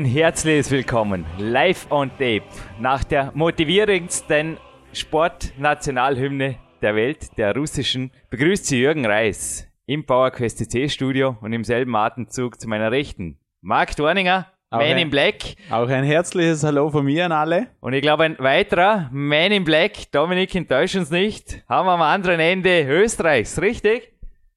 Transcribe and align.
Ein 0.00 0.06
herzliches 0.06 0.70
Willkommen 0.70 1.26
live 1.36 1.86
on 1.90 2.08
tape 2.12 2.40
nach 2.80 3.04
der 3.04 3.32
motivierendsten 3.34 4.56
Sportnationalhymne 4.94 6.56
der 6.80 6.96
Welt, 6.96 7.36
der 7.36 7.54
russischen, 7.54 8.10
begrüßt 8.30 8.64
Sie 8.64 8.80
Jürgen 8.80 9.04
Reis 9.04 9.68
im 9.84 10.06
PowerQuest 10.06 10.56
CC 10.70 10.88
Studio 10.88 11.36
und 11.42 11.52
im 11.52 11.64
selben 11.64 11.94
Atemzug 11.94 12.58
zu 12.58 12.66
meiner 12.66 12.90
Rechten 12.90 13.36
Marc 13.60 13.94
Dorninger, 13.94 14.46
Auch 14.70 14.78
Man 14.78 14.86
ein- 14.86 14.98
in 15.02 15.10
Black 15.10 15.34
Auch 15.70 15.90
ein 15.90 16.04
herzliches 16.04 16.64
Hallo 16.64 16.88
von 16.88 17.04
mir 17.04 17.26
an 17.26 17.32
alle. 17.32 17.66
und 17.80 17.92
ich 17.92 18.00
glaube 18.00 18.24
ein 18.24 18.38
weiterer 18.38 19.10
Man 19.12 19.52
in 19.52 19.64
Black, 19.64 20.10
Dominik, 20.12 20.54
enttäusch 20.54 20.96
uns 20.96 21.10
nicht, 21.10 21.62
haben 21.68 21.84
wir 21.86 21.92
am 21.92 22.00
anderen 22.00 22.40
Ende 22.40 22.86
Österreichs, 22.88 23.60
richtig? 23.60 24.14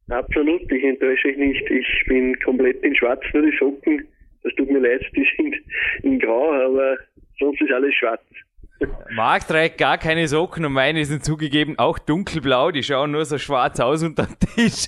Absolut, 0.09 0.71
ich 0.71 0.83
enttäusche 0.85 1.27
euch 1.27 1.37
nicht. 1.37 1.69
Ich 1.69 2.05
bin 2.07 2.33
komplett 2.45 2.81
in 2.83 2.95
schwarz, 2.95 3.21
nur 3.33 3.43
die 3.43 3.57
Socken. 3.57 4.07
Das 4.43 4.53
tut 4.55 4.69
mir 4.69 4.79
leid, 4.79 5.01
die 5.15 5.27
sind 5.37 5.55
in 6.03 6.19
grau, 6.19 6.51
aber 6.51 6.97
sonst 7.39 7.61
ist 7.61 7.71
alles 7.71 7.93
schwarz. 7.95 8.21
Marc 9.11 9.47
trägt 9.47 9.77
gar 9.77 9.97
keine 9.97 10.27
Socken 10.27 10.65
und 10.65 10.73
meine 10.73 11.05
sind 11.05 11.23
zugegeben 11.23 11.77
auch 11.79 11.99
dunkelblau, 11.99 12.71
die 12.71 12.83
schauen 12.83 13.11
nur 13.11 13.23
so 13.23 13.37
schwarz 13.37 13.79
aus 13.79 14.03
unter 14.03 14.25
dem 14.25 14.37
Tisch. 14.39 14.87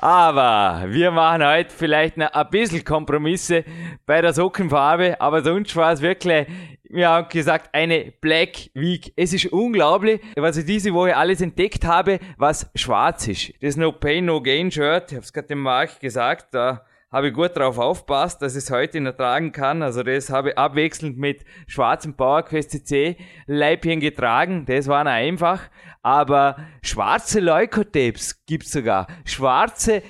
Aber 0.00 0.84
wir 0.88 1.10
machen 1.10 1.46
heute 1.46 1.70
vielleicht 1.74 2.16
noch 2.16 2.32
ein 2.32 2.50
bisschen 2.50 2.84
Kompromisse 2.84 3.64
bei 4.04 4.20
der 4.20 4.34
Sockenfarbe, 4.34 5.20
aber 5.20 5.42
sonst 5.42 5.74
war 5.76 5.92
es 5.92 6.02
wirklich, 6.02 6.46
wir 6.90 7.08
haben 7.08 7.28
gesagt, 7.28 7.70
eine 7.72 8.12
Black 8.20 8.70
Week. 8.74 9.12
Es 9.16 9.32
ist 9.32 9.46
unglaublich, 9.46 10.20
was 10.36 10.56
ich 10.56 10.66
diese 10.66 10.92
Woche 10.92 11.16
alles 11.16 11.40
entdeckt 11.40 11.84
habe, 11.84 12.18
was 12.36 12.70
schwarz 12.74 13.28
ist. 13.28 13.52
Das 13.62 13.76
No 13.76 13.92
Pain 13.92 14.26
No 14.26 14.42
Gain 14.42 14.70
Shirt, 14.70 15.12
ich 15.12 15.16
habe 15.16 15.24
es 15.24 15.32
gerade 15.32 15.48
dem 15.48 15.60
Marc 15.60 16.00
gesagt, 16.00 16.52
da 16.52 16.84
habe 17.16 17.28
ich 17.28 17.32
gut 17.32 17.56
drauf 17.56 17.78
aufpasst, 17.78 18.42
dass 18.42 18.56
ich 18.56 18.64
es 18.64 18.70
heute 18.70 19.00
noch 19.00 19.16
tragen 19.16 19.50
kann. 19.50 19.82
Also 19.82 20.02
das 20.02 20.28
habe 20.28 20.50
ich 20.50 20.58
abwechselnd 20.58 21.16
mit 21.16 21.46
schwarzem 21.66 22.12
PowerQuest 22.12 22.72
CC 22.72 23.16
Leibchen 23.46 24.00
getragen. 24.00 24.66
Das 24.66 24.86
war 24.86 25.06
einfach. 25.06 25.62
Aber 26.02 26.56
schwarze 26.82 27.40
Leukotips 27.40 28.44
gibt's 28.44 28.70
sogar. 28.70 29.06
Schwarze 29.24 30.02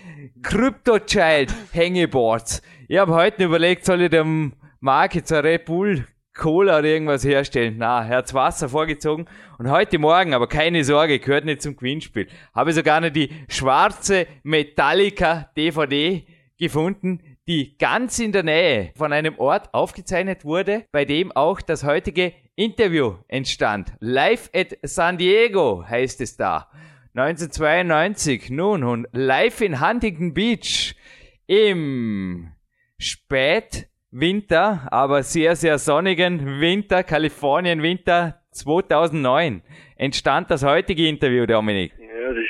Crypto 0.43 0.99
Child 0.99 1.55
Hangeboards. 1.72 2.61
Ich 2.89 2.99
habe 2.99 3.15
heute 3.15 3.45
überlegt, 3.45 3.84
soll 3.84 4.03
ich 4.03 4.11
dem 4.11 4.55
jetzt 5.12 5.33
ein 5.33 5.45
Red 5.45 5.65
Bull 5.65 6.05
Cola 6.37 6.81
oder 6.81 6.89
irgendwas 6.89 7.25
herstellen. 7.25 7.77
Na, 7.78 8.03
Herz 8.03 8.34
Wasser 8.34 8.69
vorgezogen. 8.69 9.27
Und 9.59 9.71
heute 9.71 10.00
Morgen, 10.00 10.34
aber 10.34 10.49
keine 10.49 10.83
Sorge, 10.83 11.21
gehört 11.21 11.45
nicht 11.45 11.62
zum 11.62 11.77
Gewinnspiel. 11.77 12.27
Habe 12.53 12.72
sogar 12.72 13.00
noch 13.00 13.11
die 13.11 13.31
schwarze 13.49 14.27
Metallica 14.43 15.50
DVD 15.56 16.27
gefunden, 16.59 17.21
die 17.47 17.77
ganz 17.78 18.19
in 18.19 18.33
der 18.33 18.43
Nähe 18.43 18.93
von 18.97 19.12
einem 19.12 19.39
Ort 19.39 19.72
aufgezeichnet 19.72 20.44
wurde, 20.44 20.84
bei 20.93 21.05
dem 21.05 21.33
auch 21.33 21.61
das 21.61 21.84
heutige 21.84 22.33
Interview 22.56 23.17
entstand. 23.28 23.93
Live 24.00 24.50
at 24.55 24.78
San 24.83 25.19
Diego 25.19 25.84
heißt 25.87 26.21
es 26.21 26.37
da. 26.37 26.71
1992, 27.15 28.50
nun, 28.50 28.84
und 28.84 29.06
live 29.12 29.61
in 29.62 29.81
Huntington 29.81 30.34
Beach 30.34 30.95
im 31.47 32.53
Spätwinter, 32.99 34.89
aber 34.91 35.22
sehr, 35.22 35.56
sehr 35.56 35.78
sonnigen 35.78 36.61
Winter, 36.61 37.03
Kalifornien 37.03 37.83
Winter 37.83 38.43
2009 38.53 39.62
entstand 39.97 40.50
das 40.50 40.65
heutige 40.65 41.09
Interview, 41.09 41.47
Dominik. 41.47 41.93
Ja, 41.99 42.33
das 42.33 42.45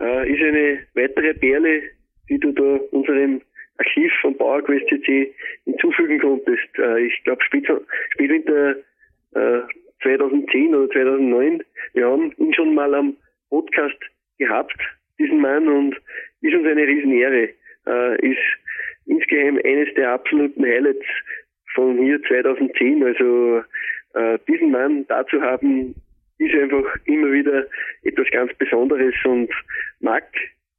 äh, 0.00 0.30
ist 0.30 0.42
eine 0.42 0.78
weitere 0.94 1.34
Perle, 1.34 1.82
die 2.30 2.38
du 2.38 2.52
da 2.52 2.80
unserem 2.92 3.42
Archiv 3.78 4.12
von 4.22 4.36
PowerQuest 4.36 4.86
CC 4.88 5.34
hinzufügen 5.64 6.20
konntest. 6.20 6.78
Äh, 6.78 7.06
ich 7.06 7.24
glaube 7.24 7.42
Spätwinter 7.44 8.76
äh, 9.34 9.60
2010 10.02 10.74
oder 10.74 10.88
2009. 10.90 11.62
Wir 11.94 12.06
haben 12.06 12.32
ihn 12.38 12.54
schon 12.54 12.74
mal 12.74 12.94
am 12.94 13.16
Podcast 13.48 13.98
gehabt, 14.38 14.78
diesen 15.18 15.40
Mann, 15.40 15.68
und 15.68 15.96
ist 16.40 16.54
uns 16.54 16.66
eine 16.66 16.86
Riesenehre. 16.86 17.50
Äh, 17.86 18.30
ist 18.30 18.38
insgeheim 19.06 19.58
eines 19.64 19.92
der 19.94 20.12
absoluten 20.12 20.64
Highlights 20.64 21.06
von 21.74 21.98
hier 21.98 22.22
2010. 22.22 23.02
Also 23.04 23.62
äh, 24.14 24.38
diesen 24.48 24.70
Mann 24.70 25.06
da 25.08 25.26
zu 25.26 25.40
haben, 25.40 25.94
ist 26.38 26.54
einfach 26.54 26.96
immer 27.04 27.32
wieder 27.32 27.66
etwas 28.02 28.26
ganz 28.30 28.54
Besonderes 28.54 29.14
und 29.24 29.50
Marc, 30.00 30.24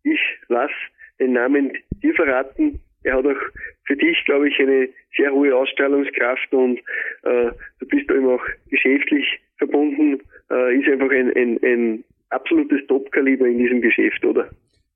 ich 0.03 0.19
lass 0.47 0.71
den 1.21 1.33
Namen 1.33 1.71
dir 2.03 2.13
verraten. 2.15 2.81
Er 3.03 3.15
hat 3.15 3.25
auch 3.25 3.41
für 3.85 3.95
dich, 3.95 4.17
glaube 4.25 4.49
ich, 4.49 4.59
eine 4.59 4.89
sehr 5.15 5.31
hohe 5.31 5.55
Ausstrahlungskraft 5.55 6.53
und 6.53 6.79
äh, 7.23 7.51
du 7.79 7.87
bist 7.87 8.09
da 8.09 8.15
immer 8.15 8.35
auch 8.35 8.45
geschäftlich 8.69 9.39
verbunden. 9.57 10.21
Äh, 10.51 10.79
ist 10.79 10.87
einfach 10.87 11.09
ein, 11.09 11.31
ein, 11.35 11.59
ein 11.63 12.03
absolutes 12.29 12.85
Topkaliber 12.87 13.47
in 13.47 13.57
diesem 13.57 13.81
Geschäft, 13.81 14.23
oder? 14.25 14.49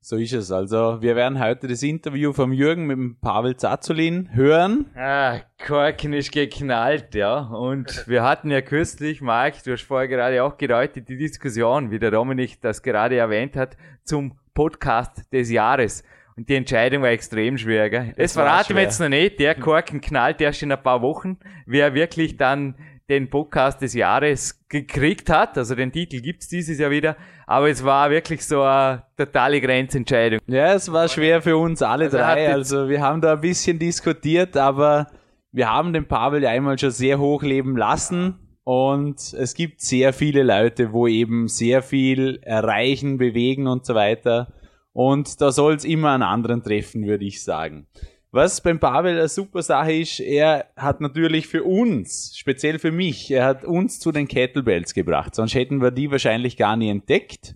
So 0.07 0.17
ist 0.17 0.33
es. 0.33 0.51
Also, 0.51 1.01
wir 1.01 1.15
werden 1.15 1.43
heute 1.43 1.67
das 1.67 1.81
Interview 1.81 2.31
vom 2.31 2.53
Jürgen 2.53 2.85
mit 2.85 2.95
dem 2.95 3.17
Pavel 3.19 3.55
Zazulin 3.55 4.29
hören. 4.35 4.85
Ah, 4.95 5.39
Korken 5.65 6.13
ist 6.13 6.31
geknallt, 6.31 7.15
ja. 7.15 7.39
Und 7.39 8.05
wir 8.07 8.21
hatten 8.21 8.51
ja 8.51 8.61
kürzlich, 8.61 9.21
Marc, 9.21 9.63
du 9.63 9.71
hast 9.71 9.81
vorher 9.81 10.07
gerade 10.07 10.43
auch 10.43 10.57
gedeutet, 10.57 11.09
die 11.09 11.17
Diskussion, 11.17 11.89
wie 11.89 11.97
der 11.97 12.11
Dominik 12.11 12.61
das 12.61 12.83
gerade 12.83 13.15
erwähnt 13.15 13.55
hat, 13.55 13.77
zum 14.03 14.37
Podcast 14.55 15.31
des 15.31 15.51
Jahres. 15.51 16.03
Und 16.35 16.49
die 16.49 16.55
Entscheidung 16.55 17.03
war 17.03 17.09
extrem 17.09 17.57
schwer, 17.57 17.89
gell? 17.89 18.07
Das, 18.17 18.33
Das 18.33 18.35
war 18.37 18.45
verraten 18.45 18.69
wir 18.69 18.73
schwer. 18.75 18.83
jetzt 18.83 18.99
noch 18.99 19.09
nicht. 19.09 19.39
Der 19.39 19.53
Korken 19.55 20.01
knallt 20.01 20.41
erst 20.41 20.63
in 20.63 20.71
ein 20.71 20.81
paar 20.81 21.01
Wochen, 21.03 21.37
wer 21.67 21.93
wirklich 21.93 22.35
dann 22.37 22.75
den 23.07 23.29
Podcast 23.29 23.81
des 23.81 23.93
Jahres 23.93 24.65
gekriegt 24.67 25.29
hat. 25.29 25.57
Also 25.57 25.75
den 25.75 25.91
Titel 25.91 26.21
gibt's 26.21 26.47
dieses 26.47 26.79
Jahr 26.79 26.89
wieder. 26.89 27.15
Aber 27.45 27.69
es 27.69 27.83
war 27.85 28.09
wirklich 28.09 28.43
so 28.45 28.63
eine 28.63 29.03
totale 29.15 29.61
Grenzentscheidung. 29.61 30.39
Ja, 30.47 30.73
es 30.73 30.91
war 30.91 31.07
schwer 31.07 31.41
für 31.41 31.55
uns 31.55 31.81
alle 31.83 32.05
Also 32.05 32.17
drei. 32.17 32.51
Also, 32.51 32.89
wir 32.89 33.01
haben 33.01 33.21
da 33.21 33.33
ein 33.33 33.41
bisschen 33.41 33.77
diskutiert, 33.77 34.57
aber 34.57 35.07
wir 35.51 35.69
haben 35.71 35.93
den 35.93 36.07
Pavel 36.07 36.41
ja 36.43 36.49
einmal 36.49 36.77
schon 36.79 36.89
sehr 36.91 37.19
hoch 37.19 37.43
leben 37.43 37.77
lassen. 37.77 38.39
Und 38.65 39.33
es 39.33 39.53
gibt 39.53 39.79
sehr 39.81 40.11
viele 40.11 40.41
Leute, 40.41 40.91
wo 40.91 41.07
eben 41.07 41.47
sehr 41.47 41.83
viel 41.83 42.39
erreichen, 42.41 43.19
bewegen 43.19 43.67
und 43.67 43.85
so 43.85 43.93
weiter. 43.93 44.53
Und 44.91 45.39
da 45.39 45.51
soll 45.51 45.75
es 45.75 45.85
immer 45.85 46.13
einen 46.13 46.23
anderen 46.23 46.63
treffen, 46.63 47.05
würde 47.05 47.25
ich 47.25 47.43
sagen. 47.43 47.85
Was 48.31 48.61
beim 48.61 48.79
Pavel 48.79 49.19
eine 49.19 49.29
super 49.29 49.61
Sache 49.61 49.93
ist, 49.93 50.19
er 50.19 50.65
hat 50.75 50.99
natürlich 50.99 51.45
für 51.45 51.63
uns, 51.63 52.35
speziell 52.35 52.79
für 52.79 52.91
mich, 52.91 53.29
er 53.29 53.45
hat 53.45 53.63
uns 53.63 53.99
zu 53.99 54.11
den 54.11 54.27
Kettlebells 54.27 54.95
gebracht. 54.95 55.35
Sonst 55.35 55.53
hätten 55.53 55.79
wir 55.79 55.91
die 55.91 56.09
wahrscheinlich 56.09 56.57
gar 56.57 56.75
nie 56.75 56.89
entdeckt. 56.89 57.55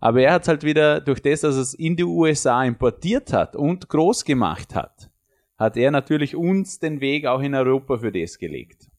Aber 0.00 0.20
er 0.20 0.34
hat 0.34 0.48
halt 0.48 0.64
wieder 0.64 1.00
durch 1.00 1.22
das, 1.22 1.40
dass 1.40 1.56
er 1.56 1.62
es 1.62 1.72
in 1.72 1.96
die 1.96 2.04
USA 2.04 2.62
importiert 2.62 3.32
hat 3.32 3.56
und 3.56 3.88
groß 3.88 4.26
gemacht 4.26 4.74
hat, 4.74 5.10
hat 5.56 5.78
er 5.78 5.90
natürlich 5.90 6.36
uns 6.36 6.78
den 6.78 7.00
Weg 7.00 7.24
auch 7.24 7.40
in 7.40 7.54
Europa 7.54 7.98
für 7.98 8.12
das 8.12 8.38
gelegt. 8.38 8.90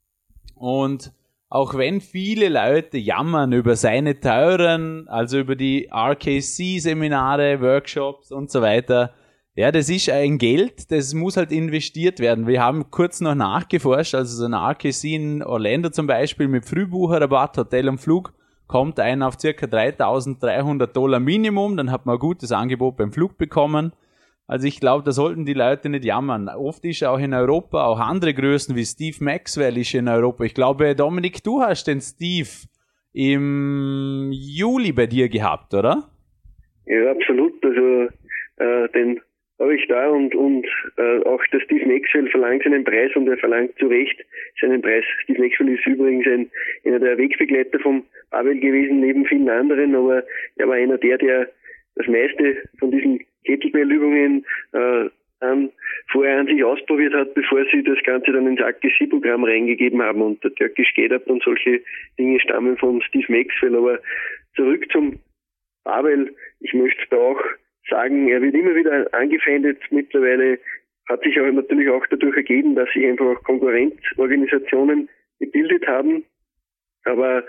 Und 0.56 1.14
auch 1.54 1.76
wenn 1.76 2.02
viele 2.02 2.50
Leute 2.50 2.98
jammern 2.98 3.54
über 3.54 3.76
seine 3.76 4.20
teuren, 4.20 5.08
also 5.08 5.38
über 5.38 5.56
die 5.56 5.88
RKC-Seminare, 5.94 7.62
Workshops 7.62 8.32
und 8.32 8.50
so 8.50 8.64
weiter, 8.64 9.14
ja, 9.54 9.72
das 9.72 9.88
ist 9.88 10.10
ein 10.10 10.40
Geld, 10.40 10.90
das 10.92 11.14
muss 11.14 11.38
halt 11.38 11.52
investiert 11.52 12.20
werden. 12.20 12.48
Wir 12.48 12.60
haben 12.60 12.90
kurz 12.90 13.22
noch 13.22 13.36
nachgeforscht, 13.36 14.16
also 14.16 14.36
so 14.36 14.46
ein 14.46 14.56
RKC 14.56 15.04
in 15.14 15.44
Orlando 15.44 15.92
zum 15.92 16.08
Beispiel 16.08 16.48
mit 16.48 16.66
Frühbucherrabatt, 16.66 17.60
Hotel 17.60 17.88
und 17.88 18.00
Flug, 18.00 18.34
kommt 18.66 19.00
ein 19.00 19.22
auf 19.22 19.40
circa 19.40 19.68
3300 19.68 20.98
Dollar 20.98 21.20
Minimum, 21.20 21.78
dann 21.78 21.92
hat 21.92 22.08
man 22.08 22.16
ein 22.16 22.20
gutes 22.20 22.52
Angebot 22.52 22.98
beim 22.98 23.12
Flug 23.12 23.38
bekommen. 23.38 23.94
Also 24.54 24.68
ich 24.68 24.80
glaube, 24.80 25.04
da 25.04 25.12
sollten 25.12 25.46
die 25.46 25.56
Leute 25.56 25.90
nicht 25.90 26.06
jammern. 26.06 26.48
Oft 26.48 26.86
ist 26.86 27.04
auch 27.04 27.18
in 27.18 27.34
Europa, 27.34 27.88
auch 27.88 28.00
andere 28.00 28.36
Größen 28.36 28.76
wie 28.76 28.86
Steve 28.86 29.18
Maxwell 29.20 29.76
ist 29.80 29.96
in 29.96 30.08
Europa. 30.08 30.44
Ich 30.44 30.54
glaube, 30.54 30.94
Dominik, 30.94 31.44
du 31.44 31.62
hast 31.62 31.88
den 31.88 32.02
Steve 32.02 32.70
im 33.14 34.30
Juli 34.32 34.92
bei 34.92 35.08
dir 35.08 35.28
gehabt, 35.28 35.74
oder? 35.74 36.04
Ja, 36.86 37.10
absolut. 37.10 37.54
Also 37.66 38.10
äh, 38.58 38.90
den 38.90 39.22
habe 39.60 39.76
ich 39.76 39.88
da 39.88 40.10
und, 40.10 40.36
und 40.36 40.68
äh, 40.98 41.26
auch 41.26 41.42
der 41.52 41.62
Steve 41.62 41.88
Maxwell 41.88 42.30
verlangt 42.30 42.62
seinen 42.62 42.84
Preis 42.84 43.10
und 43.16 43.28
er 43.28 43.38
verlangt 43.38 43.72
zu 43.80 43.88
Recht 43.88 44.24
seinen 44.62 44.84
Preis. 44.84 45.04
Steve 45.24 45.42
Maxwell 45.42 45.70
ist 45.70 45.88
übrigens 45.88 46.28
ein, 46.28 46.52
einer 46.86 47.00
der 47.00 47.18
Wegbegleiter 47.18 47.80
vom 47.80 48.04
Abel 48.30 48.60
gewesen, 48.60 49.00
neben 49.00 49.26
vielen 49.26 49.50
anderen, 49.50 49.96
aber 49.96 50.24
er 50.58 50.68
war 50.68 50.76
einer 50.76 51.00
der, 51.00 51.18
der 51.18 51.50
das 51.96 52.06
meiste 52.06 52.58
von 52.78 52.92
diesen 52.92 53.20
Kettlebell-Übungen 53.45 54.45
äh, 54.74 55.10
an, 55.40 55.72
vorher 56.12 56.40
an 56.40 56.48
sich 56.48 56.63
ausprobiert 56.63 57.13
hat, 57.13 57.34
bevor 57.34 57.63
sie 57.72 57.84
das 57.84 58.01
Ganze 58.04 58.31
dann 58.31 58.48
ins 58.48 58.62
AKC-Programm 58.62 59.44
reingegeben 59.44 60.01
haben. 60.01 60.22
Und 60.22 60.44
der 60.44 60.54
Turkish 60.56 60.94
Get 60.95 61.12
und 61.28 61.44
solche 61.44 61.81
Dinge 62.18 62.40
stammen 62.40 62.78
von 62.78 63.01
Steve 63.01 63.31
Maxwell. 63.31 63.75
Aber 63.75 64.00
zurück 64.56 64.86
zum 64.92 65.19
Abel. 65.84 66.34
Ich 66.62 66.74
möchte 66.74 67.04
da 67.10 67.18
auch 67.18 67.42
sagen, 67.90 68.30
er 68.30 68.42
wird 68.42 68.56
immer 68.56 68.75
wieder 68.75 69.13
angefeindet. 69.13 69.80
Mittlerweile 69.92 70.60
hat 71.10 71.22
sich 71.24 71.38
aber 71.38 71.51
natürlich 71.51 71.90
auch 71.90 72.06
dadurch 72.10 72.38
ergeben, 72.38 72.75
dass 72.75 72.90
sich 72.94 73.06
einfach 73.06 73.25
auch 73.25 73.44
Konkurrenzorganisationen 73.44 75.10
gebildet 75.40 75.86
haben. 75.88 76.24
Aber 77.06 77.44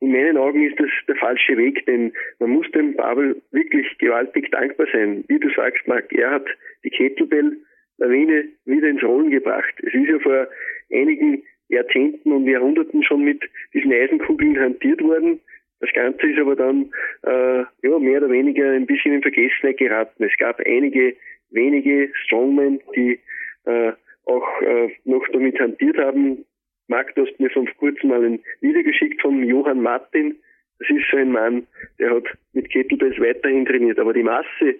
in 0.00 0.12
meinen 0.12 0.36
Augen 0.36 0.62
ist 0.64 0.78
das 0.78 0.90
der 1.08 1.16
falsche 1.16 1.56
Weg, 1.56 1.84
denn 1.86 2.12
man 2.38 2.50
muss 2.50 2.70
dem 2.70 2.94
Babel 2.94 3.42
wirklich 3.50 3.86
gewaltig 3.98 4.50
dankbar 4.50 4.86
sein. 4.92 5.24
Wie 5.28 5.38
du 5.38 5.50
sagst, 5.50 5.86
Marc, 5.86 6.12
er 6.12 6.30
hat 6.30 6.46
die 6.84 6.90
Kettlebell-Lawine 6.90 8.44
wieder 8.64 8.88
ins 8.88 9.02
Rollen 9.02 9.30
gebracht. 9.30 9.74
Es 9.78 9.92
ist 9.92 10.08
ja 10.08 10.18
vor 10.20 10.46
einigen 10.92 11.42
Jahrzehnten 11.68 12.32
und 12.32 12.46
Jahrhunderten 12.46 13.02
schon 13.02 13.24
mit 13.24 13.42
diesen 13.74 13.92
Eisenkugeln 13.92 14.58
hantiert 14.58 15.02
worden. 15.02 15.40
Das 15.80 15.90
Ganze 15.92 16.26
ist 16.26 16.38
aber 16.38 16.56
dann 16.56 16.90
äh, 17.22 17.64
ja, 17.82 17.98
mehr 17.98 18.18
oder 18.22 18.30
weniger 18.30 18.70
ein 18.70 18.86
bisschen 18.86 19.14
in 19.14 19.22
Vergessenheit 19.22 19.78
geraten. 19.78 20.24
Es 20.24 20.36
gab 20.38 20.60
einige 20.60 21.14
wenige 21.50 22.10
Strongmen, 22.24 22.80
die 22.94 23.18
äh, 23.64 23.92
auch 24.26 24.62
äh, 24.62 24.90
noch 25.04 25.26
damit 25.32 25.58
hantiert 25.58 25.98
haben. 25.98 26.44
Marc, 26.88 27.14
du 27.14 27.26
hast 27.26 27.38
mir 27.38 27.50
vor 27.50 27.66
kurzem 27.76 28.08
mal 28.08 28.24
ein 28.24 28.40
Video 28.62 28.82
geschickt 28.82 29.20
von 29.20 29.42
Johann 29.44 29.82
Martin. 29.82 30.36
Das 30.78 30.88
ist 30.88 31.04
so 31.10 31.18
ein 31.18 31.32
Mann, 31.32 31.66
der 31.98 32.14
hat 32.14 32.24
mit 32.54 32.70
Kettlebells 32.70 33.20
weiterhin 33.20 33.66
trainiert. 33.66 33.98
Aber 33.98 34.14
die 34.14 34.22
Masse, 34.22 34.74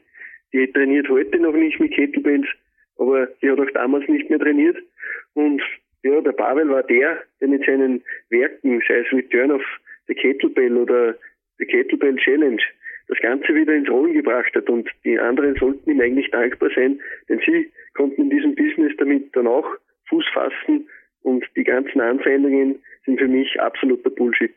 die 0.52 0.72
trainiert 0.72 1.08
heute 1.10 1.38
noch 1.38 1.52
nicht 1.52 1.78
mit 1.78 1.92
Kettlebells, 1.92 2.46
aber 2.96 3.26
die 3.42 3.50
hat 3.50 3.60
auch 3.60 3.70
damals 3.74 4.08
nicht 4.08 4.30
mehr 4.30 4.38
trainiert. 4.38 4.78
Und 5.34 5.60
ja, 6.02 6.18
der 6.22 6.32
Pavel 6.32 6.70
war 6.70 6.82
der, 6.82 7.18
der 7.42 7.48
mit 7.48 7.66
seinen 7.66 8.02
Werken, 8.30 8.82
sei 8.88 9.00
es 9.00 9.12
Return 9.12 9.50
of 9.50 9.62
the 10.06 10.14
Kettlebell 10.14 10.78
oder 10.78 11.14
the 11.58 11.66
Kettlebell 11.66 12.16
Challenge, 12.16 12.62
das 13.08 13.18
Ganze 13.18 13.54
wieder 13.54 13.74
ins 13.74 13.90
Rollen 13.90 14.14
gebracht 14.14 14.54
hat. 14.54 14.70
Und 14.70 14.88
die 15.04 15.18
anderen 15.18 15.56
sollten 15.56 15.90
ihm 15.90 16.00
eigentlich 16.00 16.30
dankbar 16.30 16.70
sein, 16.74 17.00
denn 17.28 17.40
sie 17.44 17.70
konnten 17.92 18.22
in 18.22 18.30
diesem 18.30 18.54
Business 18.54 18.96
damit 18.96 19.36
dann 19.36 19.46
auch 19.46 19.68
Fuß 20.08 20.24
fassen 20.32 20.88
und 21.22 21.44
die 21.56 21.64
ganzen 21.64 22.00
Anfeindungen 22.00 22.82
sind 23.04 23.18
für 23.18 23.28
mich 23.28 23.60
absoluter 23.60 24.10
Bullshit. 24.10 24.54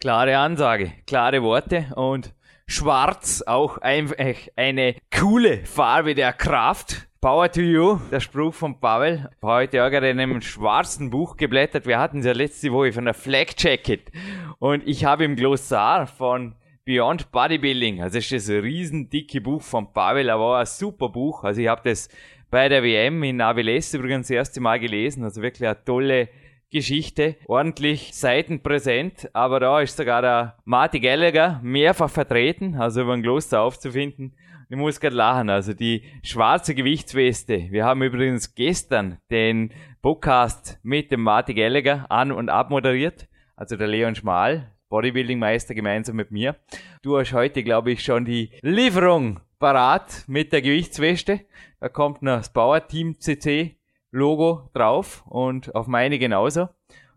Klare 0.00 0.36
Ansage, 0.36 0.92
klare 1.06 1.42
Worte 1.42 1.86
und 1.94 2.34
schwarz 2.66 3.42
auch 3.46 3.78
einfach 3.78 4.48
eine 4.56 4.96
coole 5.16 5.58
Farbe 5.58 6.14
der 6.14 6.32
Kraft. 6.32 7.08
Power 7.20 7.52
to 7.52 7.60
you, 7.60 8.00
der 8.10 8.18
Spruch 8.18 8.52
von 8.52 8.80
Pavel. 8.80 9.30
Heute 9.42 9.84
auch 9.84 9.90
gerade 9.90 10.10
in 10.10 10.18
einem 10.18 10.40
schwarzen 10.40 11.10
Buch 11.10 11.36
geblättert. 11.36 11.86
Wir 11.86 12.00
hatten 12.00 12.18
es 12.18 12.26
ja 12.26 12.32
letzte 12.32 12.72
Woche 12.72 12.92
von 12.92 13.04
der 13.04 13.14
Flag 13.14 13.54
Jacket. 13.56 14.10
Und 14.58 14.82
ich 14.88 15.04
habe 15.04 15.22
im 15.22 15.36
Glossar 15.36 16.08
von 16.08 16.56
Beyond 16.84 17.30
Bodybuilding, 17.30 18.02
also 18.02 18.18
das 18.18 18.32
ist 18.32 18.48
das 18.48 18.64
riesen 18.64 19.08
dicke 19.08 19.40
Buch 19.40 19.62
von 19.62 19.92
Pavel, 19.92 20.28
aber 20.30 20.58
ein 20.58 20.66
super 20.66 21.10
Buch. 21.10 21.44
Also 21.44 21.60
ich 21.60 21.68
habe 21.68 21.82
das 21.84 22.08
bei 22.52 22.68
der 22.68 22.82
WM 22.82 23.22
in 23.22 23.40
Avilés 23.40 23.96
übrigens 23.96 24.28
das 24.28 24.36
erste 24.36 24.60
Mal 24.60 24.78
gelesen, 24.78 25.24
also 25.24 25.40
wirklich 25.40 25.66
eine 25.66 25.82
tolle 25.86 26.28
Geschichte, 26.70 27.36
ordentlich 27.46 28.14
seitenpräsent, 28.14 29.30
aber 29.32 29.58
da 29.58 29.80
ist 29.80 29.96
sogar 29.96 30.20
der 30.20 30.58
Marty 30.66 31.00
Gallagher 31.00 31.60
mehrfach 31.62 32.10
vertreten, 32.10 32.74
also 32.74 33.00
über 33.00 33.14
ein 33.14 33.22
Kloster 33.22 33.62
aufzufinden. 33.62 34.36
Ich 34.68 34.76
muss 34.76 35.00
gerade 35.00 35.16
lachen, 35.16 35.48
also 35.48 35.72
die 35.72 36.02
schwarze 36.22 36.74
Gewichtsweste. 36.74 37.68
Wir 37.70 37.86
haben 37.86 38.02
übrigens 38.02 38.54
gestern 38.54 39.16
den 39.30 39.72
Podcast 40.02 40.78
mit 40.82 41.10
dem 41.10 41.22
Marty 41.22 41.54
Gallagher 41.54 42.04
an- 42.10 42.32
und 42.32 42.50
abmoderiert, 42.50 43.28
also 43.56 43.76
der 43.76 43.88
Leon 43.88 44.14
Schmal, 44.14 44.70
Bodybuilding-Meister 44.92 45.74
gemeinsam 45.74 46.16
mit 46.16 46.30
mir. 46.30 46.56
Du 47.00 47.18
hast 47.18 47.32
heute, 47.32 47.64
glaube 47.64 47.92
ich, 47.92 48.04
schon 48.04 48.26
die 48.26 48.50
Lieferung 48.60 49.40
parat 49.58 50.24
mit 50.26 50.52
der 50.52 50.60
Gewichtsweste. 50.60 51.40
Da 51.80 51.88
kommt 51.88 52.20
noch 52.20 52.36
das 52.36 52.52
Bauer 52.52 52.86
Team 52.86 53.18
CC 53.18 53.76
Logo 54.10 54.68
drauf 54.74 55.24
und 55.26 55.74
auf 55.74 55.86
meine 55.86 56.18
genauso. 56.18 56.68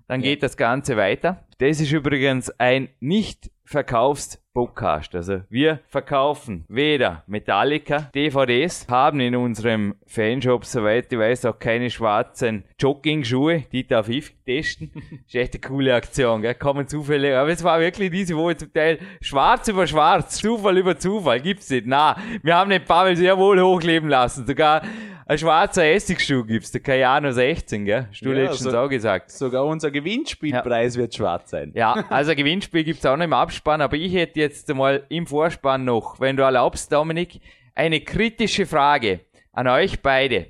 Dann 0.07 0.21
geht 0.21 0.41
das 0.41 0.55
Ganze 0.55 0.95
weiter. 0.95 1.45
Das 1.57 1.81
ist 1.81 1.91
übrigens 1.91 2.49
ein 2.59 2.87
nicht 3.01 3.51
verkaufst 3.65 4.41
Podcast. 4.55 5.13
Also 5.15 5.41
wir 5.49 5.81
verkaufen 5.87 6.63
weder 6.69 7.23
Metallica 7.27 8.09
DVDs, 8.15 8.87
haben 8.87 9.19
in 9.19 9.35
unserem 9.35 9.95
Fanshop, 10.07 10.63
soweit 10.63 11.11
ich 11.11 11.19
weiß, 11.19 11.45
auch 11.45 11.59
keine 11.59 11.89
schwarzen 11.89 12.63
Jogging-Schuhe. 12.79 13.65
Die 13.73 13.85
darf 13.85 14.07
ich 14.07 14.33
testen. 14.45 14.91
ist 15.27 15.35
echt 15.35 15.55
eine 15.55 15.61
coole 15.61 15.93
Aktion, 15.93 16.41
gell? 16.41 16.55
Kommen 16.55 16.87
Zufälle. 16.87 17.37
Aber 17.37 17.49
es 17.49 17.63
war 17.65 17.81
wirklich 17.81 18.11
diese 18.11 18.37
Woche 18.37 18.55
zum 18.55 18.71
Teil 18.71 18.99
schwarz 19.19 19.67
über 19.67 19.85
schwarz, 19.85 20.37
Zufall 20.37 20.77
über 20.77 20.97
Zufall. 20.97 21.41
Gibt's 21.41 21.69
nicht. 21.69 21.85
Na, 21.85 22.15
wir 22.41 22.55
haben 22.55 22.69
den 22.69 22.85
Pavel 22.85 23.17
sehr 23.17 23.37
wohl 23.37 23.61
hochleben 23.61 24.07
lassen. 24.07 24.47
Sogar 24.47 24.83
ein 25.27 25.37
schwarzer 25.37 25.85
Essigschuh 25.85 26.43
gibt's, 26.43 26.71
der 26.71 26.81
Cayano 26.81 27.31
16, 27.31 27.85
gell? 27.85 28.07
Hast 28.09 28.21
du 28.21 28.29
ja, 28.29 28.43
letztens 28.43 28.71
so, 28.71 28.77
auch 28.77 28.89
gesagt. 28.89 29.31
Sogar 29.31 29.65
unser 29.65 29.89
Gewinnspielpreis 29.89 30.95
ja. 30.95 31.01
wird 31.01 31.15
schwarz 31.15 31.49
sein. 31.49 31.71
Ja, 31.73 31.93
also 32.09 32.31
ein 32.31 32.37
Gewinnspiel 32.37 32.83
gibt's 32.83 33.05
auch 33.05 33.17
noch 33.17 33.25
im 33.25 33.33
Abspann, 33.33 33.81
aber 33.81 33.97
ich 33.97 34.13
hätte 34.13 34.39
jetzt 34.39 34.71
mal 34.73 35.03
im 35.09 35.25
Vorspann 35.25 35.83
noch, 35.83 36.19
wenn 36.19 36.37
du 36.37 36.43
erlaubst, 36.43 36.91
Dominik, 36.91 37.39
eine 37.73 38.01
kritische 38.01 38.65
Frage 38.65 39.21
an 39.51 39.67
euch 39.67 40.01
beide. 40.01 40.47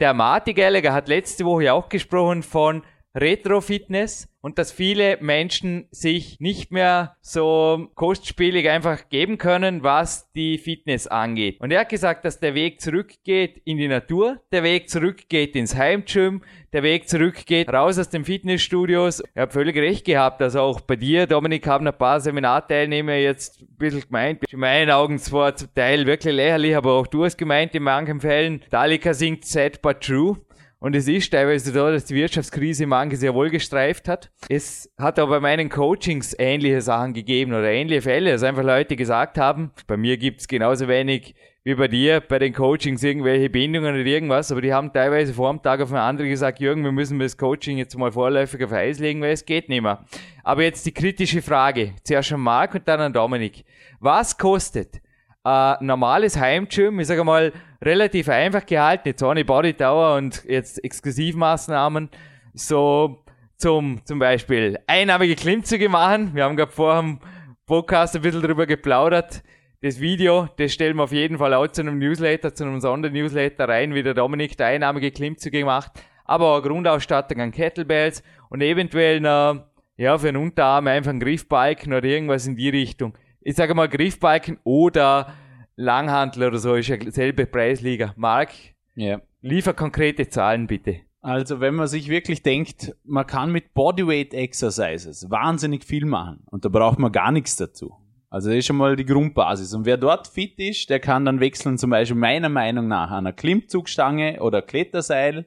Der 0.00 0.14
Marty 0.14 0.54
Gallagher 0.54 0.92
hat 0.92 1.08
letzte 1.08 1.44
Woche 1.44 1.72
auch 1.72 1.88
gesprochen 1.88 2.42
von 2.42 2.82
Retro-Fitness 3.20 4.28
und 4.40 4.58
dass 4.58 4.72
viele 4.72 5.18
Menschen 5.20 5.88
sich 5.90 6.38
nicht 6.40 6.70
mehr 6.70 7.16
so 7.20 7.88
kostspielig 7.94 8.68
einfach 8.68 9.08
geben 9.08 9.36
können, 9.38 9.82
was 9.82 10.30
die 10.32 10.58
Fitness 10.58 11.06
angeht. 11.06 11.60
Und 11.60 11.70
er 11.70 11.80
hat 11.80 11.88
gesagt, 11.88 12.24
dass 12.24 12.40
der 12.40 12.54
Weg 12.54 12.80
zurückgeht 12.80 13.60
in 13.64 13.78
die 13.78 13.88
Natur, 13.88 14.40
der 14.52 14.62
Weg 14.62 14.88
zurückgeht 14.88 15.56
ins 15.56 15.74
Heimgym, 15.74 16.42
der 16.72 16.82
Weg 16.82 17.08
zurückgeht 17.08 17.68
raus 17.68 17.98
aus 17.98 18.10
den 18.10 18.24
Fitnessstudios. 18.24 19.22
Er 19.34 19.44
hat 19.44 19.52
völlig 19.52 19.76
recht 19.76 20.04
gehabt, 20.04 20.40
also 20.40 20.60
auch 20.60 20.80
bei 20.80 20.96
dir, 20.96 21.26
Dominik, 21.26 21.66
haben 21.66 21.86
ein 21.86 21.96
paar 21.96 22.20
Seminarteilnehmer 22.20 23.14
jetzt 23.14 23.62
ein 23.62 23.76
bisschen 23.76 24.02
gemeint, 24.02 24.44
in 24.50 24.60
meinen 24.60 24.90
Augen 24.90 25.18
zwar 25.18 25.56
zum 25.56 25.74
Teil 25.74 26.06
wirklich 26.06 26.34
lächerlich, 26.34 26.76
aber 26.76 26.92
auch 26.92 27.06
du 27.06 27.24
hast 27.24 27.36
gemeint 27.36 27.74
in 27.74 27.82
manchen 27.82 28.20
Fällen, 28.20 28.62
Dalika 28.70 29.14
singt 29.14 29.44
sad 29.44 29.82
but 29.82 30.00
true. 30.00 30.36
Und 30.80 30.94
es 30.94 31.08
ist 31.08 31.32
teilweise 31.32 31.72
so, 31.72 31.90
dass 31.90 32.04
die 32.04 32.14
Wirtschaftskrise 32.14 32.86
manche 32.86 33.16
sehr 33.16 33.34
wohl 33.34 33.50
gestreift 33.50 34.08
hat. 34.08 34.30
Es 34.48 34.88
hat 34.96 35.18
aber 35.18 35.32
bei 35.32 35.40
meinen 35.40 35.70
Coachings 35.70 36.36
ähnliche 36.38 36.80
Sachen 36.82 37.14
gegeben 37.14 37.52
oder 37.52 37.68
ähnliche 37.68 38.02
Fälle, 38.02 38.30
dass 38.30 38.44
einfach 38.44 38.62
Leute 38.62 38.94
gesagt 38.94 39.38
haben, 39.38 39.72
bei 39.88 39.96
mir 39.96 40.16
gibt's 40.16 40.46
genauso 40.46 40.86
wenig 40.86 41.34
wie 41.64 41.74
bei 41.74 41.88
dir 41.88 42.20
bei 42.20 42.38
den 42.38 42.54
Coachings 42.54 43.02
irgendwelche 43.02 43.50
Bindungen 43.50 43.92
oder 43.92 44.06
irgendwas, 44.06 44.52
aber 44.52 44.62
die 44.62 44.72
haben 44.72 44.92
teilweise 44.92 45.34
vor 45.34 45.50
dem 45.52 45.60
Tag 45.60 45.80
auf 45.80 45.90
einen 45.90 46.00
anderen 46.00 46.30
gesagt, 46.30 46.60
Jürgen, 46.60 46.84
wir 46.84 46.92
müssen 46.92 47.18
das 47.18 47.36
Coaching 47.36 47.76
jetzt 47.76 47.98
mal 47.98 48.12
vorläufig 48.12 48.64
auf 48.64 48.72
Eis 48.72 49.00
legen, 49.00 49.20
weil 49.20 49.32
es 49.32 49.44
geht 49.44 49.68
nicht 49.68 49.82
mehr. 49.82 50.04
Aber 50.44 50.62
jetzt 50.62 50.86
die 50.86 50.92
kritische 50.92 51.42
Frage, 51.42 51.92
zuerst 52.04 52.32
an 52.32 52.40
Marc 52.40 52.74
und 52.74 52.86
dann 52.86 53.00
an 53.00 53.12
Dominik. 53.12 53.64
Was 54.00 54.38
kostet 54.38 55.00
ein 55.42 55.84
normales 55.84 56.38
Heimgym, 56.38 57.00
ich 57.00 57.08
sage 57.08 57.24
mal, 57.24 57.52
relativ 57.82 58.28
einfach 58.28 58.66
gehalten, 58.66 59.08
jetzt 59.08 59.22
ohne 59.22 59.44
Bodytower 59.44 60.16
und 60.16 60.44
jetzt 60.44 60.82
Exklusivmaßnahmen, 60.82 62.10
so 62.54 63.24
zum, 63.56 64.00
zum 64.04 64.18
Beispiel 64.18 64.78
einnahmige 64.86 65.36
Klimmzüge 65.36 65.88
machen. 65.88 66.34
Wir 66.34 66.44
haben 66.44 66.56
gerade 66.56 66.72
vor 66.72 67.00
dem 67.00 67.20
Podcast 67.66 68.16
ein 68.16 68.22
bisschen 68.22 68.42
drüber 68.42 68.66
geplaudert. 68.66 69.42
Das 69.80 70.00
Video, 70.00 70.48
das 70.56 70.72
stellen 70.72 70.96
wir 70.96 71.04
auf 71.04 71.12
jeden 71.12 71.38
Fall 71.38 71.54
auch 71.54 71.68
zu 71.68 71.82
einem 71.82 71.98
Newsletter, 71.98 72.52
zu 72.52 72.64
einem 72.64 72.80
Sondernewsletter 72.80 73.68
rein, 73.68 73.94
wie 73.94 74.02
der 74.02 74.14
Dominik 74.14 74.56
der 74.56 74.68
einnahmige 74.68 75.12
Klimmzüge 75.12 75.64
macht. 75.64 75.92
Aber 76.24 76.56
auch 76.56 76.62
Grundausstattung 76.62 77.40
an 77.40 77.52
Kettlebells 77.52 78.22
und 78.50 78.60
eventuell 78.60 79.20
noch, 79.20 79.64
ja, 79.96 80.18
für 80.18 80.28
einen 80.28 80.36
Unterarm 80.36 80.86
einfach 80.88 81.10
ein 81.10 81.20
Griffbalken 81.20 81.92
oder 81.92 82.06
irgendwas 82.06 82.46
in 82.46 82.56
die 82.56 82.68
Richtung. 82.68 83.16
Ich 83.40 83.56
sage 83.56 83.74
mal 83.74 83.88
Griffbalken 83.88 84.58
oder 84.64 85.32
Langhandel 85.80 86.48
oder 86.48 86.58
so 86.58 86.74
ist 86.74 86.88
ja 86.88 86.96
selbe 87.10 87.46
Preisliga. 87.46 88.12
Marc, 88.16 88.50
Ja. 88.96 89.20
liefer 89.42 89.74
konkrete 89.74 90.28
Zahlen 90.28 90.66
bitte. 90.66 90.96
Also 91.20 91.60
wenn 91.60 91.74
man 91.76 91.86
sich 91.86 92.08
wirklich 92.08 92.42
denkt, 92.42 92.96
man 93.04 93.26
kann 93.26 93.52
mit 93.52 93.74
Bodyweight 93.74 94.34
Exercises 94.34 95.30
wahnsinnig 95.30 95.84
viel 95.84 96.04
machen 96.04 96.42
und 96.50 96.64
da 96.64 96.68
braucht 96.68 96.98
man 96.98 97.12
gar 97.12 97.30
nichts 97.30 97.54
dazu. 97.54 97.94
Also 98.28 98.48
das 98.50 98.58
ist 98.58 98.66
schon 98.66 98.76
mal 98.76 98.96
die 98.96 99.06
Grundbasis. 99.06 99.72
Und 99.72 99.86
wer 99.86 99.96
dort 99.96 100.26
fit 100.26 100.58
ist, 100.58 100.90
der 100.90 100.98
kann 100.98 101.24
dann 101.24 101.38
wechseln 101.38 101.78
zum 101.78 101.90
Beispiel 101.90 102.16
meiner 102.16 102.48
Meinung 102.48 102.88
nach 102.88 103.10
an 103.10 103.18
einer 103.18 103.32
Klimmzugstange 103.32 104.42
oder 104.42 104.62
Kletterseil. 104.62 105.46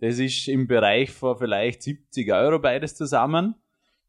Das 0.00 0.18
ist 0.18 0.48
im 0.48 0.66
Bereich 0.66 1.10
von 1.12 1.36
vielleicht 1.36 1.82
70 1.82 2.32
Euro 2.32 2.58
beides 2.58 2.94
zusammen. 2.96 3.54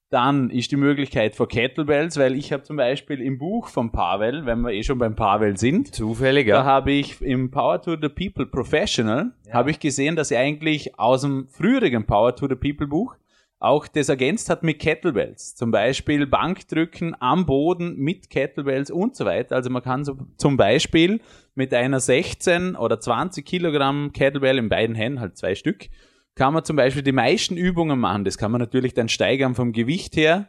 Dann 0.09 0.49
ist 0.49 0.71
die 0.71 0.77
Möglichkeit 0.77 1.35
für 1.35 1.47
Kettlebells, 1.47 2.17
weil 2.17 2.35
ich 2.35 2.53
habe 2.53 2.63
zum 2.63 2.77
Beispiel 2.77 3.21
im 3.21 3.37
Buch 3.37 3.67
von 3.67 3.91
Pavel, 3.91 4.45
wenn 4.45 4.61
wir 4.61 4.71
eh 4.71 4.83
schon 4.83 4.97
beim 4.97 5.15
Pavel 5.15 5.57
sind, 5.57 5.93
Zufällig, 5.93 6.47
da 6.47 6.59
ja. 6.59 6.63
habe 6.63 6.93
ich 6.93 7.21
im 7.21 7.51
Power 7.51 7.81
to 7.81 7.97
the 8.01 8.07
People 8.07 8.45
Professional 8.45 9.31
habe 9.51 9.71
ich 9.71 9.79
gesehen, 9.79 10.15
dass 10.15 10.31
er 10.31 10.39
eigentlich 10.39 10.97
aus 10.97 11.21
dem 11.21 11.47
früheren 11.49 12.05
Power 12.05 12.35
to 12.35 12.47
the 12.47 12.55
People 12.55 12.87
Buch 12.87 13.15
auch 13.59 13.87
das 13.87 14.09
ergänzt 14.09 14.49
hat 14.49 14.63
mit 14.63 14.79
Kettlebells. 14.79 15.55
Zum 15.55 15.71
Beispiel 15.71 16.27
Bankdrücken 16.27 17.15
am 17.19 17.45
Boden 17.45 17.97
mit 17.97 18.29
Kettlebells 18.29 18.91
und 18.91 19.15
so 19.15 19.25
weiter. 19.25 19.55
Also 19.55 19.69
man 19.69 19.81
kann 19.81 20.05
so 20.05 20.17
zum 20.37 20.57
Beispiel 20.57 21.21
mit 21.55 21.73
einer 21.73 21.99
16 21.99 22.75
oder 22.75 22.99
20 22.99 23.45
Kilogramm 23.45 24.13
Kettlebell 24.13 24.59
in 24.59 24.69
beiden 24.69 24.95
Händen, 24.95 25.19
halt 25.19 25.37
zwei 25.37 25.55
Stück, 25.55 25.89
kann 26.37 26.53
man 26.53 26.63
zum 26.63 26.75
Beispiel 26.75 27.03
die 27.03 27.11
meisten 27.11 27.57
Übungen 27.57 27.99
machen. 27.99 28.23
Das 28.23 28.37
kann 28.37 28.51
man 28.51 28.61
natürlich 28.61 28.93
dann 28.93 29.09
steigern 29.09 29.55
vom 29.55 29.73
Gewicht 29.73 30.15
her. 30.15 30.47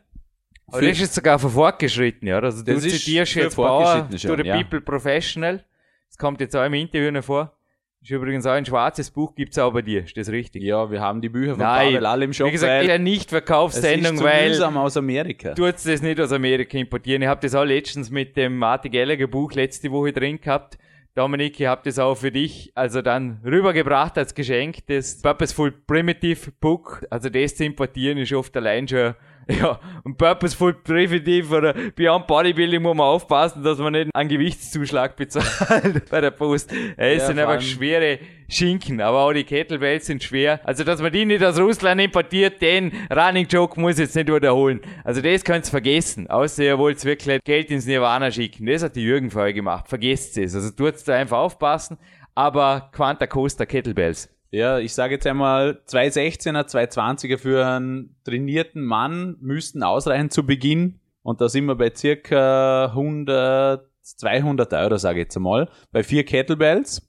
Aber 0.69 0.83
das 0.83 1.01
ist 1.01 1.15
sogar 1.15 1.39
für 1.39 1.49
fortgeschritten, 1.49 2.29
ja. 2.29 2.39
Also 2.39 2.63
du 2.63 2.75
Das 2.75 2.85
ist 2.85 3.01
zitierst 3.01 3.35
jetzt 3.35 3.57
Bauer 3.57 3.85
Fortgeschrittene 3.85 4.21
to 4.21 4.29
schon, 4.29 4.45
the 4.45 4.49
ja. 4.49 4.57
People 4.57 4.81
Professional. 4.83 5.65
Das 6.09 6.19
kommt 6.19 6.41
jetzt 6.41 6.55
auch 6.55 6.65
im 6.65 6.75
Interview 6.75 7.11
noch 7.11 7.25
vor. 7.25 7.55
Ist 8.03 8.11
übrigens 8.11 8.47
auch 8.47 8.53
ein 8.53 8.65
schwarzes 8.65 9.11
Buch, 9.11 9.35
gibt's 9.35 9.59
auch 9.59 9.73
bei 9.73 9.83
dir. 9.83 10.05
Ist 10.05 10.17
das 10.17 10.29
richtig? 10.29 10.63
Ja, 10.63 10.89
wir 10.91 11.01
haben 11.01 11.21
die 11.21 11.29
Bücher 11.29 11.57
von 11.57 11.61
Nein, 11.61 11.95
Pavel 11.95 12.07
alle 12.07 12.25
im 12.27 12.33
Shop. 12.33 12.47
Wie 12.47 12.53
gesagt, 12.53 12.71
weil 12.71 12.89
es 12.89 12.95
ist 12.95 13.01
Nicht-Verkaufssendung, 13.01 14.19
zu 14.19 14.25
weil 14.25 14.51
mühsam 14.51 14.77
aus 14.77 14.97
Amerika. 14.97 15.55
du 15.55 15.67
jetzt 15.67 15.87
das 15.87 16.01
nicht 16.01 16.21
aus 16.21 16.31
Amerika 16.31 16.79
importieren. 16.79 17.23
Ich 17.23 17.29
habe 17.29 17.41
das 17.41 17.55
auch 17.55 17.65
letztens 17.65 18.11
mit 18.11 18.37
dem 18.37 18.57
Martin 18.57 18.93
Gallagher 18.93 19.27
Buch 19.27 19.53
letzte 19.53 19.91
Woche 19.91 20.13
drin 20.13 20.41
gehabt. 20.41 20.79
Dominik, 21.19 21.59
ich 21.59 21.67
habe 21.67 21.81
das 21.85 21.99
auch 21.99 22.15
für 22.15 22.31
dich 22.31 22.71
also 22.77 23.03
dann 23.03 23.41
rübergebracht 23.45 24.17
als 24.17 24.37
Geschenk. 24.37 24.87
Das 24.87 25.21
Purposeful 25.21 25.73
Primitive 25.73 26.53
Book, 26.61 27.05
also 27.11 27.29
das 27.29 27.57
zu 27.57 27.65
importieren, 27.65 28.19
ist 28.19 28.33
oft 28.33 28.57
allein 28.57 28.87
schon, 28.87 29.17
ja, 29.51 29.81
und 30.05 30.19
Purposeful 30.19 30.75
Primitive 30.75 31.57
oder 31.57 31.75
Beyond 31.95 32.27
Bodybuilding 32.27 32.83
muss 32.83 32.97
man 32.97 33.07
aufpassen, 33.07 33.63
dass 33.63 33.79
man 33.79 33.93
nicht 33.95 34.15
einen 34.15 34.29
Gewichtszuschlag 34.29 35.17
bezahlt 35.17 36.09
bei 36.11 36.21
der 36.21 36.31
Post. 36.31 36.73
Es 36.97 37.23
Ja, 37.23 37.27
sind 37.27 37.39
einfach 37.39 37.61
schwere 37.61 38.19
Schinken, 38.49 39.01
aber 39.01 39.19
auch 39.19 39.33
die 39.33 39.45
Kettlebells 39.45 40.07
sind 40.07 40.23
schwer. 40.23 40.61
Also, 40.65 40.85
dass 40.85 41.01
man 41.01 41.13
die 41.13 41.25
nicht 41.25 41.45
aus 41.45 41.59
Russland 41.59 42.01
importiert, 42.01 42.61
den 42.63 42.93
Running 43.11 43.47
Joke 43.47 43.79
muss 43.81 43.95
ich 43.95 44.01
jetzt 44.01 44.17
nicht 44.17 44.33
wiederholen. 44.33 44.81
Also, 45.05 45.21
das 45.21 45.45
könnt 45.45 45.67
ihr 45.67 45.71
vergessen. 45.71 46.29
Außer 46.29 46.65
ihr 46.65 46.79
wollt 46.79 47.05
wirklich 47.05 47.41
Geld 47.45 47.71
ins 47.71 47.87
Nirvana 47.87 48.31
schicken. 48.31 48.67
Das 48.67 48.83
hat 48.83 48.97
die 48.97 49.03
Jürgen 49.03 49.31
vorher 49.31 49.53
gemacht. 49.53 49.89
Vergesst 49.89 50.39
es. 50.39 50.55
Also, 50.55 50.71
tut's 50.71 51.05
da 51.05 51.15
einfach 51.15 51.39
aufpassen. 51.39 51.99
Aber 52.35 52.91
Quanta 52.93 53.27
Costa 53.27 53.67
Kettlebells. 53.67 54.31
Ja, 54.51 54.79
ich 54.79 54.95
sage 54.95 55.15
jetzt 55.15 55.27
einmal, 55.27 55.83
216er, 55.87 56.67
220er 56.67 57.37
für 57.39 57.67
einen 57.67 58.17
trainierten 58.25 58.83
Mann 58.83 59.37
müssten 59.41 59.83
ausreichen 59.83 60.31
zu 60.31 60.47
Beginn. 60.47 61.01
Und 61.23 61.41
da 61.41 61.49
sind 61.49 61.67
wir 61.67 61.75
bei 61.75 61.93
circa 61.95 62.87
100, 62.87 63.87
200 64.03 64.73
Euro, 64.73 64.97
sage 64.97 65.21
ich 65.21 65.25
jetzt 65.25 65.37
einmal, 65.37 65.69
bei 65.93 66.03
vier 66.03 66.25
Kettlebells. 66.25 67.07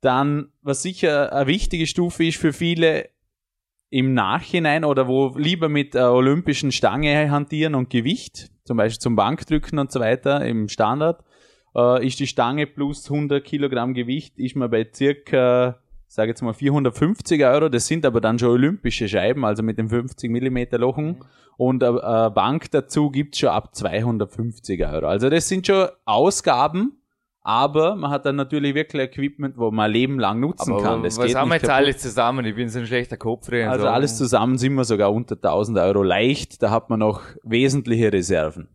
Dann, 0.00 0.52
was 0.62 0.82
sicher 0.82 1.32
eine 1.32 1.48
wichtige 1.48 1.88
Stufe 1.88 2.24
ist 2.24 2.38
für 2.38 2.52
viele 2.52 3.08
im 3.90 4.14
Nachhinein 4.14 4.84
oder 4.84 5.08
wo 5.08 5.34
lieber 5.36 5.68
mit 5.68 5.94
der 5.94 6.12
olympischen 6.12 6.72
Stange 6.72 7.30
hantieren 7.30 7.74
und 7.74 7.90
Gewicht, 7.90 8.50
zum 8.64 8.76
Beispiel 8.76 9.00
zum 9.00 9.16
Bankdrücken 9.16 9.78
und 9.78 9.90
so 9.90 9.98
weiter 9.98 10.44
im 10.44 10.68
Standard, 10.68 11.24
äh, 11.74 12.06
ist 12.06 12.20
die 12.20 12.26
Stange 12.26 12.66
plus 12.66 13.10
100 13.10 13.42
Kilogramm 13.42 13.94
Gewicht, 13.94 14.38
ist 14.38 14.56
man 14.56 14.70
bei 14.70 14.86
circa, 14.94 15.80
sage 16.14 16.30
jetzt 16.30 16.42
mal 16.42 16.54
450 16.54 17.44
Euro. 17.44 17.68
Das 17.68 17.86
sind 17.86 18.04
aber 18.06 18.20
dann 18.20 18.38
schon 18.38 18.50
olympische 18.50 19.08
Scheiben, 19.08 19.44
also 19.44 19.62
mit 19.62 19.78
den 19.78 19.88
50 19.88 20.30
Millimeter 20.30 20.78
Lochen. 20.78 21.18
Und 21.56 21.82
eine 21.82 22.02
eine 22.02 22.30
Bank 22.30 22.70
dazu 22.70 23.10
gibt's 23.10 23.38
schon 23.38 23.50
ab 23.50 23.74
250 23.74 24.86
Euro. 24.86 25.06
Also 25.06 25.28
das 25.28 25.48
sind 25.48 25.66
schon 25.66 25.88
Ausgaben, 26.04 27.02
aber 27.42 27.96
man 27.96 28.10
hat 28.10 28.26
dann 28.26 28.36
natürlich 28.36 28.74
wirklich 28.74 29.02
Equipment, 29.02 29.58
wo 29.58 29.70
man 29.70 29.86
ein 29.86 29.92
Leben 29.92 30.20
lang 30.20 30.40
nutzen 30.40 30.72
Aber 30.72 30.82
kann. 30.82 31.02
Das 31.02 31.18
was 31.18 31.34
haben 31.34 31.48
wir 31.48 31.54
jetzt 31.56 31.62
kaputt. 31.62 31.76
alles 31.76 31.98
zusammen? 31.98 32.44
Ich 32.44 32.54
bin 32.54 32.68
so 32.68 32.78
ein 32.78 32.86
schlechter 32.86 33.16
Kopf. 33.16 33.50
Also 33.50 33.88
alles 33.88 34.16
zusammen 34.16 34.56
sind 34.58 34.74
wir 34.74 34.84
sogar 34.84 35.12
unter 35.12 35.34
1000 35.34 35.78
Euro 35.78 36.02
leicht. 36.02 36.62
Da 36.62 36.70
hat 36.70 36.90
man 36.90 37.00
noch 37.00 37.22
wesentliche 37.42 38.12
Reserven. 38.12 38.68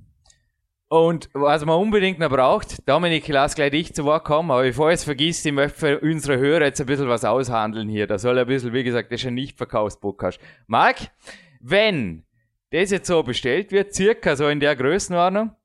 Und 0.93 1.31
was 1.33 1.65
man 1.65 1.79
unbedingt 1.79 2.19
noch 2.19 2.29
braucht, 2.29 2.87
Dominik, 2.87 3.27
lass 3.27 3.55
gleich 3.55 3.71
dich 3.71 3.95
zu 3.95 4.05
Wort 4.05 4.25
kommen, 4.25 4.51
aber 4.51 4.61
bevor 4.61 4.91
ich 4.91 4.97
es 4.99 5.03
vergisst, 5.03 5.43
ich 5.43 5.51
möchte 5.51 5.79
für 5.79 5.99
unsere 6.01 6.37
Hörer 6.37 6.65
jetzt 6.65 6.81
ein 6.81 6.85
bisschen 6.85 7.09
was 7.09 7.25
aushandeln 7.25 7.89
hier. 7.89 8.05
Da 8.05 8.19
soll 8.19 8.37
ein 8.37 8.45
bisschen, 8.45 8.73
wie 8.73 8.83
gesagt, 8.83 9.11
das 9.11 9.21
ist 9.21 9.25
ein 9.25 9.33
Nicht-Verkaufspodcast. 9.33 10.39
Marc, 10.67 10.97
wenn 11.59 12.25
das 12.69 12.91
jetzt 12.91 13.07
so 13.07 13.23
bestellt 13.23 13.71
wird, 13.71 13.95
circa 13.95 14.35
so 14.35 14.47
in 14.47 14.59
der 14.59 14.75
Größenordnung, 14.75 15.55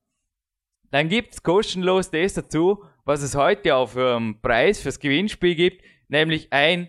dann 0.92 1.10
gibt's 1.10 1.42
kostenlos 1.42 2.10
das 2.10 2.32
dazu, 2.32 2.82
was 3.04 3.20
es 3.20 3.34
heute 3.34 3.76
auch 3.76 3.90
für 3.90 4.16
einen 4.16 4.40
Preis 4.40 4.80
fürs 4.80 4.98
Gewinnspiel 4.98 5.54
gibt, 5.54 5.84
nämlich 6.08 6.50
ein 6.54 6.88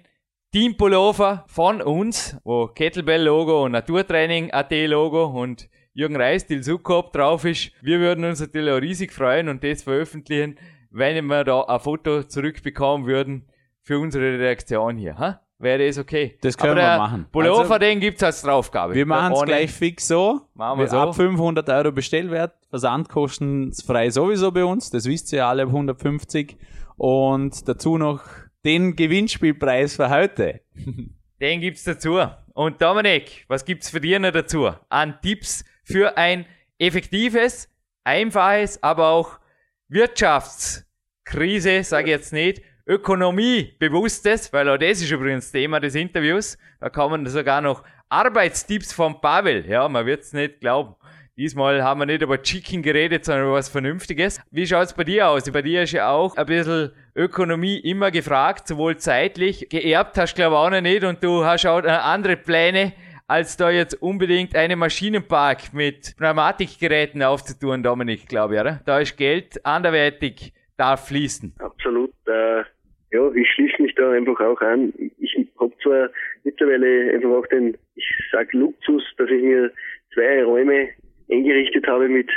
Teampullover 0.53 1.43
von 1.49 1.81
uns, 1.81 2.37
wo 2.45 2.67
Kettlebell-Logo 2.67 3.65
und 3.65 3.73
Naturtraining.at-Logo 3.73 5.25
und 5.25 5.69
Jürgen 5.93 6.15
Reis, 6.15 6.45
Til 6.45 6.63
Sukop 6.63 7.11
drauf 7.13 7.45
ist. 7.45 7.71
Wir 7.81 7.99
würden 7.99 8.23
uns 8.25 8.39
natürlich 8.39 8.71
auch 8.71 8.81
riesig 8.81 9.11
freuen 9.11 9.49
und 9.49 9.63
das 9.63 9.83
veröffentlichen, 9.83 10.57
wenn 10.91 11.25
wir 11.25 11.43
da 11.43 11.61
ein 11.61 11.79
Foto 11.79 12.23
zurückbekommen 12.23 13.05
würden 13.07 13.49
für 13.81 13.99
unsere 13.99 14.39
Reaktion 14.39 14.97
hier. 14.97 15.17
Ha? 15.17 15.41
Wäre 15.61 15.85
das 15.85 15.97
okay? 15.97 16.37
Das 16.41 16.57
können 16.57 16.77
wir 16.77 16.97
machen. 16.97 17.25
Pullover, 17.31 17.61
Also, 17.61 17.77
den 17.79 17.99
gibt's 17.99 18.23
als 18.23 18.41
Draufgabe. 18.41 18.93
Wir 18.93 19.05
machen 19.05 19.33
es 19.33 19.41
gleich 19.43 19.71
fix 19.71 20.07
so. 20.07 20.41
Machen 20.53 20.79
wir 20.79 20.87
so. 20.87 20.97
Ab 20.97 21.15
500 21.15 21.67
Euro 21.69 21.91
Bestellwert, 21.91 22.53
versandkostenfrei 22.69 24.09
sowieso 24.09 24.51
bei 24.51 24.63
uns. 24.63 24.89
Das 24.89 25.05
wisst 25.05 25.33
ihr 25.33 25.45
alle 25.45 25.63
ab 25.63 25.69
150. 25.69 26.55
Und 26.95 27.67
dazu 27.67 27.97
noch 27.97 28.23
den 28.63 28.95
Gewinnspielpreis 28.95 29.95
für 29.95 30.09
heute. 30.09 30.61
Den 31.41 31.61
gibt's 31.61 31.85
dazu. 31.85 32.19
Und 32.53 32.81
Dominik, 32.81 33.45
was 33.47 33.63
gibt's 33.63 33.89
für 33.89 34.01
dich 34.01 34.19
noch 34.19 34.31
dazu? 34.31 34.69
An 34.89 35.15
Tipps 35.21 35.63
für 35.91 36.17
ein 36.17 36.45
effektives, 36.77 37.67
einfaches, 38.03 38.81
aber 38.83 39.09
auch 39.09 39.39
Wirtschaftskrise, 39.87 41.83
sage 41.83 42.05
ich 42.05 42.11
jetzt 42.11 42.33
nicht, 42.33 42.61
Ökonomiebewusstes, 42.87 44.53
weil 44.53 44.69
auch 44.69 44.77
das 44.77 45.01
ist 45.01 45.11
übrigens 45.11 45.51
Thema 45.51 45.79
des 45.79 45.95
Interviews. 45.95 46.57
Da 46.79 46.89
kommen 46.89 47.25
sogar 47.27 47.61
noch 47.61 47.83
Arbeitstipps 48.09 48.93
von 48.93 49.21
Pavel. 49.21 49.67
Ja, 49.67 49.87
man 49.87 50.05
wird's 50.05 50.33
nicht 50.33 50.59
glauben. 50.59 50.95
Diesmal 51.37 51.83
haben 51.83 52.01
wir 52.01 52.05
nicht 52.05 52.21
über 52.21 52.41
Chicken 52.41 52.81
geredet, 52.81 53.23
sondern 53.23 53.45
über 53.45 53.53
was 53.53 53.69
Vernünftiges. 53.69 54.41
Wie 54.51 54.67
schaut's 54.67 54.93
bei 54.93 55.05
dir 55.05 55.29
aus? 55.29 55.49
Bei 55.49 55.61
dir 55.61 55.83
ist 55.83 55.93
ja 55.93 56.09
auch 56.09 56.35
ein 56.35 56.45
bisschen 56.45 56.91
Ökonomie 57.15 57.77
immer 57.77 58.11
gefragt, 58.11 58.67
sowohl 58.67 58.97
zeitlich. 58.97 59.69
Geerbt 59.69 60.17
hast 60.17 60.33
du 60.33 60.41
glaube 60.41 60.55
ich 60.55 60.59
auch 60.59 60.69
noch 60.69 60.81
nicht 60.81 61.03
und 61.03 61.23
du 61.23 61.45
hast 61.45 61.65
auch 61.65 61.83
andere 61.83 62.35
Pläne, 62.35 62.93
als 63.29 63.57
da 63.57 63.69
jetzt 63.69 64.01
unbedingt 64.01 64.55
einen 64.55 64.79
Maschinenpark 64.79 65.71
mit 65.73 66.15
Pneumatikgeräten 66.17 67.21
aufzutun, 67.21 67.83
Dominik, 67.83 68.27
glaube 68.27 68.55
ich, 68.55 68.61
oder? 68.61 68.81
Da 68.85 68.99
ist 68.99 69.17
Geld 69.17 69.63
anderweitig 69.63 70.51
darf 70.77 71.07
fließen. 71.07 71.53
Absolut. 71.59 72.11
Äh, 72.25 72.63
ja, 73.11 73.31
ich 73.35 73.47
schließe 73.51 73.81
mich 73.81 73.93
da 73.95 74.11
einfach 74.11 74.39
auch 74.39 74.59
an. 74.61 74.93
Ich 75.19 75.35
habe 75.59 75.73
zwar 75.83 76.09
mittlerweile 76.43 77.13
einfach 77.13 77.29
auch 77.29 77.47
den, 77.47 77.77
ich 77.95 78.05
sag 78.31 78.51
Luxus, 78.53 79.03
dass 79.17 79.29
ich 79.29 79.43
mir 79.43 79.71
zwei 80.13 80.43
Räume 80.43 80.89
eingerichtet 81.29 81.85
habe 81.87 82.09
mit 82.09 82.29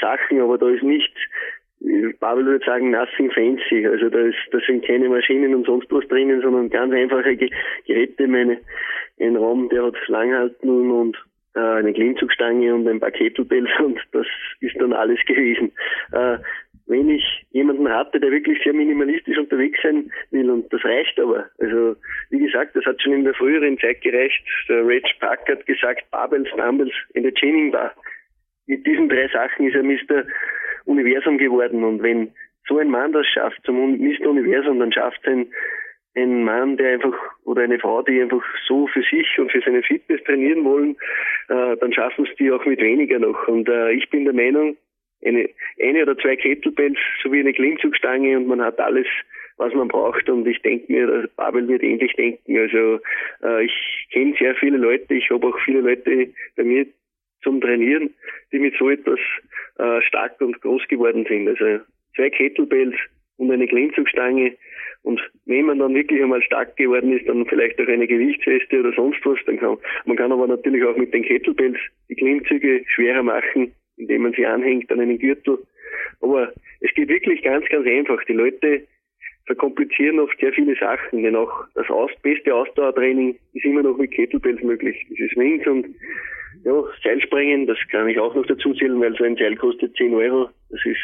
Sachen, 0.00 0.40
aber 0.40 0.58
da 0.58 0.68
ist 0.68 0.84
nicht, 0.84 1.12
Pavel 2.20 2.44
würde 2.44 2.64
sagen, 2.64 2.90
nothing 2.90 3.30
fancy. 3.30 3.86
Also 3.86 4.10
da, 4.10 4.18
ist, 4.20 4.36
da 4.50 4.58
sind 4.66 4.84
keine 4.84 5.08
Maschinen 5.08 5.54
und 5.54 5.66
sonst 5.66 5.90
was 5.90 6.06
drinnen, 6.08 6.42
sondern 6.42 6.68
ganz 6.68 6.92
einfache 6.92 7.36
Geräte. 7.86 8.28
Meine, 8.28 8.58
ein 9.18 9.36
Raum, 9.36 9.68
der 9.70 9.84
hat 9.84 9.96
Langhalten 10.08 10.90
und 10.90 11.16
äh, 11.54 11.60
eine 11.60 11.92
Klimmzugstange 11.92 12.74
und 12.74 12.86
ein 12.86 13.00
paar 13.00 13.10
Kettlebells 13.10 13.70
und 13.78 13.98
das 14.12 14.26
ist 14.60 14.76
dann 14.78 14.92
alles 14.92 15.18
gewesen. 15.26 15.72
Äh, 16.12 16.38
wenn 16.86 17.08
ich 17.08 17.24
jemanden 17.52 17.88
hatte, 17.88 18.18
der 18.18 18.32
wirklich 18.32 18.60
sehr 18.64 18.72
minimalistisch 18.72 19.38
unterwegs 19.38 19.78
sein 19.80 20.10
will 20.32 20.50
und 20.50 20.72
das 20.72 20.84
reicht 20.84 21.20
aber. 21.20 21.48
Also 21.58 21.94
wie 22.30 22.40
gesagt, 22.40 22.74
das 22.74 22.84
hat 22.84 23.00
schon 23.00 23.12
in 23.12 23.24
der 23.24 23.34
früheren 23.34 23.78
Zeit 23.78 24.00
gereicht. 24.00 24.42
Der 24.68 24.86
Reg 24.86 25.04
Park 25.20 25.48
hat 25.48 25.64
gesagt, 25.66 26.10
Barbells, 26.10 26.48
Dumbbells 26.56 26.92
in 27.14 27.22
der 27.22 27.32
Chaining 27.34 27.70
Bar. 27.70 27.94
Mit 28.66 28.84
diesen 28.86 29.08
drei 29.08 29.28
Sachen 29.28 29.66
ist 29.66 29.76
er 29.76 29.84
Mr. 29.84 30.24
Universum 30.90 31.38
geworden 31.38 31.84
und 31.84 32.02
wenn 32.02 32.32
so 32.68 32.78
ein 32.78 32.90
Mann 32.90 33.12
das 33.12 33.26
schafft 33.26 33.62
zum 33.64 33.98
Mr. 33.98 34.28
Universum, 34.28 34.78
dann 34.78 34.92
schafft 34.92 35.26
ein 35.26 35.46
ein 36.16 36.44
Mann, 36.44 36.76
der 36.76 36.94
einfach 36.94 37.14
oder 37.44 37.62
eine 37.62 37.78
Frau, 37.78 38.02
die 38.02 38.20
einfach 38.20 38.42
so 38.66 38.86
für 38.88 39.02
sich 39.02 39.38
und 39.38 39.52
für 39.52 39.60
seine 39.60 39.82
Fitness 39.82 40.22
trainieren 40.24 40.64
wollen, 40.64 40.96
äh, 41.48 41.76
dann 41.76 41.92
schaffen 41.92 42.26
es 42.26 42.36
die 42.36 42.50
auch 42.50 42.64
mit 42.64 42.80
weniger 42.80 43.18
noch. 43.18 43.46
Und 43.46 43.68
äh, 43.68 43.92
ich 43.92 44.08
bin 44.10 44.24
der 44.24 44.34
Meinung, 44.34 44.76
eine, 45.24 45.48
eine 45.80 46.02
oder 46.02 46.16
zwei 46.18 46.36
Kettlebells 46.36 46.98
sowie 47.22 47.40
eine 47.40 47.52
Klimmzugstange 47.52 48.36
und 48.36 48.46
man 48.46 48.62
hat 48.62 48.80
alles, 48.80 49.06
was 49.56 49.72
man 49.74 49.88
braucht. 49.88 50.28
Und 50.28 50.46
ich 50.46 50.60
denke 50.62 50.90
mir, 50.90 51.06
der 51.06 51.28
Babel 51.36 51.68
wird 51.68 51.82
ähnlich 51.82 52.12
denken. 52.14 52.58
Also 52.58 53.00
äh, 53.44 53.64
ich 53.64 54.08
kenne 54.12 54.34
sehr 54.38 54.54
viele 54.56 54.78
Leute, 54.78 55.14
ich 55.14 55.30
habe 55.30 55.46
auch 55.46 55.58
viele 55.64 55.80
Leute 55.80 56.30
bei 56.56 56.64
mir 56.64 56.86
zum 57.42 57.60
Trainieren, 57.60 58.10
die 58.52 58.58
mit 58.58 58.74
so 58.78 58.90
etwas 58.90 59.18
äh, 59.78 60.00
stark 60.02 60.40
und 60.40 60.60
groß 60.60 60.86
geworden 60.88 61.24
sind. 61.28 61.48
Also 61.48 61.84
zwei 62.16 62.30
Kettlebells 62.30 62.96
und 63.36 63.50
eine 63.50 63.66
Klimmzugstange. 63.66 64.56
Und 65.02 65.20
wenn 65.46 65.64
man 65.64 65.78
dann 65.78 65.94
wirklich 65.94 66.22
einmal 66.22 66.42
stark 66.42 66.76
geworden 66.76 67.16
ist, 67.16 67.26
dann 67.26 67.46
vielleicht 67.46 67.80
auch 67.80 67.88
eine 67.88 68.06
Gewichtsweste 68.06 68.80
oder 68.80 68.92
sonst 68.92 69.24
was. 69.24 69.38
Dann 69.46 69.58
kann 69.58 69.78
man 70.04 70.16
kann 70.16 70.32
aber 70.32 70.46
natürlich 70.46 70.84
auch 70.84 70.96
mit 70.96 71.14
den 71.14 71.24
Kettlebells 71.24 71.78
die 72.08 72.16
Klimmzüge 72.16 72.84
schwerer 72.88 73.22
machen 73.22 73.72
indem 74.00 74.22
man 74.22 74.32
sie 74.32 74.46
anhängt 74.46 74.90
an 74.90 75.00
einen 75.00 75.18
Gürtel. 75.18 75.58
Aber 76.20 76.52
es 76.80 76.92
geht 76.94 77.08
wirklich 77.08 77.42
ganz, 77.42 77.66
ganz 77.68 77.86
einfach. 77.86 78.22
Die 78.24 78.32
Leute 78.32 78.86
verkomplizieren 79.46 80.20
oft 80.20 80.38
sehr 80.40 80.52
viele 80.52 80.76
Sachen, 80.76 81.22
denn 81.22 81.36
auch 81.36 81.64
das 81.74 81.86
beste 82.22 82.54
Ausdauertraining 82.54 83.36
ist 83.52 83.64
immer 83.64 83.82
noch 83.82 83.96
mit 83.96 84.12
Kettlebells 84.12 84.62
möglich. 84.62 85.06
Diese 85.10 85.28
Swings 85.28 85.66
und 85.66 85.86
ja, 86.64 86.84
Seilspringen, 87.02 87.66
das 87.66 87.78
kann 87.90 88.08
ich 88.08 88.18
auch 88.18 88.34
noch 88.34 88.46
dazu 88.46 88.74
zählen, 88.74 89.00
weil 89.00 89.16
so 89.16 89.24
ein 89.24 89.36
Seil 89.36 89.56
kostet 89.56 89.96
10 89.96 90.14
Euro. 90.14 90.50
Das 90.70 90.80
ist, 90.84 90.98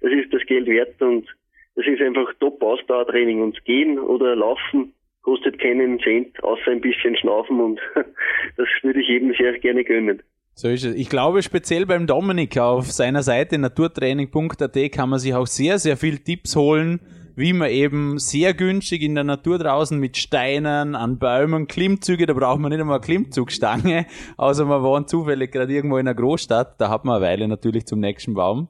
das 0.00 0.12
ist 0.12 0.32
das 0.32 0.42
Geld 0.46 0.66
wert 0.66 1.00
und 1.00 1.26
das 1.74 1.86
ist 1.86 2.00
einfach 2.00 2.32
Top-Ausdauertraining 2.40 3.42
und 3.42 3.64
Gehen 3.64 3.98
oder 3.98 4.36
Laufen 4.36 4.92
kostet 5.22 5.58
keinen 5.60 6.00
Cent, 6.00 6.42
außer 6.42 6.70
ein 6.70 6.80
bisschen 6.80 7.16
Schnaufen 7.16 7.60
und 7.60 7.80
das 8.56 8.68
würde 8.82 9.00
ich 9.00 9.08
jedem 9.08 9.32
sehr 9.34 9.58
gerne 9.58 9.84
gönnen. 9.84 10.22
So 10.54 10.68
ist 10.68 10.84
es. 10.84 10.94
Ich 10.94 11.08
glaube, 11.08 11.42
speziell 11.42 11.86
beim 11.86 12.06
Dominik 12.06 12.58
auf 12.58 12.90
seiner 12.90 13.22
Seite 13.22 13.56
naturtraining.at 13.58 14.92
kann 14.92 15.08
man 15.08 15.18
sich 15.18 15.34
auch 15.34 15.46
sehr, 15.46 15.78
sehr 15.78 15.96
viel 15.96 16.18
Tipps 16.18 16.56
holen, 16.56 17.00
wie 17.34 17.52
man 17.52 17.70
eben 17.70 18.18
sehr 18.18 18.54
günstig 18.54 19.02
in 19.02 19.14
der 19.14 19.24
Natur 19.24 19.58
draußen 19.58 19.98
mit 19.98 20.16
Steinen, 20.16 20.94
an 20.94 21.18
Bäumen, 21.18 21.66
Klimmzüge, 21.66 22.26
da 22.26 22.34
braucht 22.34 22.60
man 22.60 22.70
nicht 22.70 22.80
einmal 22.80 23.00
Klimmzugstange, 23.00 24.06
außer 24.36 24.64
man 24.64 24.82
wohnt 24.82 25.08
zufällig 25.08 25.52
gerade 25.52 25.72
irgendwo 25.72 25.98
in 25.98 26.06
einer 26.06 26.14
Großstadt, 26.14 26.80
da 26.80 26.88
hat 26.88 27.04
man 27.04 27.16
eine 27.16 27.24
Weile 27.24 27.48
natürlich 27.48 27.86
zum 27.86 28.00
nächsten 28.00 28.34
Baum. 28.34 28.68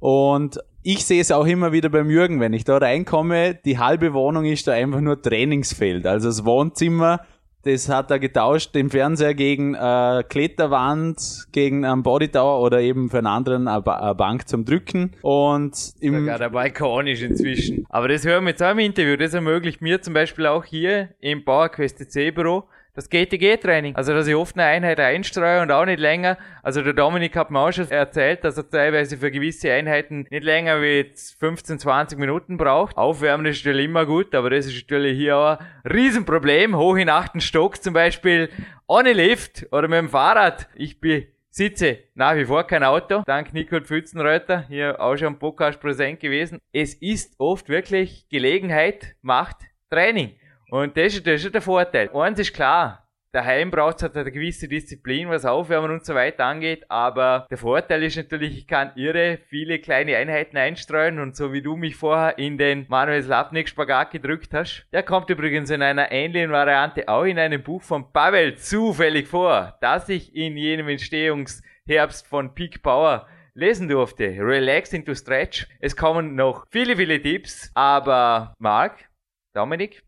Und 0.00 0.58
ich 0.82 1.04
sehe 1.04 1.20
es 1.20 1.32
auch 1.32 1.46
immer 1.46 1.72
wieder 1.72 1.88
beim 1.88 2.08
Jürgen, 2.08 2.40
wenn 2.40 2.52
ich 2.52 2.64
da 2.64 2.78
reinkomme, 2.78 3.54
die 3.54 3.78
halbe 3.78 4.14
Wohnung 4.14 4.44
ist 4.44 4.66
da 4.66 4.72
einfach 4.72 5.00
nur 5.00 5.20
Trainingsfeld. 5.20 6.06
Also 6.06 6.28
das 6.28 6.44
Wohnzimmer 6.44 7.20
das 7.68 7.88
hat 7.88 8.10
er 8.10 8.18
getauscht, 8.18 8.74
den 8.74 8.88
Fernseher 8.88 9.34
gegen 9.34 9.74
äh, 9.74 10.24
Kletterwand, 10.26 11.48
gegen 11.52 11.84
einen 11.84 12.02
Body 12.02 12.28
Tower 12.28 12.62
oder 12.62 12.80
eben 12.80 13.10
für 13.10 13.18
einen 13.18 13.26
anderen 13.26 13.68
eine, 13.68 13.86
eine 13.86 14.14
Bank 14.14 14.48
zum 14.48 14.64
Drücken. 14.64 15.12
Und 15.20 15.92
im 16.00 16.20
Sogar 16.20 16.38
der 16.38 16.48
Balkon 16.48 17.06
ist 17.06 17.22
inzwischen. 17.22 17.84
Aber 17.90 18.08
das 18.08 18.24
hören 18.24 18.44
wir 18.44 18.50
jetzt 18.50 18.62
auch 18.62 18.70
im 18.70 18.78
Interview. 18.78 19.16
Das 19.16 19.34
ermöglicht 19.34 19.82
mir 19.82 20.00
zum 20.00 20.14
Beispiel 20.14 20.46
auch 20.46 20.64
hier 20.64 21.10
im 21.20 21.44
PowerQuest 21.44 22.10
C 22.10 22.30
Büro 22.30 22.64
das 22.98 23.08
GTG-Training. 23.10 23.94
Also, 23.94 24.12
dass 24.12 24.26
ich 24.26 24.34
oft 24.34 24.58
eine 24.58 24.64
Einheit 24.64 24.98
einstreue 24.98 25.62
und 25.62 25.70
auch 25.70 25.84
nicht 25.84 26.00
länger. 26.00 26.36
Also, 26.64 26.82
der 26.82 26.94
Dominik 26.94 27.36
hat 27.36 27.50
mir 27.50 27.60
auch 27.60 27.70
schon 27.70 27.88
erzählt, 27.90 28.42
dass 28.42 28.56
er 28.56 28.68
teilweise 28.68 29.16
für 29.16 29.30
gewisse 29.30 29.72
Einheiten 29.72 30.26
nicht 30.30 30.42
länger 30.42 30.82
wie 30.82 31.08
15, 31.38 31.78
20 31.78 32.18
Minuten 32.18 32.56
braucht. 32.56 32.96
Aufwärmen 32.96 33.46
ist 33.46 33.64
natürlich 33.64 33.84
immer 33.84 34.04
gut, 34.04 34.34
aber 34.34 34.50
das 34.50 34.66
ist 34.66 34.74
natürlich 34.74 35.16
hier 35.16 35.36
auch 35.36 35.58
ein 35.58 35.90
Riesenproblem. 35.92 36.76
Hoch 36.76 36.96
in 36.96 37.08
achten 37.08 37.40
Stock 37.40 37.80
zum 37.80 37.94
Beispiel 37.94 38.50
ohne 38.88 39.12
Lift 39.12 39.66
oder 39.70 39.86
mit 39.86 39.98
dem 39.98 40.08
Fahrrad. 40.08 40.68
Ich 40.74 41.00
bin 41.00 41.26
sitze 41.50 41.98
nach 42.14 42.34
wie 42.34 42.46
vor 42.46 42.64
kein 42.64 42.82
Auto. 42.82 43.22
Dank 43.26 43.54
Nicole 43.54 43.82
Pfützenreuter, 43.82 44.64
hier 44.68 45.00
auch 45.00 45.16
schon 45.16 45.34
im 45.34 45.38
Podcast 45.38 45.80
präsent 45.80 46.18
gewesen. 46.18 46.60
Es 46.72 46.94
ist 46.94 47.34
oft 47.38 47.68
wirklich 47.68 48.28
Gelegenheit, 48.28 49.14
macht 49.22 49.58
Training. 49.88 50.32
Und 50.70 50.96
das 50.96 51.14
ist, 51.14 51.26
das 51.26 51.44
ist 51.44 51.54
der 51.54 51.62
Vorteil. 51.62 52.10
Eins 52.14 52.38
ist 52.38 52.52
klar, 52.52 53.08
Daheim 53.32 53.70
braucht 53.70 53.96
es 53.96 54.02
halt 54.04 54.16
eine 54.16 54.32
gewisse 54.32 54.68
Disziplin, 54.68 55.28
was 55.28 55.44
Aufwärmen 55.44 55.90
und 55.90 56.04
so 56.04 56.14
weiter 56.14 56.46
angeht, 56.46 56.90
aber 56.90 57.46
der 57.50 57.58
Vorteil 57.58 58.02
ist 58.02 58.16
natürlich, 58.16 58.56
ich 58.56 58.66
kann 58.66 58.92
irre 58.96 59.38
viele 59.48 59.80
kleine 59.80 60.16
Einheiten 60.16 60.56
einstreuen 60.56 61.18
und 61.18 61.36
so 61.36 61.52
wie 61.52 61.60
du 61.60 61.76
mich 61.76 61.94
vorher 61.94 62.38
in 62.38 62.56
den 62.56 62.86
Manuel 62.88 63.22
Slapnik 63.22 63.68
Spagat 63.68 64.12
gedrückt 64.12 64.54
hast, 64.54 64.86
der 64.94 65.02
kommt 65.02 65.28
übrigens 65.28 65.68
in 65.68 65.82
einer 65.82 66.10
ähnlichen 66.10 66.52
Variante 66.52 67.06
auch 67.06 67.24
in 67.24 67.38
einem 67.38 67.62
Buch 67.62 67.82
von 67.82 68.10
Pavel 68.12 68.56
zufällig 68.56 69.28
vor, 69.28 69.76
das 69.82 70.08
ich 70.08 70.34
in 70.34 70.56
jenem 70.56 70.88
Entstehungsherbst 70.88 72.26
von 72.26 72.54
Peak 72.54 72.82
Power 72.82 73.26
lesen 73.52 73.88
durfte. 73.88 74.24
Relax 74.38 74.94
into 74.94 75.14
Stretch. 75.14 75.66
Es 75.80 75.96
kommen 75.96 76.34
noch 76.34 76.64
viele, 76.70 76.96
viele 76.96 77.20
Tipps, 77.20 77.70
aber 77.74 78.54
Marc, 78.58 79.10
Dominik, 79.52 80.02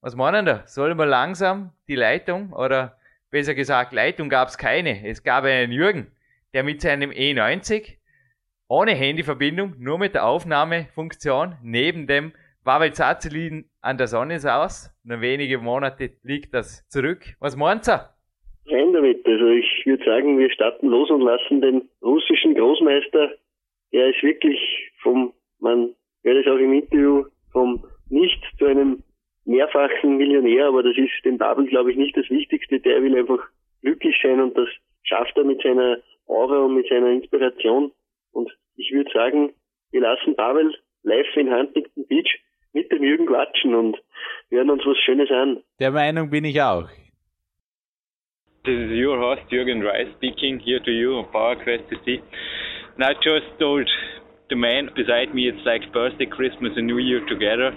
was 0.00 0.16
meinen 0.16 0.46
da? 0.46 0.62
Sollen 0.66 0.98
wir 0.98 1.06
langsam 1.06 1.72
die 1.88 1.96
Leitung 1.96 2.52
oder 2.52 2.96
besser 3.30 3.54
gesagt, 3.54 3.92
Leitung 3.92 4.28
gab 4.28 4.48
es 4.48 4.58
keine. 4.58 5.06
Es 5.06 5.22
gab 5.22 5.44
einen 5.44 5.72
Jürgen, 5.72 6.12
der 6.54 6.62
mit 6.62 6.80
seinem 6.80 7.10
E90 7.10 7.96
ohne 8.68 8.92
Handyverbindung, 8.92 9.74
nur 9.78 9.98
mit 9.98 10.14
der 10.14 10.26
Aufnahmefunktion 10.26 11.56
neben 11.62 12.06
dem 12.06 12.32
Pavel 12.64 12.92
Zazelin 12.92 13.64
an 13.80 13.96
der 13.96 14.08
Sonne 14.08 14.38
saß. 14.38 14.94
Nur 15.04 15.20
wenige 15.22 15.58
Monate 15.58 16.10
liegt 16.22 16.52
das 16.52 16.86
zurück. 16.88 17.24
Was 17.40 17.56
meint 17.56 17.88
ihr? 17.88 18.10
Rein 18.66 18.92
damit. 18.92 19.26
Also 19.26 19.46
ich 19.48 19.86
würde 19.86 20.04
sagen, 20.04 20.38
wir 20.38 20.50
starten 20.50 20.88
los 20.88 21.10
und 21.10 21.22
lassen 21.22 21.62
den 21.62 21.88
russischen 22.02 22.54
Großmeister, 22.54 23.30
der 23.92 24.10
ist 24.10 24.22
wirklich 24.22 24.92
vom, 25.02 25.32
man 25.60 25.94
hört 26.22 26.44
es 26.44 26.52
auch 26.52 26.58
im 26.58 26.74
Interview, 26.74 27.24
vom 27.52 27.82
Nicht 28.10 28.44
zu 28.58 28.66
einem 28.66 29.02
mehrfachen 29.48 30.18
Millionär, 30.18 30.66
aber 30.66 30.82
das 30.82 30.96
ist 30.96 31.24
dem 31.24 31.38
Babel, 31.38 31.66
glaube 31.66 31.90
ich, 31.90 31.96
nicht 31.96 32.16
das 32.16 32.28
Wichtigste. 32.28 32.80
Der 32.80 33.02
will 33.02 33.16
einfach 33.16 33.42
glücklich 33.80 34.14
sein 34.22 34.40
und 34.40 34.56
das 34.56 34.68
schafft 35.02 35.36
er 35.36 35.44
mit 35.44 35.62
seiner 35.62 35.98
Aura 36.26 36.64
und 36.66 36.74
mit 36.74 36.86
seiner 36.88 37.08
Inspiration. 37.08 37.90
Und 38.32 38.50
ich 38.76 38.92
würde 38.92 39.10
sagen, 39.12 39.54
wir 39.90 40.02
lassen 40.02 40.36
Babel 40.36 40.74
live 41.02 41.36
in 41.36 41.50
Huntington 41.50 42.06
Beach 42.06 42.38
mit 42.74 42.92
dem 42.92 43.02
Jürgen 43.02 43.26
quatschen 43.26 43.74
und 43.74 43.96
hören 44.50 44.70
uns 44.70 44.84
was 44.84 44.98
Schönes 44.98 45.30
an. 45.30 45.62
Der 45.80 45.90
Meinung 45.90 46.28
bin 46.28 46.44
ich 46.44 46.60
auch. 46.60 46.88
This 48.64 48.78
is 48.78 48.90
your 48.90 49.18
host 49.18 49.50
Jürgen 49.50 49.82
Rice 49.82 50.12
speaking 50.16 50.60
here 50.60 50.82
to 50.82 50.90
you 50.90 51.14
on 51.14 51.24
PowerQuest 51.32 51.88
to 51.88 51.96
see. 52.04 52.20
Now 52.98 53.14
just 53.14 53.46
told 53.58 53.88
the 54.50 54.56
man 54.56 54.90
beside 54.94 55.32
me 55.32 55.48
it's 55.48 55.64
like 55.64 55.90
birthday, 55.92 56.26
Christmas 56.26 56.72
and 56.76 56.86
New 56.86 56.98
Year 56.98 57.24
together. 57.26 57.72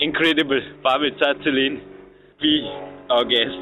Incredible 0.00 0.60
Pavel 0.82 1.10
Tsatsouline 1.20 1.80
be 2.40 2.60
our 3.10 3.24
guest 3.24 3.54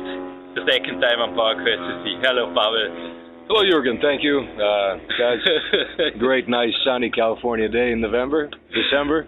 the 0.55 0.63
second 0.71 1.01
time 1.01 1.21
on 1.21 1.35
PowerQuest 1.35 1.81
to 1.81 1.95
see. 2.05 2.15
Hello, 2.23 2.47
Pavel. 2.55 3.19
Hello, 3.49 3.63
Jurgen. 3.69 3.99
Thank 4.01 4.23
you. 4.23 4.41
Uh, 4.41 4.97
guys, 5.19 5.41
great, 6.19 6.49
nice, 6.49 6.73
sunny 6.85 7.11
California 7.11 7.69
day 7.69 7.93
in 7.93 8.01
November, 8.01 8.49
December. 8.73 9.27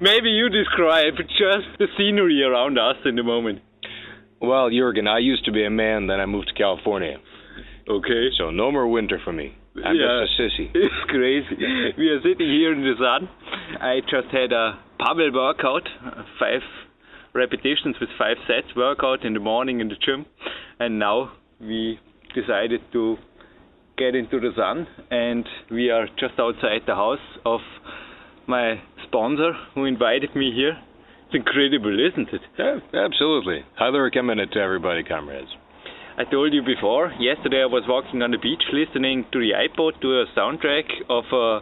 Maybe 0.00 0.30
you 0.30 0.48
describe 0.48 1.14
just 1.18 1.66
the 1.78 1.86
scenery 1.98 2.42
around 2.42 2.78
us 2.78 2.96
in 3.04 3.16
the 3.16 3.22
moment. 3.22 3.60
Well, 4.40 4.70
Jurgen, 4.70 5.06
I 5.08 5.18
used 5.18 5.44
to 5.46 5.52
be 5.52 5.64
a 5.64 5.70
man, 5.70 6.06
then 6.06 6.20
I 6.20 6.26
moved 6.26 6.48
to 6.48 6.54
California. 6.54 7.16
Okay. 7.88 8.28
So 8.38 8.50
no 8.50 8.70
more 8.72 8.88
winter 8.88 9.20
for 9.24 9.32
me. 9.32 9.54
I'm 9.84 9.94
Yeah. 9.94 10.24
just 10.24 10.40
a 10.40 10.42
sissy. 10.42 10.70
It's 10.74 11.04
crazy. 11.08 11.56
We 11.98 12.08
are 12.08 12.20
sitting 12.22 12.48
here 12.48 12.72
in 12.72 12.80
the 12.82 12.94
sun. 12.98 13.28
I 13.80 14.00
just 14.00 14.28
had 14.32 14.52
a 14.52 14.78
Pavel 14.98 15.30
workout, 15.32 15.88
five 16.38 16.62
repetitions 17.34 17.96
with 18.00 18.08
five 18.18 18.36
sets 18.46 18.74
workout 18.74 19.24
in 19.24 19.34
the 19.34 19.40
morning 19.40 19.80
in 19.80 19.88
the 19.88 19.96
gym, 20.04 20.26
and 20.80 20.98
now 20.98 21.32
we 21.60 21.98
decided 22.34 22.80
to 22.92 23.16
get 23.98 24.14
into 24.14 24.40
the 24.40 24.50
sun, 24.56 24.86
and 25.10 25.46
we 25.70 25.90
are 25.90 26.06
just 26.18 26.38
outside 26.38 26.82
the 26.86 26.94
house 26.94 27.26
of 27.44 27.60
my 28.46 28.80
sponsor 29.06 29.52
who 29.74 29.84
invited 29.84 30.34
me 30.34 30.52
here. 30.54 30.78
It's 31.26 31.34
incredible, 31.34 31.98
isn't 31.98 32.28
it? 32.32 32.40
Yeah, 32.58 32.78
absolutely. 32.94 33.64
Highly 33.76 33.98
recommend 33.98 34.40
it 34.40 34.52
to 34.52 34.60
everybody, 34.60 35.02
comrades. 35.02 35.48
I 36.18 36.24
told 36.24 36.54
you 36.54 36.62
before, 36.62 37.12
yesterday 37.18 37.62
I 37.62 37.66
was 37.66 37.84
walking 37.86 38.22
on 38.22 38.30
the 38.30 38.38
beach 38.38 38.62
listening 38.72 39.26
to 39.32 39.38
the 39.38 39.52
iPod 39.52 40.00
to 40.00 40.20
a 40.20 40.26
soundtrack 40.38 40.88
of 41.10 41.24
a 41.32 41.60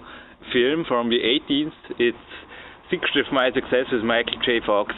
film 0.53 0.85
from 0.87 1.11
the 1.11 1.19
18th. 1.19 1.73
It's 1.99 2.19
Secret 2.91 3.17
of 3.27 3.33
My 3.33 3.51
Success 3.53 3.87
with 3.93 4.03
Michael 4.03 4.39
J. 4.45 4.61
Fox. 4.65 4.93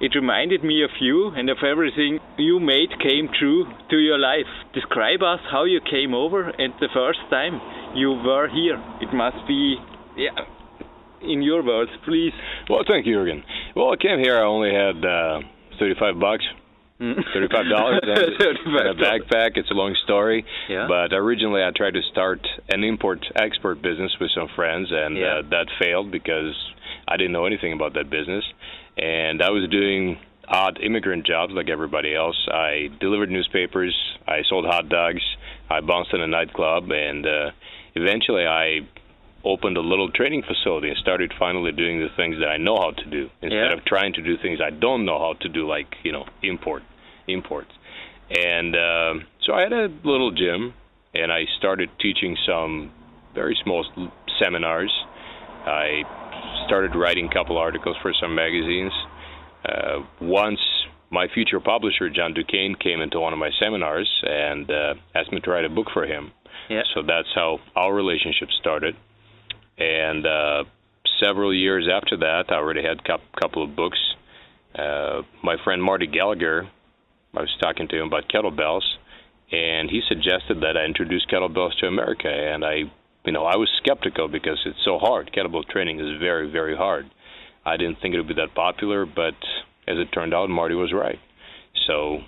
It 0.00 0.14
reminded 0.14 0.64
me 0.64 0.82
of 0.84 0.90
you 1.00 1.28
and 1.28 1.50
of 1.50 1.58
everything 1.66 2.18
you 2.38 2.58
made 2.60 2.90
came 3.02 3.28
true 3.38 3.66
to 3.90 3.96
your 3.96 4.18
life. 4.18 4.46
Describe 4.74 5.22
us 5.22 5.40
how 5.50 5.64
you 5.64 5.80
came 5.80 6.14
over 6.14 6.48
and 6.48 6.72
the 6.80 6.88
first 6.94 7.18
time 7.30 7.60
you 7.94 8.10
were 8.12 8.48
here. 8.48 8.78
It 9.00 9.12
must 9.12 9.36
be, 9.46 9.76
yeah, 10.16 10.38
in 11.22 11.42
your 11.42 11.62
words, 11.64 11.90
please. 12.06 12.32
Well, 12.70 12.82
thank 12.88 13.06
you, 13.06 13.14
Jurgen. 13.14 13.42
Well, 13.76 13.92
I 13.92 13.96
came 13.96 14.18
here. 14.20 14.38
I 14.38 14.44
only 14.44 14.70
had 14.72 15.04
uh, 15.04 15.40
35 15.78 16.20
bucks. 16.20 16.44
Thirty-five 16.98 17.66
dollars 17.70 18.00
and 18.02 18.10
a 18.18 18.38
$35. 18.42 18.98
backpack. 18.98 19.50
It's 19.54 19.70
a 19.70 19.74
long 19.74 19.94
story, 20.02 20.44
Yeah. 20.68 20.88
but 20.88 21.14
originally 21.14 21.62
I 21.62 21.70
tried 21.70 21.94
to 21.94 22.00
start 22.10 22.40
an 22.70 22.82
import-export 22.82 23.80
business 23.80 24.10
with 24.20 24.30
some 24.34 24.48
friends, 24.56 24.88
and 24.90 25.16
Yeah. 25.16 25.26
uh, 25.38 25.42
that 25.50 25.66
failed 25.78 26.10
because 26.10 26.56
I 27.08 27.16
didn't 27.16 27.32
know 27.32 27.46
anything 27.46 27.72
about 27.72 27.94
that 27.94 28.10
business, 28.10 28.44
and 28.96 29.42
I 29.42 29.50
was 29.50 29.68
doing 29.70 30.18
odd 30.46 30.78
immigrant 30.82 31.26
jobs 31.26 31.52
like 31.54 31.68
everybody 31.68 32.14
else. 32.14 32.36
I 32.50 32.88
delivered 33.00 33.30
newspapers, 33.30 33.94
I 34.26 34.42
sold 34.48 34.64
hot 34.66 34.88
dogs, 34.88 35.22
I 35.70 35.80
bounced 35.80 36.12
in 36.14 36.20
a 36.20 36.26
nightclub, 36.26 36.90
and 36.90 37.26
uh, 37.26 37.50
eventually 37.94 38.46
I 38.46 38.80
opened 39.44 39.76
a 39.76 39.80
little 39.80 40.10
training 40.10 40.42
facility 40.42 40.88
and 40.88 40.96
started 40.98 41.32
finally 41.38 41.72
doing 41.72 42.00
the 42.00 42.08
things 42.16 42.36
that 42.40 42.48
I 42.48 42.56
know 42.56 42.76
how 42.76 42.90
to 42.90 43.04
do 43.10 43.30
instead 43.40 43.70
Yeah. 43.70 43.72
of 43.74 43.84
trying 43.84 44.12
to 44.14 44.22
do 44.22 44.36
things 44.42 44.58
I 44.60 44.70
don't 44.70 45.04
know 45.04 45.18
how 45.18 45.34
to 45.40 45.48
do, 45.48 45.66
like 45.68 45.86
you 46.02 46.12
know 46.12 46.26
import, 46.42 46.82
imports. 47.28 47.70
And 48.30 48.74
um 48.76 49.26
so 49.44 49.54
I 49.54 49.60
had 49.62 49.72
a 49.72 49.88
little 50.04 50.32
gym, 50.32 50.74
and 51.14 51.32
I 51.32 51.44
started 51.58 51.88
teaching 52.00 52.36
some 52.46 52.90
very 53.34 53.56
small 53.62 53.86
seminars. 54.42 54.92
I 55.66 56.02
started 56.66 56.94
writing 56.94 57.28
a 57.30 57.34
couple 57.34 57.56
articles 57.56 57.96
for 58.02 58.12
some 58.20 58.34
magazines. 58.34 58.92
Uh, 59.64 60.00
once 60.20 60.60
my 61.10 61.26
future 61.32 61.60
publisher 61.60 62.10
John 62.10 62.34
Duquesne 62.34 62.74
came 62.74 63.00
into 63.00 63.18
one 63.18 63.32
of 63.32 63.38
my 63.38 63.50
seminars 63.60 64.10
and 64.24 64.70
uh, 64.70 64.94
asked 65.14 65.32
me 65.32 65.40
to 65.40 65.50
write 65.50 65.64
a 65.64 65.70
book 65.70 65.88
for 65.92 66.04
him. 66.04 66.32
Yeah. 66.68 66.82
So 66.94 67.02
that's 67.02 67.28
how 67.34 67.58
our 67.74 67.94
relationship 67.94 68.48
started. 68.60 68.94
And 69.78 70.26
uh, 70.26 70.64
several 71.22 71.54
years 71.54 71.88
after 71.90 72.16
that, 72.18 72.44
I 72.50 72.54
already 72.54 72.82
had 72.82 72.98
a 72.98 73.02
cou- 73.02 73.40
couple 73.40 73.62
of 73.62 73.74
books. 73.74 73.98
Uh, 74.74 75.22
my 75.42 75.56
friend 75.64 75.82
Marty 75.82 76.06
Gallagher, 76.06 76.68
I 77.34 77.40
was 77.40 77.56
talking 77.60 77.88
to 77.88 77.96
him 77.96 78.08
about 78.08 78.28
kettlebells, 78.28 78.82
and 79.50 79.88
he 79.88 80.02
suggested 80.08 80.60
that 80.60 80.76
I 80.76 80.84
introduce 80.84 81.24
kettlebells 81.26 81.78
to 81.80 81.86
America. 81.86 82.28
And 82.28 82.64
I, 82.64 82.82
you 83.28 83.32
know, 83.32 83.44
I 83.44 83.56
was 83.56 83.68
skeptical 83.82 84.26
because 84.26 84.58
it's 84.64 84.82
so 84.86 84.98
hard. 84.98 85.30
Kettlebell 85.36 85.68
training 85.68 86.00
is 86.00 86.18
very, 86.18 86.50
very 86.50 86.74
hard. 86.74 87.04
I 87.66 87.76
didn't 87.76 87.96
think 88.00 88.14
it 88.14 88.18
would 88.18 88.26
be 88.34 88.40
that 88.42 88.54
popular, 88.54 89.04
but 89.04 89.34
as 89.86 89.98
it 89.98 90.08
turned 90.14 90.32
out, 90.32 90.48
Marty 90.48 90.74
was 90.74 90.94
right. 90.94 91.18
So 91.86 92.20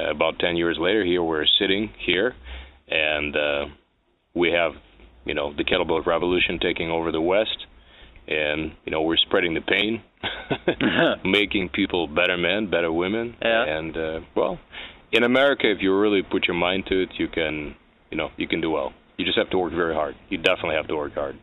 uh, 0.00 0.10
about 0.10 0.38
10 0.38 0.56
years 0.56 0.78
later, 0.80 1.04
here 1.04 1.22
we're 1.22 1.44
sitting 1.60 1.90
here, 1.98 2.34
and 2.88 3.36
uh, 3.36 3.64
we 4.32 4.50
have, 4.52 4.72
you 5.26 5.34
know, 5.34 5.52
the 5.54 5.64
kettlebell 5.64 6.06
revolution 6.06 6.58
taking 6.62 6.88
over 6.90 7.12
the 7.12 7.20
West, 7.20 7.66
and 8.26 8.72
you 8.86 8.92
know 8.92 9.02
we're 9.02 9.18
spreading 9.18 9.52
the 9.52 9.60
pain, 9.60 10.02
making 11.24 11.68
people 11.68 12.06
better 12.06 12.38
men, 12.38 12.70
better 12.70 12.90
women, 12.92 13.36
Yeah. 13.42 13.64
and 13.78 13.96
uh, 13.96 14.20
well, 14.34 14.58
in 15.12 15.24
America, 15.24 15.70
if 15.70 15.78
you 15.82 15.94
really 15.94 16.22
put 16.22 16.46
your 16.48 16.56
mind 16.56 16.86
to 16.86 17.02
it, 17.02 17.10
you 17.18 17.28
can, 17.28 17.74
you 18.10 18.16
know, 18.16 18.30
you 18.38 18.48
can 18.48 18.62
do 18.62 18.70
well. 18.70 18.94
You 19.18 19.24
just 19.24 19.36
have 19.36 19.50
to 19.50 19.58
work 19.58 19.72
very 19.72 19.94
hard. 19.94 20.14
You 20.28 20.38
definitely 20.38 20.76
have 20.76 20.86
to 20.88 20.96
work 20.96 21.14
hard. 21.14 21.36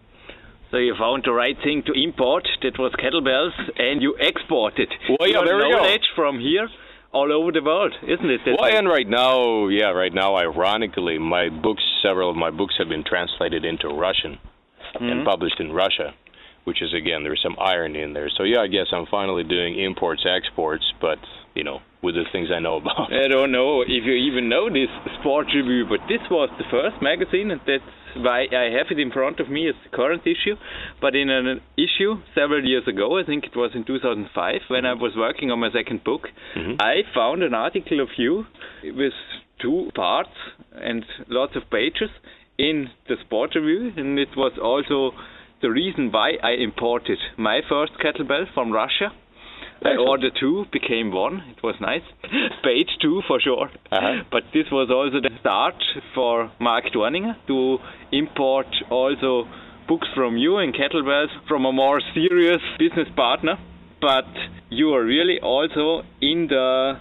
So 0.71 0.77
you 0.77 0.95
found 0.97 1.23
the 1.25 1.33
right 1.33 1.55
thing 1.61 1.83
to 1.85 1.93
import, 1.93 2.47
that 2.63 2.79
was 2.79 2.91
kettlebells, 2.93 3.53
and 3.77 4.01
you 4.01 4.15
exported 4.19 4.89
Well, 5.19 5.29
yeah, 5.29 5.41
there 5.45 5.57
we 5.57 5.63
go. 5.63 5.69
knowledge 5.69 6.07
from 6.15 6.39
here 6.39 6.69
all 7.11 7.31
over 7.31 7.51
the 7.51 7.61
world, 7.61 7.93
isn't 8.03 8.29
it? 8.29 8.41
That- 8.45 8.57
Well, 8.59 8.73
and 8.73 8.87
right 8.87 9.07
now, 9.07 9.67
yeah, 9.67 9.91
right 9.91 10.13
now, 10.13 10.35
ironically, 10.35 11.17
my 11.17 11.49
books, 11.49 11.83
several 12.01 12.29
of 12.29 12.35
my 12.35 12.49
books 12.49 12.75
have 12.77 12.89
been 12.89 13.03
translated 13.03 13.63
into 13.63 13.87
Russian 13.89 14.37
and 14.95 15.01
mm-hmm. 15.01 15.25
published 15.25 15.59
in 15.59 15.71
Russia, 15.71 16.13
which 16.63 16.81
is 16.81 16.93
again, 16.93 17.23
there's 17.23 17.41
some 17.43 17.55
irony 17.59 18.01
in 18.01 18.13
there. 18.13 18.29
So 18.37 18.43
yeah, 18.43 18.61
I 18.61 18.67
guess 18.67 18.87
I'm 18.91 19.05
finally 19.05 19.43
doing 19.43 19.79
imports, 19.79 20.25
exports, 20.25 20.85
but 21.01 21.19
you 21.55 21.63
know, 21.63 21.79
with 22.03 22.15
the 22.15 22.25
things 22.31 22.49
I 22.55 22.59
know 22.59 22.77
about. 22.77 23.11
I 23.11 23.27
don't 23.27 23.51
know 23.51 23.81
if 23.81 24.03
you 24.03 24.13
even 24.13 24.49
know 24.49 24.69
this 24.69 24.91
sport 25.19 25.47
review, 25.55 25.85
but 25.89 25.99
this 26.07 26.21
was 26.29 26.49
the 26.57 26.65
first 26.69 27.01
magazine, 27.01 27.49
and 27.49 27.61
that's 27.65 27.83
why 28.15 28.45
I 28.51 28.75
have 28.77 28.87
it 28.91 28.99
in 28.99 29.11
front 29.11 29.39
of 29.39 29.49
me 29.49 29.67
as 29.69 29.75
the 29.83 29.95
current 29.95 30.23
issue. 30.23 30.55
But 31.01 31.15
in 31.15 31.29
an 31.29 31.61
issue 31.77 32.21
several 32.35 32.63
years 32.63 32.83
ago, 32.87 33.17
I 33.17 33.23
think 33.25 33.45
it 33.45 33.55
was 33.55 33.71
in 33.73 33.85
2005, 33.85 34.61
when 34.67 34.85
I 34.85 34.93
was 34.93 35.13
working 35.15 35.49
on 35.49 35.59
my 35.59 35.71
second 35.71 36.03
book, 36.03 36.27
mm-hmm. 36.55 36.75
I 36.79 37.01
found 37.13 37.41
an 37.41 37.53
article 37.53 38.01
of 38.01 38.09
you 38.17 38.45
with 38.83 39.13
two 39.61 39.89
parts 39.95 40.35
and 40.73 41.05
lots 41.29 41.55
of 41.55 41.63
pages 41.71 42.09
in 42.57 42.89
the 43.07 43.15
sport 43.25 43.55
review, 43.55 43.91
and 43.95 44.19
it 44.19 44.35
was 44.35 44.53
also 44.61 45.15
the 45.61 45.71
reason 45.71 46.11
why 46.11 46.33
I 46.43 46.51
imported 46.61 47.17
my 47.37 47.61
first 47.67 47.93
kettlebell 48.03 48.53
from 48.53 48.71
Russia. 48.71 49.11
I 49.83 49.89
Excellent. 49.89 50.09
ordered 50.09 50.33
two, 50.39 50.65
became 50.71 51.11
one. 51.11 51.43
It 51.55 51.61
was 51.63 51.75
nice. 51.79 52.01
Page 52.63 52.89
two 53.01 53.21
for 53.27 53.39
sure. 53.39 53.69
Uh-huh. 53.91 54.23
But 54.31 54.43
this 54.53 54.65
was 54.71 54.89
also 54.89 55.19
the 55.21 55.29
start 55.39 55.75
for 56.13 56.51
Mark 56.59 56.85
Dorninger 56.93 57.35
to 57.47 57.77
import 58.11 58.67
also 58.89 59.47
books 59.87 60.07
from 60.15 60.37
you 60.37 60.57
and 60.57 60.73
kettlebells 60.73 61.29
from 61.47 61.65
a 61.65 61.71
more 61.71 62.01
serious 62.13 62.61
business 62.79 63.07
partner. 63.15 63.57
But 64.01 64.25
you 64.69 64.93
are 64.93 65.03
really 65.03 65.39
also 65.41 66.03
in 66.21 66.47
the, 66.49 66.93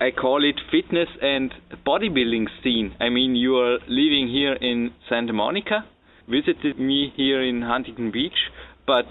I 0.00 0.10
call 0.10 0.44
it 0.44 0.60
fitness 0.70 1.08
and 1.22 1.52
bodybuilding 1.86 2.46
scene. 2.62 2.94
I 3.00 3.08
mean, 3.08 3.34
you 3.36 3.56
are 3.56 3.78
living 3.88 4.28
here 4.28 4.54
in 4.54 4.92
Santa 5.08 5.32
Monica, 5.32 5.84
visited 6.28 6.78
me 6.78 7.12
here 7.16 7.42
in 7.42 7.62
Huntington 7.62 8.10
Beach, 8.10 8.50
but 8.86 9.06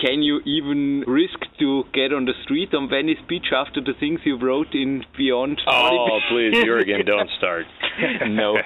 can 0.00 0.22
you 0.22 0.40
even 0.46 1.04
risk 1.06 1.38
to 1.58 1.84
get 1.92 2.12
on 2.12 2.24
the 2.24 2.34
street 2.44 2.74
on 2.74 2.88
Venice 2.88 3.18
Beach 3.28 3.52
after 3.54 3.80
the 3.80 3.94
things 3.98 4.20
you 4.24 4.38
wrote 4.38 4.72
in 4.72 5.04
Beyond? 5.16 5.60
Oh, 5.66 6.18
please, 6.30 6.54
Jurgen, 6.64 7.04
don't 7.04 7.30
start. 7.38 7.66
no. 8.28 8.56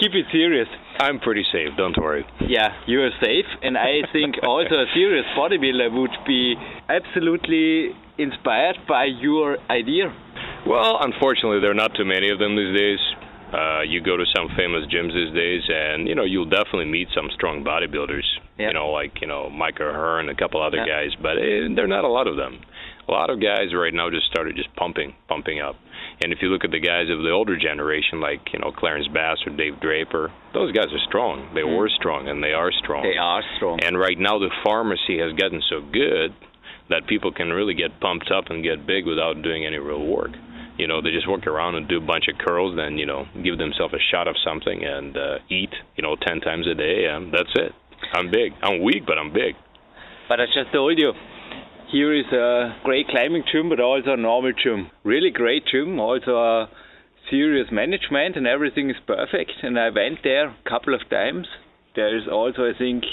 Keep 0.00 0.12
it 0.14 0.26
serious. 0.32 0.68
I'm 0.98 1.20
pretty 1.20 1.44
safe. 1.52 1.76
Don't 1.76 1.96
worry. 1.96 2.24
Yeah, 2.46 2.74
you 2.86 3.02
are 3.02 3.10
safe, 3.22 3.46
and 3.62 3.76
I 3.76 4.02
think 4.12 4.36
also 4.42 4.74
a 4.74 4.86
serious 4.94 5.26
bodybuilder 5.36 5.92
would 5.92 6.16
be 6.26 6.54
absolutely 6.88 7.90
inspired 8.18 8.78
by 8.88 9.04
your 9.04 9.58
idea. 9.70 10.12
Well, 10.66 10.98
unfortunately, 11.00 11.60
there 11.60 11.70
are 11.70 11.74
not 11.74 11.94
too 11.94 12.04
many 12.04 12.30
of 12.30 12.38
them 12.38 12.56
these 12.56 12.76
days. 12.76 12.98
Uh, 13.52 13.80
you 13.80 14.02
go 14.02 14.16
to 14.16 14.24
some 14.36 14.48
famous 14.56 14.84
gyms 14.92 15.14
these 15.14 15.34
days, 15.34 15.62
and 15.68 16.06
you 16.06 16.14
know 16.14 16.24
you'll 16.24 16.48
definitely 16.48 16.84
meet 16.84 17.08
some 17.14 17.30
strong 17.34 17.64
bodybuilders. 17.64 18.24
You 18.58 18.72
know, 18.72 18.88
like 18.88 19.20
you 19.20 19.26
know 19.26 19.48
Micah 19.48 19.92
Hearn, 19.92 20.28
and 20.28 20.36
a 20.36 20.38
couple 20.38 20.62
other 20.62 20.84
guys, 20.84 21.16
but 21.22 21.38
eh, 21.38 21.68
there 21.74 21.84
are 21.84 21.88
not 21.88 22.04
a 22.04 22.08
lot 22.08 22.26
of 22.26 22.36
them. 22.36 22.60
A 23.08 23.12
lot 23.12 23.30
of 23.30 23.40
guys 23.40 23.72
right 23.72 23.94
now 23.94 24.10
just 24.10 24.26
started 24.26 24.54
just 24.54 24.68
pumping, 24.76 25.14
pumping 25.28 25.60
up. 25.62 25.76
And 26.20 26.30
if 26.30 26.40
you 26.42 26.48
look 26.48 26.64
at 26.64 26.72
the 26.72 26.80
guys 26.80 27.08
of 27.08 27.22
the 27.22 27.30
older 27.30 27.56
generation, 27.56 28.20
like 28.20 28.52
you 28.52 28.58
know 28.58 28.70
Clarence 28.70 29.08
Bass 29.08 29.38
or 29.46 29.56
Dave 29.56 29.80
Draper, 29.80 30.30
those 30.52 30.72
guys 30.72 30.92
are 30.92 31.04
strong. 31.08 31.54
They 31.54 31.64
were 31.64 31.88
strong, 31.88 32.28
and 32.28 32.44
they 32.44 32.52
are 32.52 32.70
strong. 32.70 33.04
Mm. 33.04 33.12
They 33.14 33.18
are 33.18 33.42
strong. 33.56 33.80
And 33.82 33.98
right 33.98 34.18
now, 34.18 34.38
the 34.38 34.52
pharmacy 34.62 35.18
has 35.24 35.32
gotten 35.38 35.62
so 35.70 35.80
good 35.80 36.36
that 36.90 37.06
people 37.06 37.32
can 37.32 37.48
really 37.48 37.74
get 37.74 38.00
pumped 38.00 38.30
up 38.30 38.50
and 38.50 38.62
get 38.62 38.86
big 38.86 39.06
without 39.06 39.40
doing 39.42 39.64
any 39.64 39.78
real 39.78 40.04
work. 40.04 40.32
You 40.78 40.86
know, 40.86 41.02
they 41.02 41.10
just 41.10 41.28
walk 41.28 41.46
around 41.46 41.74
and 41.74 41.88
do 41.88 41.98
a 41.98 42.06
bunch 42.06 42.26
of 42.32 42.38
curls, 42.38 42.76
then 42.76 42.96
you 42.96 43.06
know, 43.06 43.26
give 43.42 43.58
themselves 43.58 43.94
a 43.94 44.02
shot 44.10 44.28
of 44.28 44.36
something 44.44 44.84
and 44.84 45.16
uh, 45.16 45.38
eat, 45.50 45.70
you 45.96 46.02
know, 46.02 46.16
ten 46.26 46.40
times 46.40 46.66
a 46.66 46.74
day, 46.74 47.06
and 47.10 47.32
that's 47.32 47.52
it. 47.56 47.72
I'm 48.14 48.30
big. 48.30 48.52
I'm 48.62 48.82
weak, 48.82 49.04
but 49.06 49.18
I'm 49.18 49.32
big. 49.32 49.54
But 50.28 50.40
I 50.40 50.46
just 50.46 50.72
told 50.72 50.98
you, 50.98 51.12
here 51.90 52.14
is 52.14 52.26
a 52.32 52.76
great 52.84 53.08
climbing 53.08 53.44
gym, 53.50 53.68
but 53.68 53.80
also 53.80 54.12
a 54.12 54.16
normal 54.16 54.52
gym. 54.52 54.90
Really 55.04 55.30
great 55.30 55.64
gym, 55.70 55.98
also 55.98 56.36
a 56.36 56.68
serious 57.30 57.68
management, 57.72 58.36
and 58.36 58.46
everything 58.46 58.90
is 58.90 58.96
perfect. 59.06 59.52
And 59.62 59.78
I 59.78 59.90
went 59.90 60.18
there 60.22 60.48
a 60.48 60.56
couple 60.68 60.94
of 60.94 61.00
times. 61.10 61.46
There 61.96 62.16
is 62.16 62.28
also, 62.30 62.62
I 62.62 62.78
think, 62.78 63.04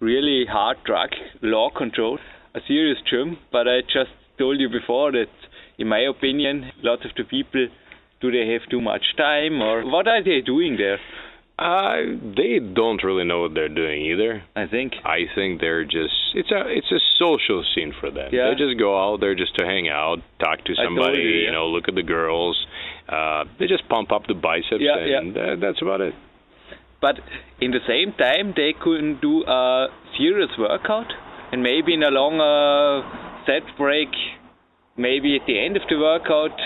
really 0.00 0.44
hard 0.50 0.78
drug 0.84 1.10
law 1.40 1.70
control, 1.70 2.18
a 2.54 2.60
serious 2.66 2.98
gym. 3.08 3.38
But 3.52 3.68
I 3.68 3.80
just 3.82 4.10
told 4.38 4.60
you 4.60 4.68
before 4.68 5.12
that, 5.12 5.30
in 5.78 5.88
my 5.88 6.00
opinion, 6.00 6.72
lots 6.82 7.04
of 7.04 7.12
the 7.16 7.24
people 7.24 7.68
do 8.20 8.30
they 8.30 8.52
have 8.52 8.68
too 8.70 8.80
much 8.80 9.04
time, 9.16 9.60
or 9.60 9.84
what 9.84 10.08
are 10.08 10.22
they 10.22 10.40
doing 10.40 10.76
there? 10.76 10.98
Uh, 11.58 12.16
they 12.36 12.58
don't 12.58 13.02
really 13.02 13.24
know 13.24 13.40
what 13.40 13.54
they're 13.54 13.72
doing 13.72 14.02
either. 14.02 14.42
I 14.54 14.66
think. 14.66 14.92
I 15.04 15.24
think 15.34 15.60
they're 15.60 15.84
just 15.84 16.12
it's 16.34 16.50
a 16.50 16.68
it's 16.68 16.92
a 16.92 17.00
social 17.18 17.64
scene 17.74 17.94
for 17.98 18.10
them. 18.10 18.28
Yeah. 18.30 18.50
They 18.50 18.56
just 18.56 18.78
go 18.78 18.92
out 18.92 19.20
there 19.20 19.34
just 19.34 19.56
to 19.56 19.64
hang 19.64 19.88
out, 19.88 20.18
talk 20.38 20.64
to 20.64 20.74
somebody, 20.74 21.22
you, 21.22 21.28
yeah. 21.28 21.46
you 21.46 21.52
know, 21.52 21.68
look 21.68 21.88
at 21.88 21.94
the 21.94 22.02
girls. 22.02 22.66
Uh, 23.08 23.44
they 23.58 23.66
just 23.66 23.88
pump 23.88 24.12
up 24.12 24.26
the 24.26 24.34
biceps, 24.34 24.80
Yeah, 24.80 25.18
and 25.18 25.36
Uh, 25.36 25.56
that's 25.58 25.80
about 25.80 26.02
it. 26.02 26.14
But 27.00 27.20
in 27.60 27.70
the 27.70 27.80
same 27.86 28.12
time, 28.12 28.52
they 28.54 28.74
couldn't 28.78 29.22
do 29.22 29.44
a 29.46 29.88
serious 30.18 30.50
workout, 30.58 31.10
and 31.52 31.62
maybe 31.62 31.94
in 31.94 32.02
a 32.02 32.10
longer 32.10 33.06
set 33.46 33.62
break, 33.78 34.08
maybe 34.96 35.36
at 35.36 35.46
the 35.46 35.58
end 35.58 35.76
of 35.76 35.82
the 35.88 35.98
workout, 35.98 36.58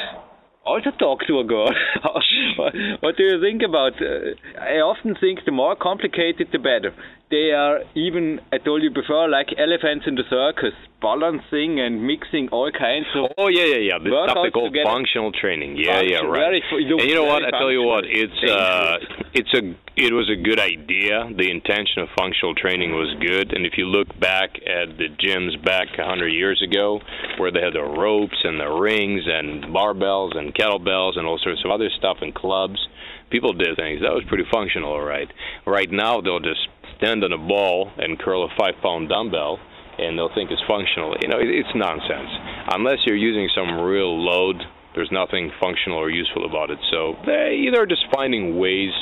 also 0.64 0.90
talk 0.98 1.20
to 1.26 1.40
a 1.40 1.44
girl. 1.44 1.72
what, 3.00 3.16
do 3.16 3.24
you 3.24 3.40
think 3.40 3.62
about? 3.62 3.92
Uh, 4.00 4.60
I 4.60 4.80
often 4.80 5.16
think 5.20 5.40
the 5.44 5.52
more 5.52 5.76
complicated, 5.76 6.48
the 6.52 6.58
better. 6.58 6.94
They 7.30 7.52
are 7.52 7.82
even, 7.94 8.40
I 8.52 8.58
told 8.58 8.82
you 8.82 8.90
before, 8.90 9.28
like 9.28 9.54
elephants 9.56 10.04
in 10.08 10.16
the 10.16 10.24
circus, 10.28 10.74
balancing 11.00 11.78
and 11.78 12.02
mixing 12.04 12.48
all 12.48 12.72
kinds 12.72 13.06
of. 13.14 13.30
Oh 13.38 13.46
yeah, 13.46 13.66
yeah, 13.66 13.76
yeah. 13.94 13.98
This 14.02 14.10
stuff 14.10 14.38
they 14.42 14.50
call 14.50 14.68
functional 14.84 15.30
training. 15.30 15.76
Yeah, 15.76 16.00
yeah, 16.00 16.18
Function- 16.18 16.30
right. 16.30 16.38
very 16.40 16.62
fu- 16.68 16.98
and 16.98 17.08
you 17.08 17.14
know 17.14 17.24
what? 17.24 17.44
I 17.44 17.50
tell 17.50 17.70
you 17.70 17.82
what, 17.82 18.02
it's 18.04 18.34
uh, 18.50 18.98
it's 19.32 19.54
a 19.54 19.62
it 19.94 20.12
was 20.12 20.28
a 20.28 20.34
good 20.42 20.58
idea. 20.58 21.30
The 21.30 21.50
intention 21.50 22.02
of 22.02 22.08
functional 22.18 22.56
training 22.56 22.92
was 22.98 23.14
good, 23.20 23.54
and 23.54 23.64
if 23.64 23.74
you 23.78 23.86
look 23.86 24.08
back 24.18 24.56
at 24.66 24.98
the 24.98 25.06
gyms 25.22 25.54
back 25.64 25.86
a 25.98 26.04
hundred 26.04 26.32
years 26.34 26.60
ago, 26.66 27.00
where 27.38 27.52
they 27.52 27.60
had 27.60 27.74
the 27.74 27.82
ropes 27.84 28.42
and 28.42 28.58
the 28.58 28.66
rings 28.68 29.22
and 29.26 29.64
barbells 29.70 30.36
and 30.36 30.52
kettlebells 30.52 31.16
and 31.16 31.28
all 31.28 31.38
sorts 31.38 31.62
of 31.64 31.70
other 31.70 31.90
stuff 31.96 32.18
and 32.22 32.34
clubs, 32.34 32.88
people 33.30 33.52
did 33.52 33.76
things 33.76 34.00
that 34.02 34.10
was 34.12 34.24
pretty 34.26 34.46
functional, 34.50 34.90
all 34.90 35.04
right. 35.04 35.30
Right 35.64 35.90
now, 35.92 36.20
they'll 36.20 36.40
just 36.40 36.66
stand 37.00 37.24
on 37.24 37.32
a 37.32 37.38
ball 37.38 37.90
and 37.96 38.18
curl 38.18 38.44
a 38.44 38.48
five-pound 38.60 39.08
dumbbell 39.08 39.58
and 39.98 40.16
they'll 40.16 40.32
think 40.32 40.50
it's 40.50 40.62
functional. 40.68 41.16
You 41.20 41.28
know, 41.28 41.38
it, 41.38 41.48
it's 41.48 41.68
nonsense. 41.74 42.30
Unless 42.72 43.04
you're 43.04 43.20
using 43.20 43.48
some 43.52 43.80
real 43.80 44.16
load, 44.16 44.56
there's 44.94 45.10
nothing 45.12 45.52
functional 45.60 45.98
or 45.98 46.10
useful 46.10 46.46
about 46.48 46.70
it. 46.70 46.78
So 46.90 47.16
they 47.26 47.68
either 47.68 47.82
are 47.82 47.86
just 47.86 48.04
finding 48.12 48.58
ways 48.58 48.92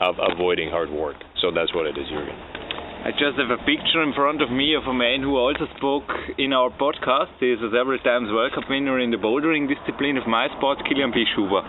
of 0.00 0.16
avoiding 0.18 0.70
hard 0.70 0.90
work. 0.90 1.16
So 1.40 1.50
that's 1.50 1.74
what 1.74 1.86
it 1.86 1.98
is, 1.98 2.06
Jürgen. 2.06 2.38
I 3.04 3.10
just 3.12 3.36
have 3.36 3.50
a 3.50 3.60
picture 3.68 4.00
in 4.02 4.14
front 4.14 4.40
of 4.40 4.50
me 4.50 4.74
of 4.74 4.84
a 4.88 4.94
man 4.94 5.20
who 5.20 5.36
also 5.36 5.66
spoke 5.76 6.08
in 6.38 6.54
our 6.54 6.70
podcast. 6.70 7.36
He 7.38 7.52
is 7.52 7.60
a 7.60 7.68
several 7.68 7.98
times 7.98 8.32
World 8.32 8.52
Cup 8.54 8.64
winner 8.70 8.98
in 8.98 9.10
the 9.10 9.18
bouldering 9.18 9.68
discipline 9.68 10.16
of 10.16 10.26
my 10.26 10.48
sport, 10.56 10.78
Kilian 10.88 11.12
Bischhuber. 11.12 11.60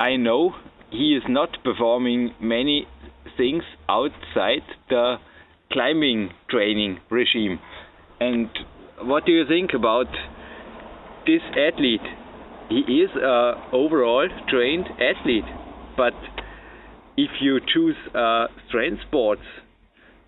I 0.00 0.16
know 0.16 0.54
he 0.90 1.12
is 1.14 1.22
not 1.28 1.50
performing 1.62 2.32
many 2.40 2.86
things 3.36 3.62
outside 3.88 4.62
the 4.88 5.16
climbing 5.72 6.30
training 6.50 6.98
regime. 7.10 7.58
And 8.20 8.48
what 9.02 9.24
do 9.26 9.32
you 9.32 9.44
think 9.48 9.70
about 9.74 10.06
this 11.26 11.42
athlete? 11.50 12.00
He 12.68 13.02
is 13.02 13.10
a 13.16 13.54
overall 13.72 14.28
trained 14.48 14.86
athlete, 15.00 15.44
but 15.96 16.14
if 17.16 17.30
you 17.40 17.60
choose 17.72 17.96
uh, 18.14 18.46
strength 18.68 19.02
sports, 19.08 19.42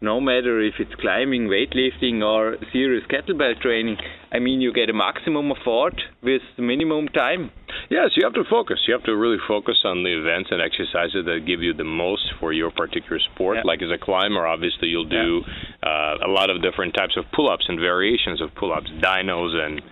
no 0.04 0.20
matter 0.20 0.60
if 0.60 0.74
it's 0.78 0.94
climbing, 1.00 1.48
weightlifting, 1.48 2.22
or 2.22 2.56
serious 2.72 3.04
kettlebell 3.10 3.60
training, 3.60 3.96
I 4.30 4.38
mean, 4.38 4.60
you 4.60 4.72
get 4.72 4.90
a 4.90 4.92
maximum 4.92 5.50
of 5.50 5.56
effort 5.64 6.00
with 6.22 6.42
minimum 6.58 7.08
time. 7.08 7.50
Yes, 7.90 8.10
you 8.16 8.24
have 8.24 8.34
to 8.34 8.44
focus. 8.48 8.80
You 8.86 8.94
have 8.94 9.04
to 9.04 9.16
really 9.16 9.38
focus 9.48 9.76
on 9.84 10.02
the 10.02 10.12
events 10.12 10.50
and 10.52 10.60
exercises 10.60 11.24
that 11.24 11.44
give 11.46 11.62
you 11.62 11.74
the 11.74 11.84
most 11.84 12.24
for 12.40 12.52
your 12.52 12.70
particular 12.70 13.18
sport. 13.32 13.58
Yeah. 13.58 13.62
Like 13.64 13.82
as 13.82 13.90
a 13.90 13.98
climber, 13.98 14.46
obviously 14.46 14.88
you'll 14.88 15.08
do 15.08 15.42
uh, 15.82 16.26
a 16.26 16.30
lot 16.30 16.50
of 16.50 16.62
different 16.62 16.94
types 16.94 17.16
of 17.16 17.24
pull-ups 17.34 17.66
and 17.68 17.78
variations 17.80 18.40
of 18.40 18.54
pull-ups, 18.54 18.90
dynos, 19.00 19.54
and 19.54 19.82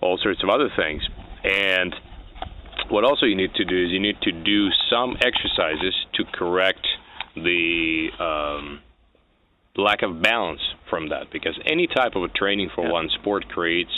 all 0.00 0.18
sorts 0.22 0.42
of 0.42 0.48
other 0.48 0.68
things. 0.76 1.02
And 1.44 1.94
what 2.88 3.04
also 3.04 3.26
you 3.26 3.36
need 3.36 3.54
to 3.54 3.64
do 3.64 3.84
is 3.84 3.90
you 3.90 4.00
need 4.00 4.20
to 4.22 4.32
do 4.32 4.68
some 4.90 5.16
exercises 5.20 5.94
to 6.14 6.24
correct 6.32 6.86
the 7.36 8.08
um, 8.18 8.80
lack 9.76 10.02
of 10.02 10.20
balance 10.22 10.60
from 10.88 11.08
that 11.10 11.30
because 11.32 11.58
any 11.64 11.86
type 11.86 12.16
of 12.16 12.22
a 12.24 12.28
training 12.28 12.70
for 12.74 12.90
one 12.90 13.08
sport 13.20 13.48
creates 13.48 13.90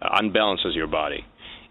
uh, 0.00 0.18
unbalances 0.20 0.74
your 0.74 0.88
body. 0.88 1.24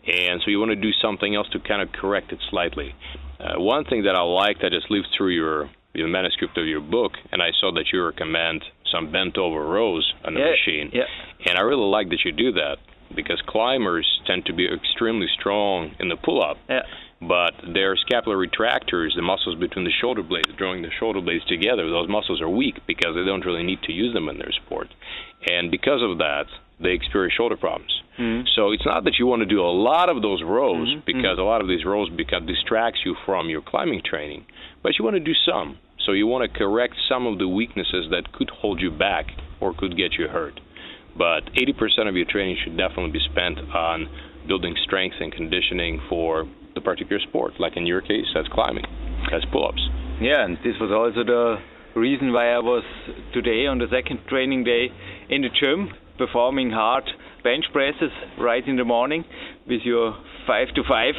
And 0.07 0.41
so 0.43 0.49
you 0.49 0.57
want 0.59 0.71
to 0.71 0.75
do 0.75 0.91
something 1.01 1.35
else 1.35 1.47
to 1.51 1.59
kind 1.59 1.81
of 1.81 1.91
correct 1.91 2.31
it 2.31 2.39
slightly. 2.49 2.95
Uh, 3.39 3.59
one 3.59 3.83
thing 3.85 4.03
that 4.03 4.15
i 4.15 4.21
like 4.21 4.59
that 4.61 4.71
just 4.71 4.89
lived 4.91 5.07
through 5.17 5.29
your 5.33 5.69
your 5.93 6.07
manuscript 6.07 6.57
of 6.59 6.65
your 6.67 6.79
book 6.79 7.13
and 7.31 7.41
i 7.41 7.49
saw 7.59 7.71
that 7.73 7.85
you 7.91 8.03
recommend 8.05 8.63
some 8.91 9.11
bent 9.11 9.35
over 9.35 9.65
rows 9.65 10.13
on 10.23 10.35
the 10.35 10.39
Yeah, 10.41 10.51
machine. 10.51 10.91
yeah. 10.93 11.03
and 11.47 11.57
i 11.57 11.61
really 11.61 11.89
like 11.89 12.09
that 12.09 12.19
you 12.23 12.31
do 12.31 12.51
that 12.53 12.77
because 13.15 13.41
climbers 13.47 14.05
tend 14.27 14.45
to 14.45 14.53
be 14.53 14.67
extremely 14.71 15.25
strong 15.39 15.95
in 15.99 16.07
the 16.09 16.17
pull 16.17 16.39
up 16.43 16.57
Yeah. 16.69 16.81
But 17.21 17.53
their 17.73 17.95
scapular 17.95 18.35
retractors, 18.37 19.15
the 19.15 19.21
muscles 19.21 19.55
between 19.59 19.85
the 19.85 19.91
shoulder 19.91 20.23
blades, 20.23 20.49
drawing 20.57 20.81
the 20.81 20.89
shoulder 20.99 21.21
blades 21.21 21.45
together, 21.45 21.87
those 21.89 22.09
muscles 22.09 22.41
are 22.41 22.49
weak 22.49 22.79
because 22.87 23.13
they 23.15 23.23
don't 23.23 23.45
really 23.45 23.63
need 23.63 23.81
to 23.83 23.91
use 23.91 24.13
them 24.13 24.27
in 24.27 24.37
their 24.37 24.51
sport. 24.51 24.87
And 25.47 25.69
because 25.69 26.01
of 26.01 26.17
that, 26.17 26.45
they 26.79 26.91
experience 26.91 27.35
shoulder 27.35 27.57
problems. 27.57 28.01
Mhm. 28.17 28.47
So 28.55 28.71
it's 28.71 28.85
not 28.85 29.03
that 29.03 29.19
you 29.19 29.27
want 29.27 29.41
to 29.41 29.45
do 29.45 29.61
a 29.61 29.69
lot 29.69 30.09
of 30.09 30.21
those 30.21 30.41
rows 30.41 30.89
Mhm, 30.89 31.05
because 31.05 31.37
a 31.37 31.43
lot 31.43 31.61
of 31.61 31.67
these 31.67 31.85
rows 31.85 32.09
become 32.09 32.47
distracts 32.47 33.05
you 33.05 33.15
from 33.25 33.49
your 33.49 33.61
climbing 33.61 34.01
training, 34.01 34.45
but 34.81 34.97
you 34.97 35.05
want 35.05 35.15
to 35.15 35.19
do 35.19 35.33
some. 35.33 35.77
So 35.99 36.13
you 36.13 36.25
want 36.25 36.43
to 36.43 36.57
correct 36.57 36.95
some 37.07 37.27
of 37.27 37.37
the 37.37 37.47
weaknesses 37.47 38.09
that 38.09 38.31
could 38.31 38.49
hold 38.49 38.81
you 38.81 38.89
back 38.89 39.35
or 39.59 39.73
could 39.73 39.95
get 39.95 40.17
you 40.17 40.27
hurt. 40.27 40.59
But 41.15 41.43
80% 41.53 42.09
of 42.09 42.15
your 42.15 42.25
training 42.25 42.57
should 42.57 42.77
definitely 42.77 43.11
be 43.11 43.19
spent 43.19 43.59
on 43.75 44.09
building 44.47 44.75
strength 44.77 45.21
and 45.21 45.31
conditioning 45.31 45.99
for 46.09 46.47
the 46.81 46.85
particular 46.85 47.21
sport. 47.21 47.53
Like 47.59 47.77
in 47.77 47.85
your 47.85 48.01
case, 48.01 48.25
that's 48.33 48.47
climbing, 48.49 48.85
that's 49.31 49.45
pull-ups. 49.51 49.81
Yeah, 50.19 50.45
and 50.45 50.57
this 50.57 50.75
was 50.79 50.91
also 50.91 51.23
the 51.23 51.99
reason 51.99 52.31
why 52.33 52.53
I 52.53 52.59
was 52.59 52.83
today 53.33 53.65
on 53.67 53.79
the 53.79 53.87
second 53.91 54.19
training 54.27 54.63
day 54.63 54.87
in 55.29 55.41
the 55.41 55.49
gym 55.49 55.89
performing 56.17 56.71
hard 56.71 57.03
bench 57.43 57.65
presses 57.73 58.11
right 58.39 58.65
in 58.67 58.75
the 58.75 58.83
morning 58.83 59.25
with 59.67 59.81
your 59.83 60.15
five 60.47 60.67
to 60.75 60.83
five 60.87 61.15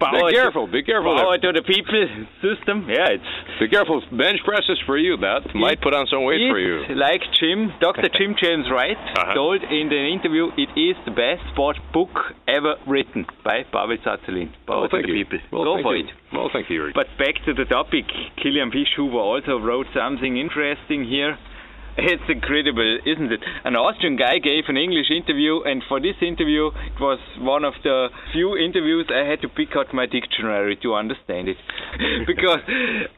power. 0.00 0.30
Be 0.30 0.34
careful, 0.34 0.66
be 0.66 0.82
careful. 0.82 1.16
Power 1.16 1.36
there. 1.38 1.52
to 1.52 1.60
the 1.60 1.64
people 1.66 2.00
system. 2.40 2.88
Yeah, 2.88 3.16
it's 3.20 3.32
Be 3.60 3.68
careful. 3.68 4.00
Bench 4.12 4.40
presses 4.44 4.80
for 4.86 4.96
you. 4.96 5.16
That 5.18 5.52
might 5.54 5.80
put 5.82 5.94
on 5.94 6.06
some 6.08 6.24
weight 6.24 6.40
for 6.50 6.58
you. 6.58 6.84
Like 6.96 7.20
Jim, 7.38 7.72
Dr. 7.80 8.08
Jim 8.16 8.34
James 8.42 8.66
Wright 8.72 8.96
Uh-huh. 8.96 9.34
told 9.34 9.62
in 9.62 9.88
the 9.88 10.00
interview, 10.12 10.48
it 10.56 10.70
is 10.78 10.96
the 11.04 11.12
best 11.12 11.44
sport 11.52 11.76
book 11.92 12.10
ever 12.48 12.76
written 12.86 13.26
by 13.44 13.64
Pavel 13.72 13.96
Zazelin. 14.04 14.52
Power 14.66 14.88
Well, 14.88 14.88
to 14.88 15.02
the 15.02 15.08
you. 15.12 15.24
people. 15.24 15.38
Well, 15.52 15.64
Go 15.76 15.82
for 15.82 15.96
you. 15.96 16.04
it. 16.04 16.10
Well, 16.32 16.48
thank 16.52 16.70
you, 16.70 16.76
Yuri. 16.76 16.92
But 16.94 17.08
back 17.18 17.36
to 17.44 17.52
the 17.54 17.64
topic, 17.64 18.04
Kilian 18.40 18.72
Fischhuber 18.72 19.14
also 19.20 19.58
wrote 19.58 19.86
something 19.94 20.36
interesting 20.36 21.04
here. 21.04 21.36
It's 21.98 22.28
incredible, 22.28 22.98
isn't 23.06 23.32
it? 23.32 23.40
An 23.64 23.74
Austrian 23.74 24.16
guy 24.16 24.36
gave 24.38 24.64
an 24.68 24.76
English 24.76 25.10
interview, 25.10 25.62
and 25.64 25.82
for 25.88 25.98
this 25.98 26.16
interview, 26.20 26.68
it 26.68 27.00
was 27.00 27.18
one 27.38 27.64
of 27.64 27.72
the 27.82 28.08
few 28.32 28.54
interviews 28.56 29.08
I 29.08 29.24
had 29.24 29.40
to 29.40 29.48
pick 29.48 29.70
out 29.74 29.94
my 29.94 30.04
dictionary 30.04 30.76
to 30.82 30.94
understand 30.94 31.48
it. 31.48 31.56
because 32.26 32.60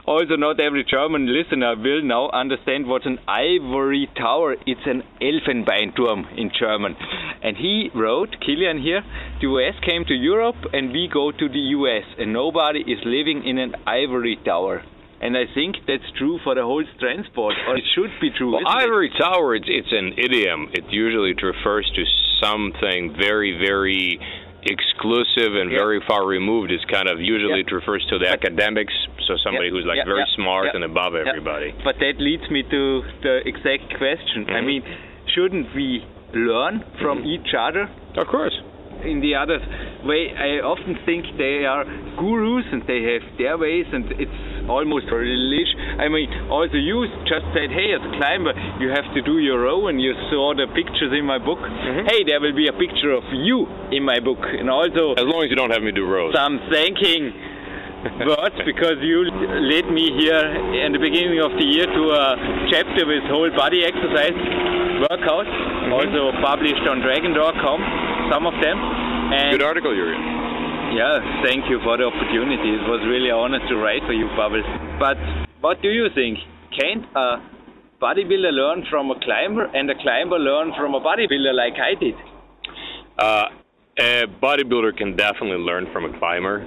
also 0.06 0.36
not 0.36 0.60
every 0.60 0.84
German 0.84 1.26
listener 1.26 1.74
will 1.74 2.02
now 2.02 2.30
understand 2.30 2.86
what 2.86 3.04
an 3.04 3.18
ivory 3.26 4.08
tower 4.16 4.54
It's 4.64 4.86
an 4.86 5.02
Elfenbeinturm 5.20 6.38
in 6.38 6.52
German. 6.54 6.94
And 7.42 7.56
he 7.56 7.90
wrote, 7.94 8.36
Kilian 8.46 8.80
here, 8.80 9.02
the 9.40 9.48
US 9.48 9.74
came 9.84 10.04
to 10.06 10.14
Europe 10.14 10.56
and 10.72 10.92
we 10.92 11.08
go 11.12 11.32
to 11.32 11.48
the 11.48 11.64
US, 11.78 12.04
and 12.16 12.32
nobody 12.32 12.80
is 12.80 13.00
living 13.04 13.42
in 13.44 13.58
an 13.58 13.74
ivory 13.86 14.38
tower. 14.44 14.84
And 15.20 15.36
I 15.36 15.46
think 15.52 15.76
that's 15.86 16.06
true 16.16 16.38
for 16.44 16.54
the 16.54 16.62
whole 16.62 16.84
strength 16.96 17.26
sport, 17.26 17.54
or 17.66 17.76
it 17.76 17.84
should 17.94 18.10
be 18.20 18.30
true. 18.30 18.52
Well, 18.54 18.62
isn't 18.62 18.80
it? 18.80 18.84
ivory 18.86 19.10
tower, 19.18 19.56
it's, 19.56 19.66
it's 19.68 19.90
an 19.90 20.14
idiom. 20.16 20.70
It 20.72 20.84
usually 20.90 21.34
refers 21.34 21.90
to 21.96 22.02
something 22.40 23.16
very, 23.18 23.58
very 23.58 24.20
exclusive 24.62 25.54
and 25.58 25.70
Yeah. 25.70 25.78
very 25.78 26.00
far 26.06 26.26
removed 26.26 26.70
is 26.70 26.84
kind 26.86 27.08
of 27.08 27.20
usually 27.20 27.60
Yeah. 27.62 27.66
it 27.66 27.72
refers 27.72 28.04
to 28.10 28.18
the 28.18 28.28
academics, 28.30 28.94
so 29.26 29.36
somebody 29.42 29.66
Yeah, 29.66 29.72
who's 29.72 29.86
like 29.86 30.04
very 30.04 30.24
smart 30.34 30.74
and 30.74 30.84
above 30.84 31.14
everybody. 31.14 31.74
But 31.82 31.98
that 31.98 32.20
leads 32.20 32.48
me 32.50 32.62
to 32.64 33.04
the 33.22 33.42
exact 33.48 33.94
question. 33.98 34.46
I 34.50 34.60
Mhm. 34.60 34.66
mean, 34.66 34.82
shouldn't 35.34 35.74
we 35.74 36.04
learn 36.34 36.84
from 37.00 37.22
Mhm. 37.22 37.26
each 37.26 37.54
other? 37.54 37.88
Of 38.16 38.26
course. 38.28 38.56
In 39.04 39.20
the 39.20 39.34
other 39.36 39.60
way, 40.04 40.34
I 40.34 40.58
often 40.60 40.96
think 41.06 41.36
they 41.36 41.64
are 41.64 41.84
gurus 42.16 42.66
and 42.72 42.82
they 42.86 43.02
have 43.14 43.22
their 43.36 43.56
ways, 43.56 43.86
and 43.92 44.10
it's 44.18 44.57
almost 44.68 45.06
a 45.10 45.16
religion. 45.16 45.76
I 45.98 46.08
mean, 46.08 46.28
also 46.50 46.76
you 46.76 47.06
just 47.26 47.46
said, 47.56 47.70
hey, 47.72 47.92
as 47.96 48.02
a 48.04 48.12
climber, 48.20 48.52
you 48.80 48.88
have 48.90 49.08
to 49.14 49.20
do 49.22 49.38
your 49.38 49.66
own. 49.66 49.98
You 49.98 50.14
saw 50.30 50.54
the 50.54 50.66
pictures 50.74 51.12
in 51.16 51.24
my 51.24 51.38
book. 51.38 51.58
Mhm. 51.58 52.06
Hey, 52.10 52.22
there 52.24 52.40
will 52.40 52.52
be 52.54 52.68
a 52.68 52.72
picture 52.72 53.12
of 53.12 53.24
you 53.32 53.66
in 53.90 54.02
my 54.04 54.20
book, 54.20 54.38
and 54.44 54.68
also 54.70 55.14
As 55.16 55.24
long 55.24 55.42
as 55.44 55.50
you 55.50 55.56
don't 55.56 55.70
have 55.70 55.82
me 55.82 55.92
do 55.92 56.04
rows. 56.04 56.34
some 56.34 56.58
thanking 56.70 57.32
words 58.24 58.54
because 58.64 58.98
you 59.02 59.24
led 59.72 59.90
me 59.90 60.12
here 60.14 60.44
in 60.86 60.92
the 60.92 60.98
beginning 61.02 61.40
of 61.40 61.50
the 61.58 61.66
year 61.66 61.86
to 61.86 62.02
a 62.14 62.24
chapter 62.70 63.04
with 63.06 63.24
whole 63.24 63.50
body 63.56 63.84
exercise 63.84 64.36
workouts, 65.08 65.50
Mm-hmm. 65.88 65.92
also 65.92 66.32
published 66.42 66.84
on 66.86 67.00
dragon.com, 67.00 67.78
some 68.30 68.46
of 68.46 68.54
them. 68.60 68.76
And 69.32 69.52
Good 69.56 69.62
article, 69.62 69.94
Jurgen. 69.94 70.20
Yeah, 70.94 71.42
thank 71.44 71.68
you 71.68 71.80
for 71.84 71.96
the 71.96 72.04
opportunity. 72.04 72.74
It 72.76 72.86
was 72.88 73.02
really 73.06 73.28
an 73.28 73.36
honor 73.36 73.60
to 73.68 73.74
write 73.76 74.02
for 74.06 74.12
you, 74.12 74.28
Bubbles. 74.36 74.66
But 74.98 75.18
what 75.60 75.82
do 75.82 75.88
you 75.88 76.08
think? 76.14 76.38
Can 76.78 77.04
a 77.14 77.42
bodybuilder 78.00 78.52
learn 78.52 78.84
from 78.90 79.10
a 79.10 79.18
climber 79.20 79.66
and 79.74 79.90
a 79.90 79.94
climber 80.00 80.38
learn 80.38 80.72
from 80.76 80.94
a 80.94 81.00
bodybuilder 81.00 81.54
like 81.54 81.74
I 81.74 81.98
did? 81.98 82.14
Uh, 83.18 83.44
a 83.98 84.26
bodybuilder 84.40 84.96
can 84.96 85.16
definitely 85.16 85.58
learn 85.58 85.86
from 85.92 86.04
a 86.04 86.18
climber. 86.18 86.66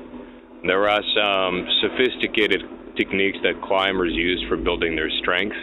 There 0.66 0.90
are 0.90 1.02
some 1.16 1.66
sophisticated 1.82 2.62
techniques 2.96 3.40
that 3.44 3.62
climbers 3.64 4.14
use 4.14 4.44
for 4.50 4.58
building 4.58 4.96
their 4.96 5.10
strength. 5.22 5.56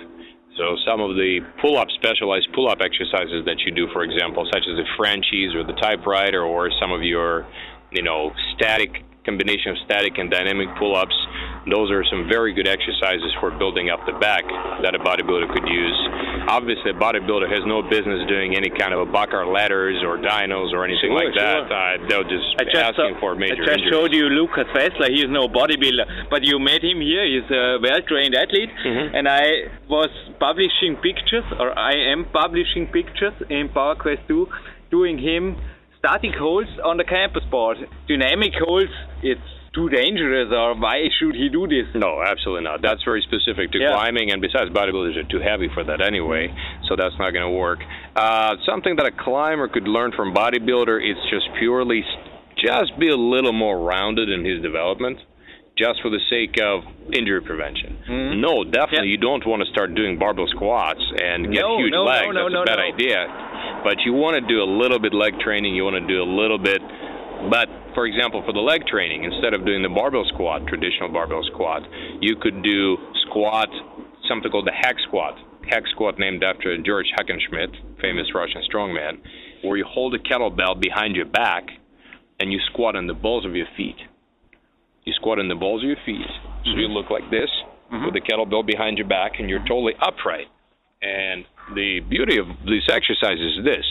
So 0.56 0.74
some 0.84 1.00
of 1.00 1.14
the 1.14 1.38
pull-up, 1.60 1.86
specialized 1.94 2.48
pull-up 2.52 2.80
exercises 2.80 3.44
that 3.46 3.60
you 3.64 3.70
do, 3.70 3.86
for 3.92 4.02
example, 4.02 4.48
such 4.50 4.64
as 4.66 4.74
the 4.74 4.86
Frenchies 4.96 5.54
or 5.54 5.62
the 5.62 5.78
typewriter, 5.78 6.42
or 6.42 6.70
some 6.80 6.90
of 6.90 7.02
your, 7.02 7.46
you 7.92 8.02
know, 8.02 8.32
static 8.56 9.04
combination 9.24 9.72
of 9.72 9.78
static 9.84 10.16
and 10.16 10.30
dynamic 10.30 10.68
pull-ups. 10.78 11.12
Those 11.68 11.90
are 11.92 12.00
some 12.08 12.28
very 12.32 12.54
good 12.54 12.66
exercises 12.66 13.28
for 13.40 13.50
building 13.60 13.90
up 13.90 14.00
the 14.08 14.16
back 14.16 14.40
that 14.80 14.94
a 14.94 14.98
bodybuilder 14.98 15.52
could 15.52 15.68
use. 15.68 15.98
Obviously, 16.48 16.92
a 16.92 16.94
bodybuilder 16.96 17.44
has 17.44 17.60
no 17.68 17.82
business 17.84 18.24
doing 18.26 18.56
any 18.56 18.70
kind 18.72 18.94
of 18.96 19.04
a 19.04 19.08
Bakar 19.12 19.44
ladders 19.52 20.00
or 20.02 20.16
dynos 20.16 20.72
or 20.72 20.84
anything 20.88 21.12
Sure, 21.12 21.20
like 21.28 21.34
that. 21.36 21.68
sure. 21.68 21.76
Uh, 21.76 22.08
they'll 22.08 22.24
just, 22.24 22.48
I 22.56 22.64
just, 22.64 22.76
asking 22.76 23.14
saw- 23.16 23.20
for 23.20 23.34
major 23.36 23.52
I 23.52 23.66
just 23.66 23.84
injuries. 23.84 23.92
showed 23.92 24.12
you 24.16 24.32
Lucas 24.32 24.64
Fessler. 24.72 25.10
He's 25.12 25.28
no 25.28 25.44
bodybuilder, 25.46 26.30
but 26.30 26.40
you 26.46 26.58
met 26.58 26.80
him 26.82 27.02
here. 27.04 27.26
He's 27.28 27.50
a 27.52 27.76
well-trained 27.84 28.34
athlete, 28.34 28.70
Mhm. 28.86 29.10
and 29.12 29.28
I 29.28 29.68
was 29.88 30.08
publishing 30.40 30.96
pictures, 31.04 31.44
or 31.58 31.76
I 31.78 31.92
am 31.92 32.24
publishing 32.32 32.86
pictures 32.86 33.34
in 33.50 33.68
PowerQuest 33.68 34.24
2, 34.26 34.48
doing 34.90 35.18
him 35.18 35.56
static 35.98 36.34
holds 36.38 36.68
on 36.84 36.96
the 36.96 37.04
campus 37.04 37.44
board. 37.50 37.78
Dynamic 38.08 38.52
holds, 38.58 38.90
it's 39.22 39.40
too 39.74 39.88
dangerous, 39.88 40.48
or 40.52 40.74
why 40.74 41.08
should 41.18 41.34
he 41.34 41.48
do 41.48 41.66
this? 41.66 41.86
No, 41.94 42.22
absolutely 42.22 42.64
not. 42.64 42.82
That's 42.82 43.02
very 43.04 43.22
specific 43.22 43.70
to 43.72 43.78
Yeah. 43.78 43.92
climbing, 43.92 44.30
and 44.32 44.40
besides, 44.40 44.70
bodybuilders 44.70 45.16
are 45.16 45.24
too 45.28 45.40
heavy 45.40 45.68
for 45.68 45.84
that 45.84 46.00
anyway, 46.00 46.52
so 46.88 46.96
that's 46.96 47.14
not 47.18 47.30
going 47.32 47.44
to 47.44 47.50
work. 47.56 47.80
Uh, 48.16 48.56
something 48.64 48.96
that 48.96 49.06
a 49.06 49.10
climber 49.12 49.68
could 49.68 49.86
learn 49.86 50.12
from 50.12 50.32
bodybuilder 50.34 50.98
is 51.02 51.16
just 51.30 51.46
purely 51.58 52.04
just 52.56 52.98
be 52.98 53.08
a 53.08 53.16
little 53.16 53.52
more 53.52 53.78
rounded 53.78 54.28
in 54.28 54.44
his 54.44 54.60
development, 54.62 55.18
just 55.76 56.00
for 56.02 56.10
the 56.10 56.18
sake 56.28 56.58
of 56.60 56.82
injury 57.12 57.40
prevention. 57.40 57.96
Mhm. 58.08 58.40
No, 58.40 58.64
definitely, 58.64 59.08
Yeah. 59.08 59.12
you 59.12 59.16
don't 59.18 59.46
want 59.46 59.62
to 59.62 59.68
start 59.70 59.94
doing 59.94 60.16
barbell 60.18 60.48
squats 60.48 61.04
and 61.22 61.52
get 61.52 61.60
No, 61.62 61.78
huge 61.78 61.92
no, 61.92 61.98
no, 62.02 62.10
legs. 62.10 62.34
no, 62.34 62.48
that's 62.48 62.62
a 62.62 62.64
bad 62.64 62.80
idea. 62.80 63.30
But 63.84 64.00
you 64.04 64.12
want 64.12 64.34
to 64.40 64.44
do 64.46 64.62
a 64.62 64.68
little 64.68 64.98
bit 64.98 65.14
leg 65.14 65.38
training. 65.40 65.74
You 65.74 65.84
want 65.84 65.96
to 65.96 66.06
do 66.06 66.22
a 66.22 66.28
little 66.28 66.58
bit 66.58 66.82
but 67.50 67.68
for 67.94 68.06
example, 68.06 68.42
for 68.44 68.52
the 68.52 68.60
leg 68.60 68.84
training, 68.86 69.24
instead 69.24 69.54
of 69.54 69.64
doing 69.64 69.82
the 69.82 69.88
barbell 69.88 70.24
squat, 70.34 70.66
traditional 70.66 71.08
barbell 71.08 71.42
squat, 71.52 71.82
you 72.20 72.34
could 72.34 72.62
do 72.62 72.96
squat, 73.26 73.68
something 74.26 74.50
called 74.50 74.66
the 74.66 74.74
hack 74.74 74.96
squat. 75.06 75.38
Hack 75.70 75.84
squat 75.94 76.18
named 76.18 76.42
after 76.42 76.76
George 76.82 77.06
Hackenschmidt, 77.16 78.00
famous 78.00 78.26
Russian 78.34 78.62
strongman, 78.66 79.20
where 79.62 79.76
you 79.76 79.84
hold 79.86 80.14
a 80.14 80.18
kettlebell 80.18 80.80
behind 80.80 81.14
your 81.14 81.26
back 81.26 81.68
and 82.40 82.52
you 82.52 82.58
squat 82.72 82.96
on 82.96 83.06
the 83.06 83.14
balls 83.14 83.44
of 83.44 83.54
your 83.54 83.66
feet. 83.76 83.96
You 85.04 85.12
squat 85.14 85.38
on 85.38 85.48
the 85.48 85.54
balls 85.54 85.82
of 85.82 85.88
your 85.88 85.98
feet, 86.04 86.26
so 86.64 86.70
you 86.70 86.86
mm-hmm. 86.86 86.92
look 86.92 87.10
like 87.10 87.30
this 87.30 87.50
mm-hmm. 87.92 88.04
with 88.04 88.14
the 88.14 88.20
kettlebell 88.20 88.66
behind 88.66 88.98
your 88.98 89.08
back, 89.08 89.32
and 89.38 89.48
you're 89.48 89.64
totally 89.66 89.94
upright. 90.00 90.46
And 91.02 91.44
the 91.74 92.00
beauty 92.00 92.38
of 92.38 92.46
this 92.64 92.88
exercise 92.90 93.38
is 93.38 93.64
this 93.64 93.84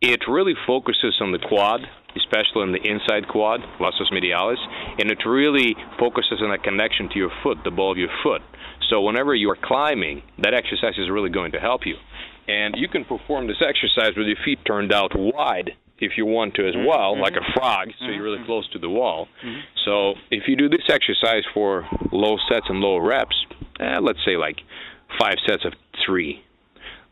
it 0.00 0.20
really 0.28 0.54
focuses 0.66 1.16
on 1.20 1.32
the 1.32 1.38
quad, 1.38 1.80
especially 2.16 2.62
on 2.62 2.72
the 2.72 2.82
inside 2.84 3.28
quad, 3.28 3.60
vastus 3.80 4.10
medialis, 4.12 4.60
and 4.98 5.10
it 5.10 5.18
really 5.26 5.74
focuses 5.98 6.42
on 6.42 6.52
a 6.52 6.58
connection 6.58 7.08
to 7.08 7.18
your 7.18 7.30
foot, 7.42 7.58
the 7.64 7.70
ball 7.70 7.92
of 7.92 7.98
your 7.98 8.10
foot. 8.22 8.42
So 8.90 9.00
whenever 9.00 9.34
you 9.34 9.50
are 9.50 9.58
climbing, 9.60 10.22
that 10.38 10.54
exercise 10.54 10.98
is 10.98 11.10
really 11.10 11.30
going 11.30 11.52
to 11.52 11.58
help 11.58 11.86
you. 11.86 11.96
And 12.46 12.76
you 12.76 12.88
can 12.88 13.04
perform 13.04 13.48
this 13.48 13.60
exercise 13.60 14.12
with 14.16 14.26
your 14.26 14.36
feet 14.44 14.60
turned 14.66 14.92
out 14.92 15.12
wide 15.16 15.72
if 15.98 16.12
you 16.16 16.26
want 16.26 16.54
to 16.54 16.68
as 16.68 16.74
mm-hmm. 16.74 16.86
well, 16.86 17.18
like 17.20 17.32
a 17.32 17.40
mm-hmm. 17.40 17.58
frog, 17.58 17.88
so 17.98 18.06
you're 18.06 18.22
really 18.22 18.36
mm-hmm. 18.36 18.46
close 18.46 18.68
to 18.70 18.78
the 18.78 18.88
wall. 18.88 19.28
So 19.84 20.14
if 20.30 20.44
you 20.46 20.56
do 20.56 20.68
this 20.68 20.84
exercise 20.88 21.42
for 21.54 21.88
low 22.12 22.36
sets 22.50 22.66
and 22.68 22.80
low 22.80 22.98
reps, 22.98 23.34
eh, 23.80 23.98
let's 24.00 24.20
say 24.24 24.36
like 24.36 24.58
five 25.18 25.36
sets 25.46 25.64
of 25.64 25.72
three, 26.04 26.42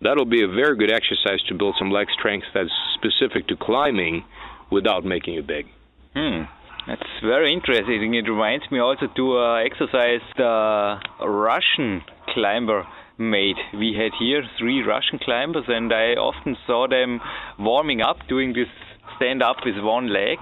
that'll 0.01 0.25
be 0.25 0.43
a 0.43 0.49
very 0.49 0.77
good 0.77 0.93
exercise 0.93 1.43
to 1.49 1.55
build 1.55 1.77
some 1.79 1.91
leg 1.91 2.09
strength 2.19 2.47
that's 2.55 2.71
specific 2.95 3.47
to 3.49 3.57
climbing 3.57 4.25
without 4.71 5.05
making 5.05 5.35
it 5.35 5.47
big. 5.47 5.67
Hmm. 6.15 6.43
That's 6.87 7.09
very 7.23 7.55
interesting. 7.55 8.15
It 8.15 8.29
reminds 8.29 8.71
me 8.71 8.79
also 8.79 9.07
to 9.17 9.39
uh, 9.39 9.55
exercise 9.65 10.21
the 10.37 10.99
Russian 11.25 12.03
climber 12.29 12.85
made. 13.17 13.57
We 13.73 13.95
had 13.97 14.13
here 14.19 14.43
three 14.59 14.83
Russian 14.83 15.19
climbers, 15.19 15.65
and 15.69 15.91
I 15.93 16.13
often 16.13 16.57
saw 16.67 16.87
them 16.87 17.21
warming 17.59 18.03
up, 18.03 18.19
doing 18.29 18.53
this 18.53 18.69
stand 19.17 19.43
up 19.43 19.57
with 19.65 19.83
one 19.83 20.13
leg. 20.13 20.39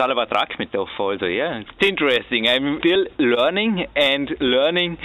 Salavat 0.00 0.30
Rakhmetov 0.32 0.88
also, 0.98 1.26
yeah. 1.26 1.60
It's 1.60 1.84
interesting. 1.84 2.48
I'm 2.48 2.78
still 2.80 3.04
learning 3.18 3.84
and 3.94 4.30
learning 4.40 4.96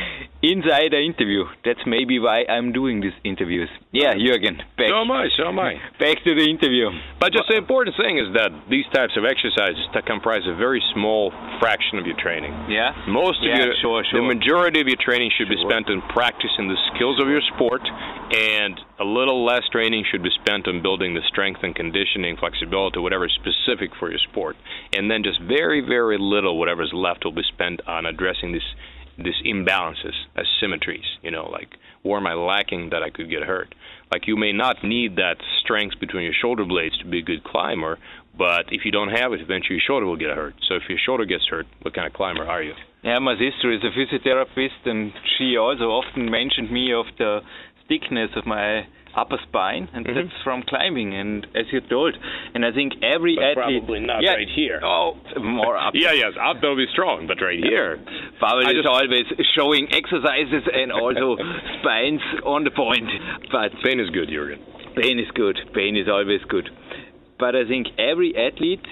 inside 0.42 0.96
the 0.96 1.02
interview. 1.04 1.44
That's 1.66 1.84
maybe 1.86 2.18
why 2.20 2.46
I'm 2.48 2.72
doing 2.72 3.02
these 3.02 3.18
interviews. 3.26 3.68
Yeah, 3.92 4.14
Jürgen, 4.16 4.56
back, 4.80 4.88
So 4.88 5.02
am 5.04 5.12
I, 5.12 5.28
so 5.36 5.48
am 5.52 5.60
I. 5.60 5.74
back 6.00 6.24
to 6.24 6.32
the 6.34 6.48
interview. 6.48 6.88
But 7.20 7.34
just 7.34 7.50
the 7.50 7.58
important 7.58 7.98
thing 8.00 8.20
is 8.24 8.32
that 8.40 8.52
these 8.70 8.86
types 8.94 9.18
of 9.20 9.26
exercises 9.28 9.84
that 9.94 10.06
comprise 10.06 10.48
a 10.48 10.56
very 10.56 10.82
small 10.94 11.32
fraction 11.60 12.00
of 12.00 12.06
your 12.08 12.16
training. 12.16 12.54
Yeah? 12.72 12.96
Most 13.12 13.40
of 13.44 13.52
Yeah, 13.52 13.68
your, 13.68 13.76
sure, 13.82 14.04
the 14.14 14.22
majority 14.24 14.80
of 14.80 14.88
your 14.88 15.02
training 15.04 15.32
should 15.36 15.50
be 15.50 15.60
spent 15.68 15.90
in 15.90 16.00
practicing 16.16 16.72
the 16.72 16.80
skills 16.96 17.20
of 17.20 17.28
your 17.28 17.42
sport, 17.56 17.82
and 18.32 18.80
a 19.00 19.04
little 19.04 19.46
less 19.46 19.64
training 19.72 20.06
should 20.10 20.24
be 20.24 20.30
spent 20.42 20.68
on 20.68 20.82
building 20.82 21.14
the 21.14 21.22
strength 21.28 21.62
and 21.64 21.76
conditioning, 21.76 22.38
flexibility, 22.38 23.00
whatever 23.00 23.26
is 23.26 23.32
specific 23.36 23.92
for 24.00 24.10
your 24.10 24.20
sport, 24.20 24.56
and 24.94 25.12
then 25.12 25.24
just 25.24 25.42
very, 25.42 25.82
very 25.82 26.18
little, 26.18 26.58
whatever's 26.58 26.92
left, 26.94 27.26
will 27.26 27.34
be 27.34 27.44
spent 27.54 27.82
on 27.88 28.06
addressing 28.06 28.52
these 28.52 28.76
these 29.18 29.42
imbalances, 29.46 30.12
asymmetries. 30.36 31.08
You 31.22 31.32
know, 31.32 31.46
like 31.50 31.70
where 32.04 32.18
am 32.18 32.28
I 32.28 32.34
lacking 32.34 32.90
that 32.92 33.02
I 33.02 33.10
could 33.10 33.30
get 33.30 33.44
hurt? 33.44 33.74
Like 34.12 34.28
you 34.28 34.36
may 34.36 34.52
not 34.52 34.84
need 34.84 35.16
that 35.16 35.38
strength 35.64 36.00
between 36.00 36.24
your 36.24 36.34
shoulder 36.34 36.66
blades 36.66 36.98
to 37.00 37.06
be 37.06 37.20
a 37.20 37.24
good 37.24 37.44
climber, 37.44 37.98
but 38.38 38.66
if 38.72 38.86
you 38.86 38.92
don't 38.92 39.10
have 39.10 39.34
it, 39.34 39.42
eventually 39.42 39.76
your 39.76 39.88
shoulder 39.88 40.06
will 40.06 40.18
get 40.18 40.36
hurt. 40.36 40.56
So 40.68 40.76
if 40.76 40.84
your 40.90 41.00
shoulder 41.04 41.26
gets 41.26 41.46
hurt, 41.50 41.66
what 41.82 41.94
kind 41.94 42.08
of 42.08 42.14
climber 42.14 42.46
are 42.46 42.62
you? 42.62 42.74
Yeah, 43.04 43.20
my 43.20 43.36
sister 43.36 43.72
is 43.72 43.82
a 43.84 43.92
physiotherapist, 43.94 44.86
and 44.86 45.14
she 45.38 45.58
also 45.58 45.86
often 45.86 46.30
mentioned 46.30 46.72
me 46.72 46.92
of 46.94 47.06
the 47.18 47.42
thickness 47.88 48.32
of 48.36 48.46
my 48.46 48.86
upper 49.16 49.38
spine, 49.48 49.88
and 49.94 50.06
Mhm. 50.06 50.14
that's 50.16 50.42
from 50.44 50.62
climbing. 50.64 51.14
And 51.14 51.48
as 51.56 51.72
you 51.72 51.80
told, 51.82 52.18
and 52.54 52.66
I 52.66 52.72
think 52.72 53.02
every 53.02 53.36
But 53.36 53.58
athlete, 53.58 53.84
probably 53.86 54.00
not 54.02 54.22
yeah, 54.24 54.34
right 54.34 54.50
here. 54.50 54.80
Oh, 54.84 55.16
more 55.40 55.78
up. 55.78 55.96
Yeah, 55.96 56.12
yes, 56.12 56.34
up 56.38 56.60
they'll 56.60 56.76
be 56.76 56.88
strong, 56.88 57.26
but 57.26 57.40
right 57.42 57.58
here. 57.64 58.00
Pavel 58.42 58.68
I 58.68 58.72
is 58.72 58.76
just- 58.84 58.88
always 58.88 59.26
showing 59.56 59.88
exercises 59.94 60.68
and 60.68 60.92
also 60.92 61.38
spines 61.80 62.22
on 62.44 62.66
the 62.66 62.72
point, 62.72 63.10
but 63.52 63.72
Pain 63.84 64.00
is 64.02 64.10
good, 64.10 64.28
Jurgen. 64.30 64.60
pain 65.02 65.18
is 65.20 65.32
good. 65.32 65.58
Pain 65.74 65.96
is 65.96 66.10
always 66.10 66.44
good. 66.46 66.70
But 67.38 67.56
I 67.56 67.64
think 67.66 67.88
every 67.98 68.36
athlete, 68.36 68.86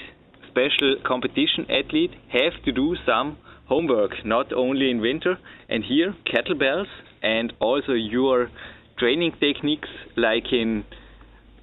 special 0.48 0.96
competition 1.04 1.66
athlete, 1.70 2.14
have 2.30 2.62
to 2.64 2.72
do 2.72 2.96
some 3.06 3.38
homework, 3.66 4.24
not 4.26 4.54
only 4.54 4.90
in 4.90 5.02
winter. 5.02 5.38
And 5.70 5.84
here, 5.84 6.14
kettlebells 6.26 6.88
and 7.22 7.52
also 7.60 7.94
your 7.94 8.50
training 8.98 9.34
techniques, 9.40 9.90
like 10.16 10.52
in 10.52 10.86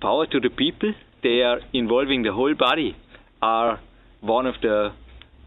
Power 0.01 0.26
to 0.26 0.41
the 0.41 0.51
People, 0.51 0.93
they 1.22 1.43
are 1.43 1.61
involving 1.72 2.22
the 2.22 2.33
whole 2.33 2.55
body. 2.55 2.97
are 3.43 3.81
one 4.20 4.47
of 4.47 4.55
the 4.62 4.91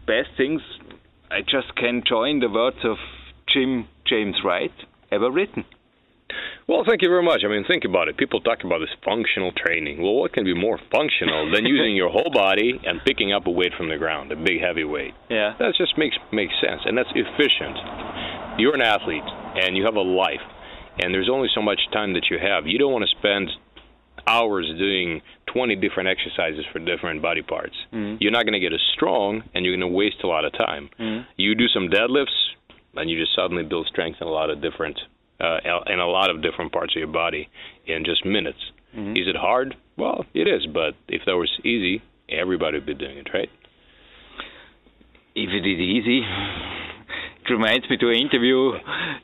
best 0.06 0.30
things. 0.36 0.60
I 1.30 1.40
just 1.42 1.74
can 1.76 2.02
join 2.06 2.40
the 2.40 2.48
words 2.48 2.78
of 2.84 2.96
Jim 3.52 3.86
James 4.06 4.36
Wright 4.44 4.72
ever 5.12 5.30
written. 5.30 5.64
Well, 6.66 6.82
thank 6.88 7.02
you 7.02 7.08
very 7.08 7.22
much. 7.22 7.42
I 7.44 7.48
mean, 7.48 7.64
think 7.68 7.84
about 7.84 8.08
it. 8.08 8.16
People 8.16 8.40
talk 8.40 8.64
about 8.64 8.78
this 8.78 8.94
functional 9.04 9.52
training. 9.52 10.02
Well, 10.02 10.14
what 10.14 10.32
can 10.32 10.44
be 10.44 10.54
more 10.54 10.80
functional 10.90 11.50
than 11.52 11.66
using 11.74 11.94
your 11.94 12.08
whole 12.08 12.30
body 12.32 12.80
and 12.84 13.00
picking 13.04 13.32
up 13.32 13.46
a 13.46 13.50
weight 13.50 13.72
from 13.76 13.88
the 13.90 13.98
ground, 13.98 14.32
a 14.32 14.36
big 14.36 14.60
heavy 14.60 14.84
weight? 14.84 15.14
Yeah. 15.28 15.54
That 15.58 15.74
just 15.76 15.98
makes 15.98 16.16
makes 16.32 16.54
sense, 16.60 16.80
and 16.84 16.96
that's 16.96 17.12
efficient. 17.14 17.76
You're 18.58 18.74
an 18.74 18.80
athlete, 18.82 19.28
and 19.62 19.76
you 19.76 19.84
have 19.84 19.96
a 19.96 20.00
life, 20.00 20.40
and 20.98 21.12
there's 21.12 21.30
only 21.30 21.48
so 21.54 21.62
much 21.62 21.80
time 21.92 22.14
that 22.14 22.26
you 22.30 22.38
have. 22.38 22.66
You 22.66 22.78
don't 22.78 22.92
want 22.92 23.04
to 23.08 23.16
spend 23.16 23.50
hours 24.26 24.70
doing 24.78 25.20
20 25.52 25.76
different 25.76 26.08
exercises 26.08 26.64
for 26.72 26.78
different 26.78 27.20
body 27.22 27.42
parts. 27.42 27.74
Mm-hmm. 27.92 28.16
You're 28.20 28.32
not 28.32 28.44
going 28.44 28.54
to 28.54 28.60
get 28.60 28.72
as 28.72 28.80
strong, 28.94 29.42
and 29.54 29.64
you're 29.64 29.76
going 29.76 29.88
to 29.88 29.94
waste 29.94 30.22
a 30.22 30.26
lot 30.26 30.44
of 30.44 30.52
time. 30.52 30.88
Mm-hmm. 30.98 31.28
You 31.36 31.54
do 31.54 31.68
some 31.68 31.88
deadlifts, 31.88 32.54
and 32.94 33.10
you 33.10 33.18
just 33.18 33.34
suddenly 33.34 33.64
build 33.64 33.86
strength 33.86 34.18
in 34.20 34.26
a 34.26 34.30
lot 34.30 34.50
of 34.50 34.62
different 34.62 34.98
uh, 35.40 35.58
in 35.86 35.98
a 35.98 36.06
lot 36.06 36.30
of 36.30 36.42
different 36.42 36.72
parts 36.72 36.94
of 36.94 37.00
your 37.00 37.08
body 37.08 37.48
in 37.86 38.04
just 38.04 38.24
minutes. 38.24 38.58
Mm-hmm. 38.96 39.16
Is 39.16 39.26
it 39.26 39.36
hard? 39.36 39.74
Well, 39.96 40.24
it 40.32 40.46
is, 40.46 40.66
but 40.72 40.94
if 41.08 41.22
that 41.26 41.36
was 41.36 41.50
easy, 41.64 42.02
everybody 42.28 42.78
would 42.78 42.86
be 42.86 42.94
doing 42.94 43.18
it, 43.18 43.28
right? 43.34 43.48
If 45.34 45.50
it 45.50 45.66
is 45.68 45.78
easy, 45.80 46.22
reminds 47.50 47.88
me 47.90 47.96
to 47.96 48.08
an 48.08 48.16
interview 48.16 48.72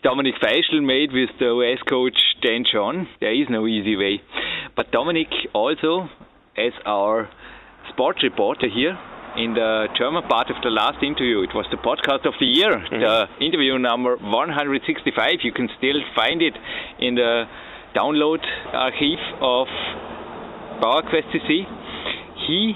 Dominic 0.02 0.34
Feischl 0.42 0.82
made 0.84 1.12
with 1.12 1.30
the 1.38 1.46
US 1.46 1.82
coach 1.88 2.18
Dan 2.42 2.64
John. 2.70 3.08
There 3.20 3.32
is 3.32 3.48
no 3.48 3.66
easy 3.66 3.96
way. 3.96 4.22
But 4.76 4.90
Dominic 4.92 5.28
also, 5.52 6.08
as 6.56 6.72
our 6.86 7.28
sports 7.92 8.22
reporter 8.22 8.68
here, 8.68 8.98
in 9.36 9.54
the 9.54 9.86
German 9.96 10.22
part 10.28 10.50
of 10.50 10.56
the 10.62 10.70
last 10.70 11.02
interview. 11.02 11.42
It 11.42 11.54
was 11.54 11.66
the 11.70 11.78
podcast 11.78 12.26
of 12.26 12.34
the 12.40 12.46
year, 12.46 12.74
mm-hmm. 12.74 12.98
the 12.98 13.44
interview 13.44 13.78
number 13.78 14.16
165. 14.16 15.40
You 15.42 15.52
can 15.52 15.68
still 15.78 16.00
find 16.16 16.42
it 16.42 16.54
in 16.98 17.14
the 17.14 17.44
download 17.94 18.42
archive 18.72 19.22
of 19.40 19.68
PowerQuest 20.82 21.30
CC. 21.30 21.62
He 22.46 22.74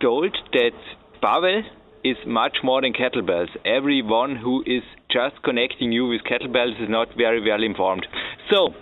told 0.00 0.36
that 0.52 0.76
Pavel 1.20 1.62
is 2.04 2.16
much 2.26 2.58
more 2.62 2.80
than 2.80 2.92
kettlebells. 2.92 3.48
Everyone 3.64 4.36
who 4.36 4.62
is 4.66 4.82
just 5.10 5.42
connecting 5.42 5.92
you 5.92 6.06
with 6.08 6.22
kettlebells 6.22 6.82
is 6.82 6.88
not 6.88 7.08
very 7.16 7.40
well 7.40 7.62
informed. 7.62 8.06
So, 8.50 8.74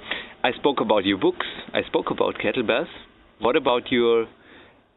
I 0.44 0.52
spoke 0.52 0.80
about 0.80 1.04
your 1.04 1.18
books, 1.18 1.46
I 1.74 1.82
spoke 1.86 2.10
about 2.10 2.36
kettlebells. 2.36 2.88
What 3.40 3.56
about 3.56 3.90
your 3.90 4.26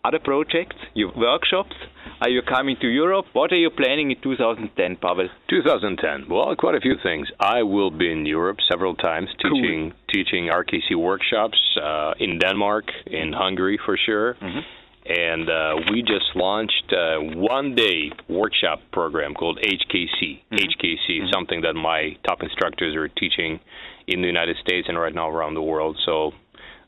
other 0.04 0.20
projects, 0.20 0.76
your 0.94 1.12
workshops? 1.16 1.76
Are 2.22 2.30
you 2.30 2.42
coming 2.44 2.76
to 2.82 2.88
Europe? 2.88 3.26
What 3.34 3.52
are 3.52 3.58
you 3.58 3.70
planning 3.72 4.12
in 4.12 4.18
2010, 4.22 4.98
Pavel? 4.98 5.28
2010. 5.50 6.30
Well, 6.30 6.56
quite 6.56 6.76
a 6.76 6.80
few 6.80 6.96
things. 7.02 7.28
I 7.40 7.64
will 7.64 7.90
be 7.92 8.12
in 8.12 8.26
Europe 8.26 8.58
several 8.70 8.96
times 8.96 9.30
Cool. 9.42 9.52
teaching 9.62 9.94
teaching 10.14 10.50
RKC 10.52 10.96
workshops 10.96 11.58
uh, 11.82 12.14
in 12.20 12.38
Denmark, 12.40 12.86
in 13.08 13.34
Hungary 13.34 13.80
for 13.84 13.98
sure. 14.06 14.36
And 15.12 15.49
uh, 15.49 15.76
we 15.91 16.01
just 16.03 16.36
launched 16.36 16.93
a 16.93 17.20
one 17.36 17.76
day 17.76 18.12
workshop 18.30 18.80
program 18.93 19.34
called 19.34 19.59
HKC. 19.59 20.39
HKC 20.53 21.24
is 21.24 21.30
something 21.34 21.62
that 21.62 21.74
my 21.74 22.16
top 22.26 22.41
instructors 22.41 22.95
are 22.95 23.09
teaching 23.09 23.59
in 24.07 24.22
the 24.22 24.28
United 24.28 24.55
States 24.66 24.88
and 24.88 24.97
right 24.97 25.14
now 25.14 25.30
around 25.30 25.55
the 25.55 25.62
world. 25.62 25.97
So 26.05 26.32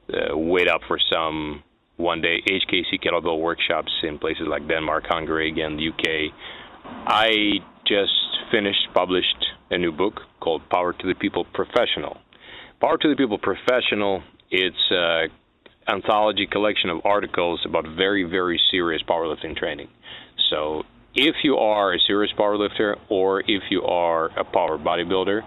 uh, 0.09 0.37
wait 0.37 0.69
up 0.69 0.81
for 0.87 0.97
some 1.11 1.63
one 1.97 2.21
day 2.21 2.41
HKC 2.47 3.03
kettlebell 3.03 3.41
workshops 3.41 3.91
in 4.03 4.17
places 4.19 4.47
like 4.49 4.69
Denmark, 4.69 5.03
Hungary, 5.09 5.49
again, 5.49 5.75
the 5.75 5.89
UK. 5.89 6.33
I 7.05 7.59
just 7.85 8.13
finished, 8.51 8.87
published 8.93 9.45
a 9.69 9.77
new 9.77 9.91
book 9.91 10.21
called 10.39 10.61
Power 10.69 10.93
to 10.93 11.07
the 11.07 11.15
People 11.15 11.45
Professional. 11.53 12.17
Power 12.79 12.97
to 12.97 13.09
the 13.09 13.15
People 13.17 13.37
Professional, 13.37 14.23
it's 14.49 14.75
an 14.91 15.29
anthology 15.87 16.47
collection 16.47 16.89
of 16.89 16.99
articles 17.05 17.61
about 17.65 17.85
very, 17.95 18.23
very 18.23 18.59
serious 18.71 19.01
powerlifting 19.07 19.55
training. 19.55 19.87
So 20.49 20.83
if 21.15 21.35
you 21.43 21.57
are 21.57 21.93
a 21.93 21.99
serious 22.07 22.31
powerlifter 22.37 22.95
or 23.09 23.41
if 23.41 23.63
you 23.69 23.83
are 23.83 24.27
a 24.39 24.43
power 24.43 24.77
bodybuilder, 24.77 25.41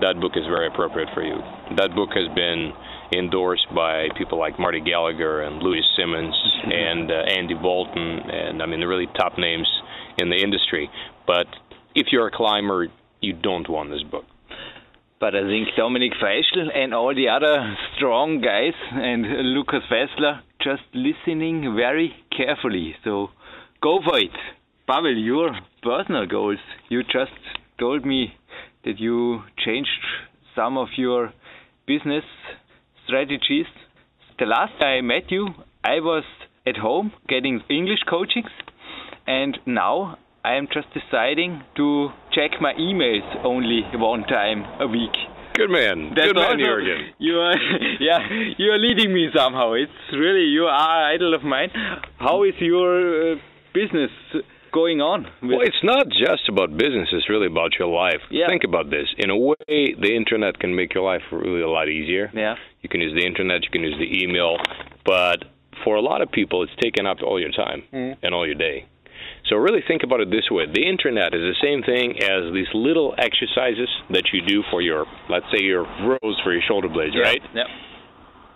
that 0.00 0.20
book 0.20 0.32
is 0.36 0.44
very 0.46 0.66
appropriate 0.66 1.08
for 1.14 1.22
you. 1.22 1.36
That 1.76 1.94
book 1.94 2.10
has 2.14 2.34
been 2.34 2.72
endorsed 3.14 3.66
by 3.74 4.08
people 4.16 4.38
like 4.38 4.58
Marty 4.58 4.80
Gallagher 4.80 5.42
and 5.42 5.62
Louis 5.62 5.82
Simmons 5.96 6.34
and 6.64 7.10
uh, 7.10 7.14
Andy 7.14 7.54
Bolton, 7.54 8.20
and 8.30 8.62
I 8.62 8.66
mean 8.66 8.80
the 8.80 8.88
really 8.88 9.06
top 9.16 9.38
names 9.38 9.68
in 10.18 10.30
the 10.30 10.36
industry. 10.36 10.90
But 11.26 11.46
if 11.94 12.06
you're 12.10 12.28
a 12.28 12.30
climber, 12.32 12.88
you 13.20 13.34
don't 13.34 13.68
want 13.68 13.90
this 13.90 14.02
book. 14.02 14.24
But 15.22 15.36
I 15.36 15.42
think 15.42 15.68
Dominic 15.76 16.14
Feischl 16.20 16.68
and 16.74 16.92
all 16.92 17.14
the 17.14 17.28
other 17.28 17.76
strong 17.94 18.40
guys 18.40 18.74
and 18.90 19.22
Lukas 19.54 19.84
Wessler 19.88 20.40
just 20.60 20.82
listening 20.92 21.76
very 21.76 22.12
carefully. 22.36 22.96
So 23.04 23.28
go 23.80 24.00
for 24.04 24.18
it. 24.18 24.32
Pavel, 24.88 25.16
your 25.16 25.52
personal 25.80 26.26
goals. 26.26 26.58
You 26.88 27.04
just 27.04 27.38
told 27.78 28.04
me 28.04 28.34
that 28.84 28.98
you 28.98 29.44
changed 29.64 29.90
some 30.56 30.76
of 30.76 30.88
your 30.96 31.32
business 31.86 32.24
strategies. 33.06 33.66
The 34.40 34.46
last 34.46 34.72
time 34.80 34.98
I 34.98 35.00
met 35.02 35.30
you, 35.30 35.46
I 35.84 36.00
was 36.00 36.24
at 36.66 36.76
home 36.76 37.12
getting 37.28 37.60
English 37.70 38.00
coachings, 38.10 38.50
and 39.28 39.56
now 39.66 40.18
I 40.44 40.54
am 40.54 40.66
just 40.72 40.88
deciding 40.92 41.62
to 41.76 42.08
check 42.32 42.60
my 42.60 42.72
emails 42.74 43.26
only 43.44 43.82
one 43.94 44.24
time 44.24 44.64
a 44.80 44.86
week. 44.88 45.14
Good 45.54 45.70
man. 45.70 46.12
That's 46.16 46.32
Good 46.32 46.36
man, 46.36 46.58
Jürgen. 46.58 47.10
You 47.18 47.38
are, 47.38 47.54
yeah, 48.00 48.18
you 48.58 48.70
are 48.72 48.78
leading 48.78 49.12
me 49.14 49.28
somehow. 49.34 49.74
It's 49.74 49.92
really 50.12 50.46
you 50.46 50.64
are 50.64 51.12
idol 51.14 51.34
of 51.34 51.44
mine. 51.44 51.70
How 52.18 52.42
is 52.42 52.54
your 52.58 53.32
uh, 53.32 53.36
business 53.72 54.10
going 54.72 55.00
on? 55.00 55.24
With, 55.42 55.50
Well, 55.50 55.60
it's 55.60 55.84
not 55.84 56.08
just 56.08 56.48
about 56.48 56.70
business, 56.76 57.08
it's 57.12 57.28
really 57.28 57.46
about 57.46 57.72
your 57.78 57.88
life. 57.88 58.22
Yeah. 58.30 58.46
Think 58.48 58.64
about 58.64 58.90
this. 58.90 59.06
In 59.18 59.30
a 59.30 59.36
way, 59.36 59.54
the 59.68 60.16
internet 60.16 60.58
can 60.58 60.74
make 60.74 60.94
your 60.94 61.04
life 61.04 61.22
really 61.30 61.60
a 61.62 61.68
lot 61.68 61.88
easier. 61.88 62.30
yeah, 62.34 62.54
You 62.80 62.88
can 62.88 63.00
use 63.00 63.14
the 63.14 63.24
internet, 63.26 63.62
you 63.62 63.70
can 63.70 63.82
use 63.82 63.94
the 63.98 64.24
email, 64.24 64.56
but 65.04 65.44
for 65.84 65.96
a 65.96 66.00
lot 66.00 66.22
of 66.22 66.32
people, 66.32 66.62
it's 66.62 66.72
taken 66.82 67.06
up 67.06 67.18
all 67.22 67.38
your 67.38 67.52
time 67.52 67.82
and 67.92 68.34
all 68.34 68.46
your 68.46 68.56
day. 68.56 68.86
So 69.52 69.58
really 69.58 69.84
think 69.86 70.02
about 70.02 70.20
it 70.20 70.30
this 70.30 70.48
way: 70.50 70.64
the 70.64 70.80
internet 70.88 71.34
is 71.36 71.44
the 71.44 71.60
same 71.60 71.82
thing 71.84 72.16
as 72.24 72.48
these 72.56 72.72
little 72.72 73.14
exercises 73.18 73.90
that 74.08 74.32
you 74.32 74.40
do 74.40 74.62
for 74.70 74.80
your, 74.80 75.04
let's 75.28 75.44
say, 75.52 75.62
your 75.62 75.84
rows 75.84 76.40
for 76.42 76.54
your 76.54 76.62
shoulder 76.66 76.88
blades, 76.88 77.12
right? 77.20 77.42
Yeah. 77.52 77.68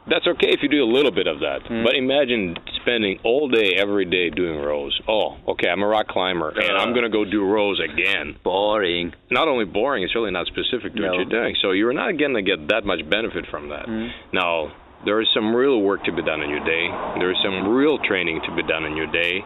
That's 0.09 0.27
okay 0.27 0.49
if 0.55 0.63
you 0.63 0.71
do 0.71 0.85
a 0.85 0.89
little 0.89 1.11
bit 1.11 1.27
of 1.27 1.41
that. 1.41 1.67
Mm. 1.69 1.85
But 1.85 1.97
imagine 1.97 2.57
spending 2.81 3.19
all 3.25 3.49
day, 3.49 3.75
every 3.77 4.07
day 4.07 4.31
doing 4.31 4.57
rows. 4.57 4.99
Oh, 5.07 5.37
okay, 5.49 5.69
I'm 5.69 5.83
a 5.83 5.87
rock 5.87 6.07
climber, 6.07 6.49
and 6.49 6.79
I'm 6.79 6.95
going 6.95 7.03
to 7.03 7.11
go 7.11 7.25
do 7.25 7.45
rows 7.45 7.81
again. 7.83 8.37
Boring. 8.45 9.13
Not 9.31 9.49
only 9.49 9.65
boring, 9.67 10.05
it's 10.05 10.15
really 10.15 10.31
not 10.31 10.47
specific 10.47 10.95
to 10.95 11.01
No. 11.03 11.09
what 11.09 11.17
you're 11.17 11.43
doing. 11.43 11.57
So 11.61 11.73
you're 11.73 11.93
not 11.93 12.17
going 12.17 12.35
to 12.35 12.43
get 12.43 12.69
that 12.69 12.87
much 12.87 13.03
benefit 13.11 13.47
from 13.51 13.69
that. 13.71 13.87
Mm. 13.87 14.11
Now, 14.33 14.73
there 15.05 15.21
is 15.21 15.29
some 15.35 15.55
real 15.55 15.83
work 15.83 16.05
to 16.05 16.13
be 16.13 16.23
done 16.23 16.41
in 16.41 16.51
your 16.51 16.65
day. 16.65 16.87
There 17.19 17.31
is 17.31 17.37
some 17.45 17.69
real 17.75 17.99
training 17.99 18.41
to 18.47 18.55
be 18.55 18.63
done 18.63 18.85
in 18.85 18.97
your 18.97 19.11
day. 19.11 19.43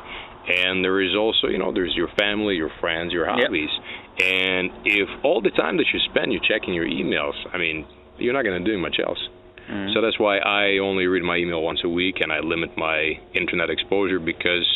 And 0.49 0.85
there 0.85 1.01
is 1.01 1.15
also, 1.17 1.49
you 1.49 1.59
know, 1.59 1.73
there's 1.73 1.95
your 1.95 2.09
family, 2.19 2.57
your 2.57 2.71
friends, 2.81 3.13
your 3.13 3.27
hobbies. 3.27 3.71
And 4.19 4.71
if 4.85 5.09
all 5.23 5.41
the 5.41 5.51
time 5.51 5.77
that 5.77 5.87
you 5.93 6.01
spend 6.11 6.33
you're 6.33 6.43
checking 6.43 6.75
your 6.75 6.87
emails, 6.87 7.35
I 7.53 7.59
mean, 7.59 7.87
you're 8.19 8.33
not 8.33 8.45
going 8.45 8.63
to 8.63 8.71
do 8.71 8.79
much 8.79 8.97
else. 9.05 9.19
Mm. 9.71 9.95
So 9.95 10.01
that's 10.01 10.19
why 10.19 10.39
I 10.39 10.79
only 10.79 11.07
read 11.07 11.23
my 11.23 11.37
email 11.37 11.63
once 11.63 11.81
a 11.85 11.89
week 11.89 12.17
and 12.21 12.33
I 12.33 12.41
limit 12.41 12.77
my 12.77 13.13
internet 13.35 13.71
exposure 13.71 14.19
because, 14.19 14.67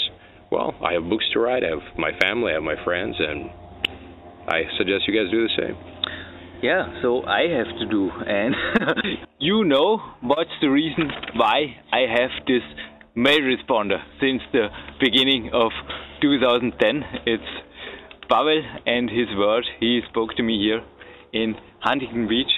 well, 0.51 0.75
I 0.83 0.93
have 0.93 1.09
books 1.09 1.25
to 1.33 1.41
write, 1.41 1.65
I 1.65 1.71
have 1.71 1.99
my 1.99 2.13
family, 2.21 2.53
I 2.53 2.55
have 2.55 2.63
my 2.63 2.83
friends, 2.85 3.17
and 3.19 3.51
I 4.47 4.63
suggest 4.79 5.09
you 5.09 5.15
guys 5.15 5.31
do 5.31 5.43
the 5.43 5.55
same. 5.59 5.77
Yeah, 6.63 7.03
so 7.03 7.25
I 7.25 7.43
have 7.49 7.67
to 7.79 7.87
do, 7.91 8.11
and 8.11 8.55
you 9.39 9.65
know 9.65 10.01
what's 10.23 10.55
the 10.63 10.69
reason 10.69 11.11
why 11.35 11.77
I 11.93 12.07
have 12.09 12.31
this 12.47 12.63
mail 13.15 13.41
responder 13.41 13.99
since 14.21 14.43
the 14.53 14.69
beginning 15.01 15.51
of 15.53 15.71
2010. 16.21 17.03
It's 17.27 17.43
Pavel 18.29 18.63
and 18.87 19.09
his 19.09 19.29
word. 19.37 19.65
He 19.81 20.01
spoke 20.11 20.35
to 20.37 20.43
me 20.43 20.59
here 20.59 20.83
in 21.33 21.55
Huntington 21.81 22.29
Beach, 22.29 22.51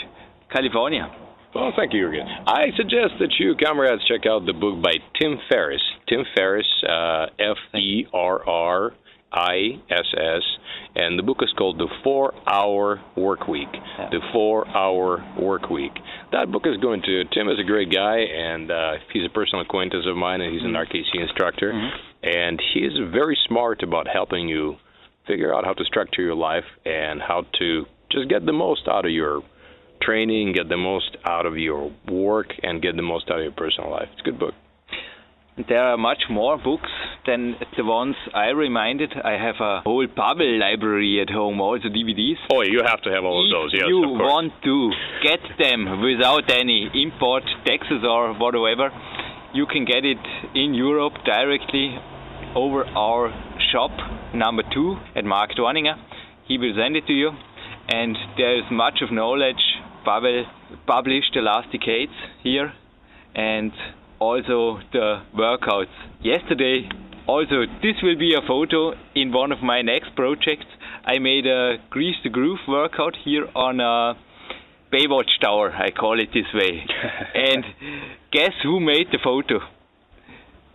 California. 0.51 1.11
Well, 1.55 1.73
thank 1.77 1.93
you, 1.93 2.07
Jürgen. 2.07 2.27
I 2.47 2.69
suggest 2.77 3.15
that 3.19 3.33
you, 3.39 3.55
comrades, 3.57 4.03
check 4.07 4.27
out 4.27 4.45
the 4.47 4.53
book 4.53 4.83
by 4.83 4.93
Tim 5.21 5.39
Ferriss. 5.49 5.83
Tim 6.09 6.25
Ferriss, 6.37 6.67
uh, 6.87 7.27
F 7.39 7.57
E 7.75 8.07
R 8.13 8.47
R 8.49 8.93
ISS, 9.37 10.45
and 10.95 11.18
the 11.18 11.22
book 11.22 11.39
is 11.43 11.53
called 11.57 11.78
The 11.78 11.89
Four 12.03 12.32
Hour 12.47 13.01
Work 13.16 13.49
Week. 13.49 13.68
Yeah. 13.72 14.09
The 14.11 14.20
Four 14.32 14.66
Hour 14.66 15.24
Work 15.39 15.68
Week. 15.68 15.93
That 16.32 16.51
book 16.51 16.62
is 16.66 16.76
going 16.78 17.03
to 17.03 17.24
Tim 17.32 17.49
is 17.49 17.59
a 17.61 17.64
great 17.64 17.93
guy, 17.93 18.18
and 18.18 18.70
uh, 18.70 18.93
he's 19.12 19.24
a 19.24 19.32
personal 19.32 19.62
acquaintance 19.64 20.07
of 20.09 20.16
mine, 20.16 20.41
and 20.41 20.53
he's 20.53 20.64
an 20.64 20.72
RKC 20.72 21.20
instructor, 21.20 21.70
and 22.22 22.61
he's 22.74 22.93
very 23.12 23.39
smart 23.47 23.82
about 23.82 24.07
helping 24.09 24.49
you 24.49 24.76
figure 25.26 25.55
out 25.55 25.64
how 25.64 25.74
to 25.74 25.84
structure 25.84 26.22
your 26.22 26.34
life 26.34 26.64
and 26.84 27.20
how 27.20 27.45
to 27.59 27.84
just 28.11 28.28
get 28.28 28.47
the 28.47 28.53
most 28.53 28.82
out 28.89 29.05
of 29.05 29.11
your 29.11 29.43
training, 30.03 30.53
get 30.53 30.68
the 30.68 30.76
most 30.76 31.16
out 31.24 31.47
of 31.47 31.57
your 31.59 31.93
work, 32.09 32.49
and 32.62 32.80
get 32.80 32.97
the 32.97 33.03
most 33.03 33.30
out 33.30 33.39
of 33.39 33.45
your 33.45 33.53
personal 33.53 33.91
life. 33.91 34.09
It's 34.12 34.20
a 34.20 34.24
good 34.24 34.39
book. 34.39 34.55
There 35.57 35.81
are 35.81 35.97
much 35.97 36.25
more 36.29 36.59
books 36.59 36.91
than 37.27 37.57
the 37.79 37.85
ones 37.85 38.15
I 38.35 38.49
reminded. 38.49 39.15
I 39.25 39.39
have 39.41 39.57
a 39.59 39.81
whole 39.81 40.07
Pavel 40.07 40.59
library 40.61 41.19
at 41.23 41.31
home, 41.31 41.63
also 41.63 41.89
DVDs. 41.89 42.37
Oh, 42.53 42.61
you 42.61 42.83
have 42.85 43.01
to 43.03 43.11
have 43.11 43.25
all 43.25 43.43
of 43.43 43.51
those. 43.51 43.73
Yes, 43.73 43.85
you 43.89 44.05
of 44.05 44.05
course. 44.05 44.21
You 44.21 44.27
want 44.27 44.53
to 44.65 44.91
get 45.25 45.41
them 45.59 46.03
without 46.03 46.51
any 46.51 46.91
import 46.93 47.43
taxes 47.65 48.05
or 48.05 48.35
whatever, 48.35 48.91
you 49.55 49.65
can 49.65 49.87
get 49.87 50.05
it 50.05 50.21
in 50.55 50.75
Europe 50.75 51.15
directly 51.25 51.97
over 52.55 52.85
our 52.85 53.33
shop 53.73 53.93
number 54.35 54.63
two 54.75 54.97
at 55.17 55.25
Mark 55.25 55.53
Dorninger. 55.59 55.97
He 56.47 56.59
will 56.59 56.75
send 56.77 56.97
it 56.97 57.07
to 57.07 57.15
you, 57.15 57.31
and 57.89 58.15
there 58.37 58.59
is 58.59 58.65
much 58.71 59.01
of 59.01 59.11
knowledge 59.11 59.65
Pavel 60.05 60.45
published 60.87 61.33
the 61.35 61.41
last 61.41 61.73
decades 61.73 62.13
here, 62.43 62.75
and 63.35 63.73
also 64.19 64.81
the 64.93 65.23
workouts. 65.37 65.95
Yesterday, 66.23 66.89
also 67.27 67.67
this 67.83 67.97
will 68.03 68.19
be 68.19 68.35
a 68.35 68.47
photo 68.47 68.93
in 69.14 69.33
one 69.33 69.53
of 69.53 69.62
my 69.62 69.83
next 69.83 70.14
projects. 70.14 70.67
I 71.05 71.19
made 71.19 71.47
a 71.47 71.77
Grease 71.91 72.17
the 72.23 72.31
Groove 72.31 72.61
workout 72.69 73.14
here 73.25 73.47
on 73.55 73.81
a 73.81 74.14
Baywatch 74.93 75.41
Tower, 75.41 75.73
I 75.73 75.91
call 75.91 76.21
it 76.21 76.29
this 76.33 76.47
way. 76.55 76.85
and 77.35 77.64
guess 78.33 78.53
who 78.62 78.81
made 78.81 79.09
the 79.12 79.19
photo? 79.23 79.61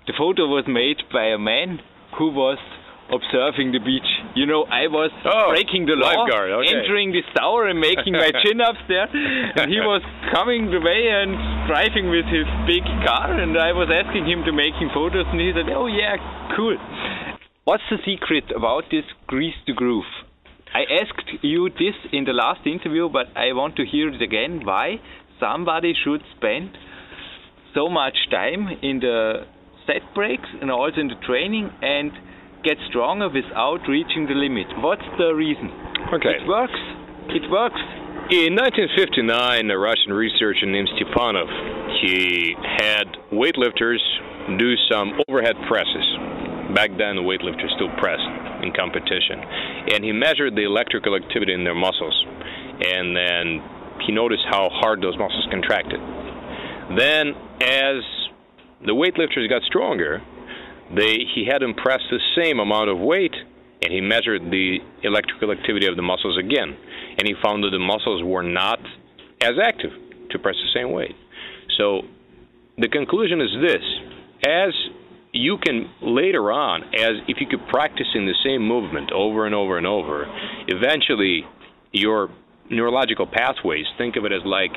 The 0.08 0.14
photo 0.18 0.48
was 0.48 0.66
made 0.68 0.98
by 1.12 1.26
a 1.28 1.38
man 1.38 1.80
who 2.18 2.32
was 2.32 2.58
observing 3.12 3.72
the 3.76 3.80
beach. 3.80 4.08
You 4.36 4.46
know, 4.46 4.64
I 4.64 4.88
was 4.88 5.12
Oh, 5.26 5.52
breaking 5.52 5.86
the 5.86 6.00
law, 6.00 6.12
lifeguard, 6.24 6.52
okay. 6.64 6.72
entering 6.80 7.12
this 7.12 7.28
tower 7.36 7.68
and 7.68 7.80
making 7.80 8.14
my 8.14 8.32
chin 8.44 8.62
ups 8.62 8.80
there. 8.88 9.08
And 9.60 9.68
he 9.72 9.80
was 9.84 10.02
coming 10.34 10.72
the 10.72 10.80
way 10.80 11.12
and 11.12 11.36
driving 11.68 12.08
with 12.10 12.26
his 12.32 12.48
big 12.66 12.84
car, 13.06 13.36
and 13.36 13.58
I 13.58 13.74
was 13.76 13.92
asking 13.92 14.26
him 14.26 14.44
to 14.46 14.52
make 14.52 14.74
him 14.76 14.90
photos, 14.94 15.28
and 15.28 15.40
he 15.40 15.52
said, 15.54 15.68
"Oh 15.76 15.88
yeah, 15.88 16.16
cool." 16.56 16.78
What's 17.66 17.84
the 17.92 18.00
secret 18.04 18.50
about 18.56 18.86
this 18.90 19.06
grease 19.28 19.56
to 19.68 19.74
groove? 19.74 20.08
I 20.74 20.84
asked 21.04 21.30
you 21.44 21.70
this 21.70 21.96
in 22.12 22.24
the 22.24 22.34
last 22.34 22.66
interview, 22.66 23.10
but 23.10 23.28
I 23.36 23.52
want 23.54 23.76
to 23.76 23.86
hear 23.86 24.08
it 24.10 24.22
again. 24.22 24.62
Why 24.64 25.00
somebody 25.40 25.94
should 26.04 26.24
spend 26.38 26.72
so 27.74 27.90
much 27.90 28.16
time 28.32 28.68
in 28.82 29.00
the 29.00 29.46
set 29.86 30.02
breaks 30.16 30.48
and 30.62 30.72
also 30.72 31.00
in 31.02 31.08
the 31.10 31.20
training 31.28 31.70
and 31.82 32.12
get 32.64 32.78
stronger 32.90 33.30
without 33.30 33.82
reaching 33.88 34.28
the 34.28 34.36
limit? 34.36 34.68
What's 34.78 35.06
the 35.18 35.34
reason? 35.34 35.70
Okay. 36.14 36.42
It 36.42 36.48
works. 36.48 36.82
It 37.30 37.50
works. 37.50 37.82
In 38.32 38.56
1959, 38.56 39.28
a 39.72 39.78
Russian 39.78 40.14
researcher 40.14 40.66
named 40.66 40.88
Stepanov, 40.96 41.52
he 42.00 42.56
had 42.80 43.04
weightlifters 43.32 44.00
do 44.58 44.76
some 44.90 45.20
overhead 45.28 45.56
presses. 45.68 46.08
Back 46.74 46.96
then, 46.98 47.20
the 47.20 47.26
weightlifters 47.28 47.76
still 47.76 47.92
pressed 48.00 48.24
in 48.64 48.72
competition, 48.72 49.44
and 49.92 50.04
he 50.04 50.14
measured 50.14 50.56
the 50.56 50.64
electrical 50.64 51.16
activity 51.16 51.54
in 51.54 51.66
their 51.66 51.76
muscles, 51.76 52.16
and 52.80 53.12
then 53.16 53.46
he 54.08 54.14
noticed 54.14 54.44
how 54.50 54.70
hard 54.72 55.02
those 55.02 55.18
muscles 55.18 55.46
contracted. 55.52 56.00
Then, 56.98 57.36
as 57.60 58.00
the 58.86 58.96
weightlifters 58.96 59.50
got 59.50 59.62
stronger, 59.64 60.22
they 60.96 61.26
he 61.34 61.46
had 61.46 61.62
them 61.62 61.74
press 61.74 62.02
the 62.10 62.20
same 62.36 62.60
amount 62.60 62.90
of 62.90 63.00
weight, 63.00 63.34
and 63.82 63.94
he 63.94 64.02
measured 64.02 64.44
the 64.52 64.80
electrical 65.04 65.52
activity 65.52 65.88
of 65.88 65.96
the 65.96 66.02
muscles 66.02 66.38
again, 66.38 66.76
and 67.18 67.28
he 67.28 67.34
found 67.42 67.64
that 67.64 67.72
the 67.72 67.80
muscles 67.80 68.24
were 68.24 68.44
not 68.44 68.80
as 69.42 69.54
active 69.62 69.92
to 70.30 70.40
press 70.40 70.56
the 70.56 70.80
same 70.80 70.92
weight. 70.92 71.16
So 71.78 72.02
the 72.78 72.90
conclusion 72.90 73.42
is 73.42 73.50
this: 73.62 73.84
as 74.46 74.74
you 75.34 75.58
can 75.58 75.90
later 76.02 76.52
on, 76.52 76.84
as 76.94 77.24
if 77.28 77.38
you 77.40 77.48
keep 77.48 77.66
practicing 77.70 78.26
the 78.26 78.36
same 78.46 78.62
movement 78.68 79.12
over 79.14 79.46
and 79.46 79.56
over 79.56 79.78
and 79.78 79.88
over, 79.88 80.26
eventually 80.68 81.46
your 81.92 82.30
neurological 82.70 83.28
pathways, 83.28 83.86
think 83.98 84.16
of 84.16 84.26
it 84.26 84.32
as 84.32 84.42
like 84.46 84.72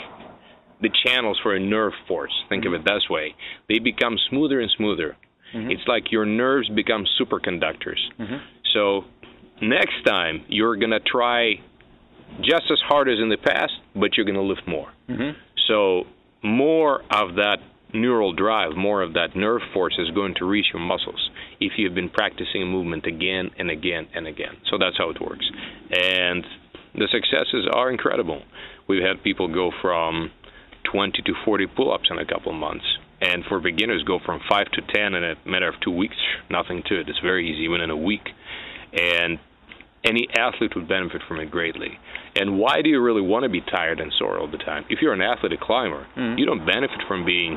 the 0.81 0.91
channels 1.05 1.39
for 1.43 1.55
a 1.55 1.61
nerve 1.61 1.93
force, 2.07 2.33
think 2.49 2.65
of 2.67 2.73
it 2.73 2.85
mm-hmm. 2.85 2.95
this 2.95 3.09
way, 3.09 3.35
they 3.69 3.79
become 3.79 4.17
smoother 4.29 4.61
and 4.61 4.71
smoother. 4.77 5.17
Mm-hmm. 5.53 5.70
It's 5.70 5.82
like 5.86 6.11
your 6.11 6.26
nerves 6.26 6.68
become 6.68 7.05
superconductors. 7.20 8.01
Mm-hmm. 8.18 8.36
So 8.72 9.05
next 9.61 10.05
time 10.07 10.45
you're 10.49 10.76
going 10.76 10.90
to 10.90 11.01
try 11.01 11.55
just 12.40 12.64
as 12.70 12.78
hard 12.86 13.09
as 13.09 13.18
in 13.20 13.28
the 13.28 13.36
past, 13.36 13.72
but 13.95 14.16
you're 14.16 14.26
going 14.26 14.36
to 14.36 14.42
lift 14.42 14.62
more. 14.66 14.92
Mm-hmm. 15.09 15.38
So 15.68 16.05
more 16.42 17.03
of 17.11 17.36
that 17.36 17.59
neural 17.92 18.32
drive, 18.32 18.76
more 18.76 19.03
of 19.03 19.14
that 19.14 19.36
nerve 19.36 19.62
force 19.72 19.97
is 19.99 20.11
going 20.11 20.34
to 20.36 20.45
reach 20.45 20.66
your 20.72 20.82
muscles 20.82 21.30
if 21.61 21.72
you've 21.76 21.95
been 21.95 22.11
practicing 22.11 22.62
a 22.62 22.66
movement 22.66 23.07
again 23.07 23.51
and 23.59 23.70
again 23.70 24.09
and 24.14 24.26
again. 24.26 24.57
So 24.70 24.78
that's 24.78 24.99
how 24.99 25.11
it 25.11 25.20
works. 25.20 25.49
And 25.90 26.45
the 26.95 27.09
successes 27.11 27.68
are 27.72 27.90
incredible. 27.90 28.42
We've 28.88 29.03
had 29.03 29.22
people 29.22 29.49
go 29.53 29.70
from 29.80 30.30
20 30.92 31.22
to 31.22 31.32
40 31.45 31.66
pull-ups 31.68 32.09
in 32.11 32.18
a 32.18 32.26
couple 32.26 32.53
of 32.53 32.59
months. 32.59 32.84
And 33.25 33.45
for 33.49 33.59
beginners, 33.59 34.03
go 34.03 34.18
from 34.25 34.41
5 34.49 34.66
to 34.72 34.83
10 34.95 35.14
in 35.14 35.25
a 35.25 35.35
matter 35.47 35.68
of 35.68 35.75
two 35.83 35.91
weeks. 35.91 36.16
Nothing 36.51 36.83
to 36.89 37.01
it. 37.01 37.09
It's 37.09 37.20
very 37.20 37.51
easy, 37.51 37.64
even 37.64 37.81
in 37.81 37.91
a 37.91 37.97
week. 37.97 38.29
And 38.93 39.39
any 40.05 40.29
athlete 40.37 40.72
would 40.77 40.87
benefit 40.87 41.22
from 41.27 41.41
it 41.41 41.51
greatly. 41.51 41.99
And 42.37 42.59
why 42.59 42.83
do 42.83 42.91
you 42.91 43.01
really 43.01 43.22
want 43.22 43.45
to 43.45 43.49
be 43.49 43.62
tired 43.62 44.01
and 44.01 44.12
sore 44.18 44.39
all 44.39 44.51
the 44.51 44.59
time? 44.59 44.85
If 44.91 44.99
you're 45.01 45.14
an 45.14 45.22
athletic 45.22 45.61
climber, 45.61 46.07
mm-hmm. 46.16 46.39
you 46.39 46.45
don't 46.45 46.66
benefit 46.66 47.01
from 47.09 47.25
being 47.25 47.57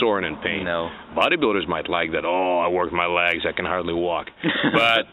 sore 0.00 0.18
and 0.18 0.26
in 0.26 0.36
pain. 0.42 0.64
No. 0.64 0.90
Bodybuilders 1.14 1.68
might 1.68 1.88
like 1.88 2.10
that. 2.12 2.24
Oh, 2.24 2.58
I 2.58 2.68
worked 2.68 2.92
my 2.92 3.06
legs, 3.06 3.44
I 3.48 3.52
can 3.52 3.64
hardly 3.64 3.94
walk. 3.94 4.26
but 4.72 5.06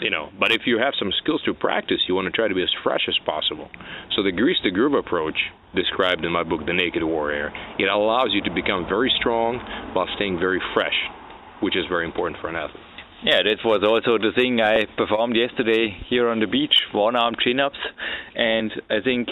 you 0.00 0.10
know, 0.10 0.30
but 0.38 0.52
if 0.52 0.62
you 0.66 0.78
have 0.78 0.94
some 0.98 1.12
skills 1.22 1.42
to 1.44 1.54
practice, 1.54 1.98
you 2.08 2.14
want 2.14 2.26
to 2.26 2.32
try 2.32 2.48
to 2.48 2.54
be 2.54 2.62
as 2.62 2.72
fresh 2.82 3.06
as 3.08 3.18
possible. 3.24 3.68
So 4.16 4.22
the 4.22 4.32
grease 4.32 4.58
to 4.64 4.70
groove 4.70 4.94
approach, 4.94 5.38
described 5.74 6.24
in 6.24 6.32
my 6.32 6.42
book, 6.42 6.66
The 6.66 6.72
Naked 6.72 7.02
Warrior, 7.02 7.52
it 7.78 7.88
allows 7.88 8.30
you 8.32 8.42
to 8.42 8.50
become 8.50 8.86
very 8.88 9.12
strong 9.20 9.58
while 9.94 10.08
staying 10.16 10.38
very 10.38 10.60
fresh, 10.74 10.96
which 11.60 11.76
is 11.76 11.84
very 11.88 12.06
important 12.06 12.40
for 12.40 12.48
an 12.48 12.56
athlete. 12.56 12.82
Yeah, 13.22 13.42
that 13.44 13.58
was 13.64 13.84
also 13.84 14.16
the 14.16 14.32
thing 14.34 14.62
I 14.62 14.86
performed 14.96 15.36
yesterday 15.36 15.94
here 16.08 16.30
on 16.30 16.40
the 16.40 16.46
beach, 16.46 16.74
one 16.92 17.16
arm 17.16 17.34
chin 17.38 17.60
ups. 17.60 17.76
And 18.34 18.72
I 18.88 19.00
think 19.04 19.28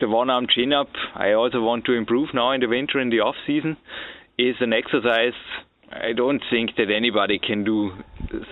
the 0.00 0.08
one 0.08 0.28
arm 0.28 0.46
chin 0.54 0.74
up, 0.74 0.88
I 1.14 1.32
also 1.32 1.62
want 1.62 1.86
to 1.86 1.92
improve 1.92 2.28
now 2.34 2.52
in 2.52 2.60
the 2.60 2.68
winter 2.68 3.00
in 3.00 3.08
the 3.08 3.20
off 3.20 3.36
season, 3.46 3.78
is 4.36 4.56
an 4.60 4.74
exercise. 4.74 5.32
I 5.92 6.12
don't 6.12 6.42
think 6.50 6.70
that 6.76 6.90
anybody 6.94 7.38
can 7.38 7.64
do 7.64 7.92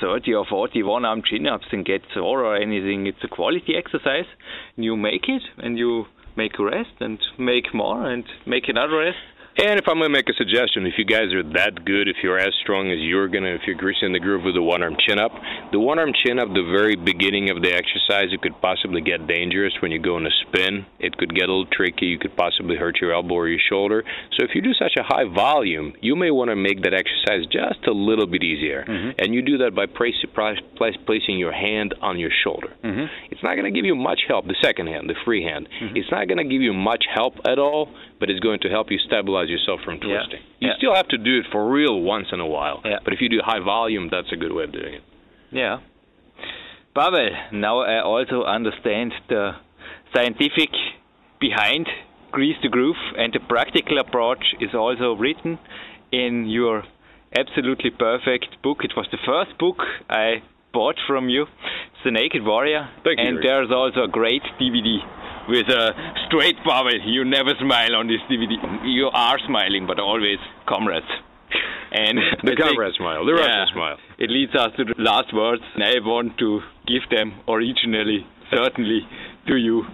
30 0.00 0.34
or 0.34 0.46
40 0.48 0.82
one 0.82 1.04
arm 1.04 1.22
chin 1.28 1.46
ups 1.46 1.66
and 1.72 1.84
get 1.84 2.02
sore 2.14 2.44
or 2.44 2.56
anything. 2.56 3.06
It's 3.06 3.22
a 3.24 3.28
quality 3.28 3.74
exercise. 3.76 4.26
You 4.76 4.96
make 4.96 5.28
it 5.28 5.42
and 5.58 5.78
you 5.78 6.06
make 6.36 6.58
a 6.58 6.64
rest 6.64 6.92
and 7.00 7.18
make 7.38 7.74
more 7.74 8.10
and 8.10 8.24
make 8.46 8.68
another 8.68 8.98
rest. 8.98 9.18
And 9.56 9.78
if 9.78 9.84
I'm 9.86 9.98
going 9.98 10.08
to 10.08 10.16
make 10.16 10.28
a 10.28 10.34
suggestion, 10.34 10.86
if 10.86 10.94
you 10.96 11.04
guys 11.04 11.32
are 11.34 11.42
that 11.54 11.84
good, 11.84 12.08
if 12.08 12.16
you're 12.22 12.38
as 12.38 12.54
strong 12.62 12.90
as 12.90 12.98
you're 13.00 13.28
going 13.28 13.44
to, 13.44 13.54
if 13.54 13.62
you're 13.66 13.76
greasing 13.76 14.12
the 14.12 14.18
groove 14.18 14.44
with 14.44 14.54
the 14.54 14.62
one 14.62 14.82
arm 14.82 14.96
chin 15.06 15.18
up, 15.18 15.32
the 15.72 15.78
one 15.78 15.98
arm 15.98 16.12
chin 16.24 16.38
up, 16.38 16.48
the 16.48 16.64
very 16.72 16.96
beginning 16.96 17.50
of 17.50 17.60
the 17.60 17.68
exercise, 17.68 18.32
it 18.32 18.40
could 18.40 18.58
possibly 18.62 19.02
get 19.02 19.26
dangerous 19.26 19.74
when 19.80 19.92
you 19.92 20.00
go 20.00 20.16
in 20.16 20.26
a 20.26 20.34
spin. 20.48 20.86
It 20.98 21.16
could 21.18 21.34
get 21.34 21.48
a 21.48 21.52
little 21.52 21.68
tricky. 21.70 22.06
You 22.06 22.18
could 22.18 22.36
possibly 22.36 22.76
hurt 22.76 22.96
your 23.00 23.12
elbow 23.12 23.34
or 23.34 23.48
your 23.48 23.60
shoulder. 23.60 24.04
So 24.38 24.44
if 24.44 24.54
you 24.54 24.62
do 24.62 24.72
such 24.72 24.96
a 24.98 25.02
high 25.02 25.28
volume, 25.28 25.92
you 26.00 26.16
may 26.16 26.30
want 26.30 26.50
to 26.50 26.56
make 26.56 26.82
that 26.82 26.94
exercise 26.94 27.44
just 27.52 27.86
a 27.86 27.92
little 27.92 28.26
bit 28.26 28.42
easier. 28.42 28.84
Mm-hmm. 28.88 29.10
And 29.18 29.34
you 29.34 29.42
do 29.42 29.58
that 29.58 29.74
by 29.74 29.84
place, 29.84 30.16
place, 30.34 30.96
placing 31.04 31.38
your 31.38 31.52
hand 31.52 31.94
on 32.00 32.18
your 32.18 32.30
shoulder. 32.42 32.72
Mm-hmm. 32.82 33.06
It's 33.30 33.42
not 33.42 33.54
going 33.54 33.72
to 33.72 33.76
give 33.76 33.84
you 33.84 33.94
much 33.94 34.20
help, 34.26 34.46
the 34.46 34.56
second 34.62 34.86
hand, 34.88 35.10
the 35.10 35.14
free 35.24 35.44
hand. 35.44 35.68
Mm-hmm. 35.68 35.96
It's 35.96 36.10
not 36.10 36.26
going 36.26 36.38
to 36.38 36.48
give 36.48 36.62
you 36.62 36.72
much 36.72 37.04
help 37.12 37.34
at 37.44 37.58
all, 37.58 37.92
but 38.22 38.30
it's 38.30 38.38
going 38.38 38.60
to 38.60 38.68
help 38.76 38.88
you 38.92 38.98
stabilize 39.08 39.48
yourself 39.50 39.80
from 39.84 39.94
Yeah. 39.94 40.18
twisting. 40.18 40.42
You 40.60 40.68
Yeah. 40.68 40.76
still 40.76 40.94
have 40.94 41.08
to 41.08 41.18
do 41.18 41.40
it 41.40 41.46
for 41.48 41.60
real 41.78 41.96
once 42.14 42.28
in 42.32 42.38
a 42.38 42.46
while. 42.46 42.80
Yeah. 42.84 43.00
But 43.04 43.12
if 43.14 43.20
you 43.20 43.28
do 43.28 43.40
high 43.42 43.58
volume, 43.58 44.04
that's 44.10 44.30
a 44.30 44.36
good 44.36 44.52
way 44.52 44.62
of 44.68 44.70
doing 44.70 44.94
it. 44.94 45.02
Yeah. 45.50 45.78
Pavel, 46.94 47.30
now 47.50 47.80
I 47.80 47.98
also 48.00 48.44
understand 48.44 49.12
the 49.28 49.56
scientific 50.14 50.70
behind 51.40 51.88
Grease 52.30 52.58
the 52.62 52.68
Groove 52.68 53.02
and 53.18 53.32
the 53.32 53.40
practical 53.40 53.98
approach 53.98 54.44
is 54.60 54.72
also 54.72 55.14
written 55.14 55.58
in 56.12 56.46
your 56.48 56.84
absolutely 57.36 57.90
perfect 57.90 58.62
book. 58.62 58.84
It 58.84 58.94
was 58.96 59.08
the 59.10 59.18
first 59.18 59.58
book 59.58 59.82
I 60.08 60.42
bought 60.72 60.98
from 61.08 61.28
you. 61.28 61.42
It's 61.42 62.02
The 62.04 62.12
Naked 62.12 62.44
Warrior. 62.44 62.88
Thank 63.02 63.18
you, 63.18 63.26
and 63.26 63.36
Rick. 63.38 63.44
there's 63.46 63.70
also 63.72 64.04
a 64.04 64.08
great 64.08 64.44
DVD 64.60 65.02
with 65.48 65.68
a 65.68 65.92
straight 66.26 66.56
bubble. 66.64 66.98
You 67.04 67.24
never 67.24 67.52
smile 67.60 67.96
on 67.96 68.06
this 68.08 68.20
DVD. 68.30 68.56
You 68.84 69.10
are 69.12 69.38
smiling, 69.46 69.86
but 69.86 69.98
always 69.98 70.38
comrades. 70.66 71.06
And 71.92 72.18
The 72.42 72.56
comrade 72.56 72.94
smile, 72.96 73.26
the 73.26 73.34
Russian 73.34 73.66
smile. 73.74 73.98
It 74.18 74.30
leads 74.30 74.54
us 74.54 74.72
to 74.78 74.84
the 74.84 74.94
last 74.96 75.32
words. 75.34 75.62
And 75.74 75.84
I 75.84 76.00
want 76.00 76.38
to 76.38 76.60
give 76.86 77.02
them 77.10 77.34
originally, 77.48 78.26
certainly, 78.50 79.06
to 79.48 79.56
you. 79.56 79.84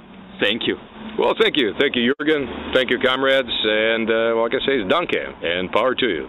Thank 0.41 0.69
you. 0.69 0.77
Well, 1.19 1.35
thank 1.41 1.57
you. 1.57 1.75
Thank 1.81 1.97
you, 1.97 2.15
Jürgen. 2.15 2.73
Thank 2.73 2.91
you, 2.91 2.99
comrades. 3.01 3.51
And 3.51 4.09
uh, 4.09 4.35
what 4.39 4.55
I 4.55 4.65
say 4.65 4.79
danke 4.87 5.19
and 5.43 5.73
power 5.73 5.97
to 5.97 6.07
you. 6.07 6.29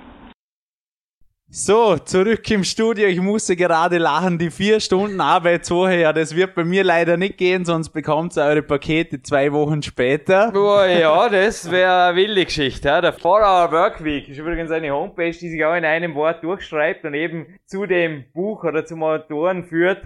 So, 1.51 1.97
zurück 1.97 2.51
im 2.51 2.63
Studio. 2.63 3.07
Ich 3.07 3.19
musste 3.19 3.55
gerade 3.55 3.97
lachen. 3.97 4.37
Die 4.37 4.51
vier 4.51 4.79
Stunden 4.79 5.19
Arbeitswoche, 5.19 5.95
ja, 5.95 6.13
das 6.13 6.35
wird 6.35 6.53
bei 6.53 6.63
mir 6.63 6.83
leider 6.83 7.17
nicht 7.17 7.39
gehen, 7.39 7.65
sonst 7.65 7.89
bekommt 7.89 8.37
ihr 8.37 8.43
eure 8.43 8.61
Pakete 8.61 9.23
zwei 9.23 9.51
Wochen 9.51 9.81
später. 9.81 10.51
Boah, 10.51 10.85
ja, 10.85 11.27
das 11.27 11.71
wäre 11.71 12.09
eine 12.09 12.17
wilde 12.17 12.45
Geschichte. 12.45 12.89
Ja. 12.89 13.01
Der 13.01 13.17
4-Hour 13.17 13.71
Workweek 13.71 14.29
ist 14.29 14.37
übrigens 14.37 14.69
eine 14.69 14.91
Homepage, 14.91 15.31
die 15.31 15.49
sich 15.49 15.65
auch 15.65 15.73
in 15.73 15.85
einem 15.85 16.13
Wort 16.13 16.43
durchschreibt 16.43 17.03
und 17.03 17.15
eben 17.15 17.47
zu 17.65 17.87
dem 17.87 18.25
Buch 18.31 18.63
oder 18.63 18.85
zum 18.85 19.01
Autoren 19.01 19.63
führt. 19.63 20.03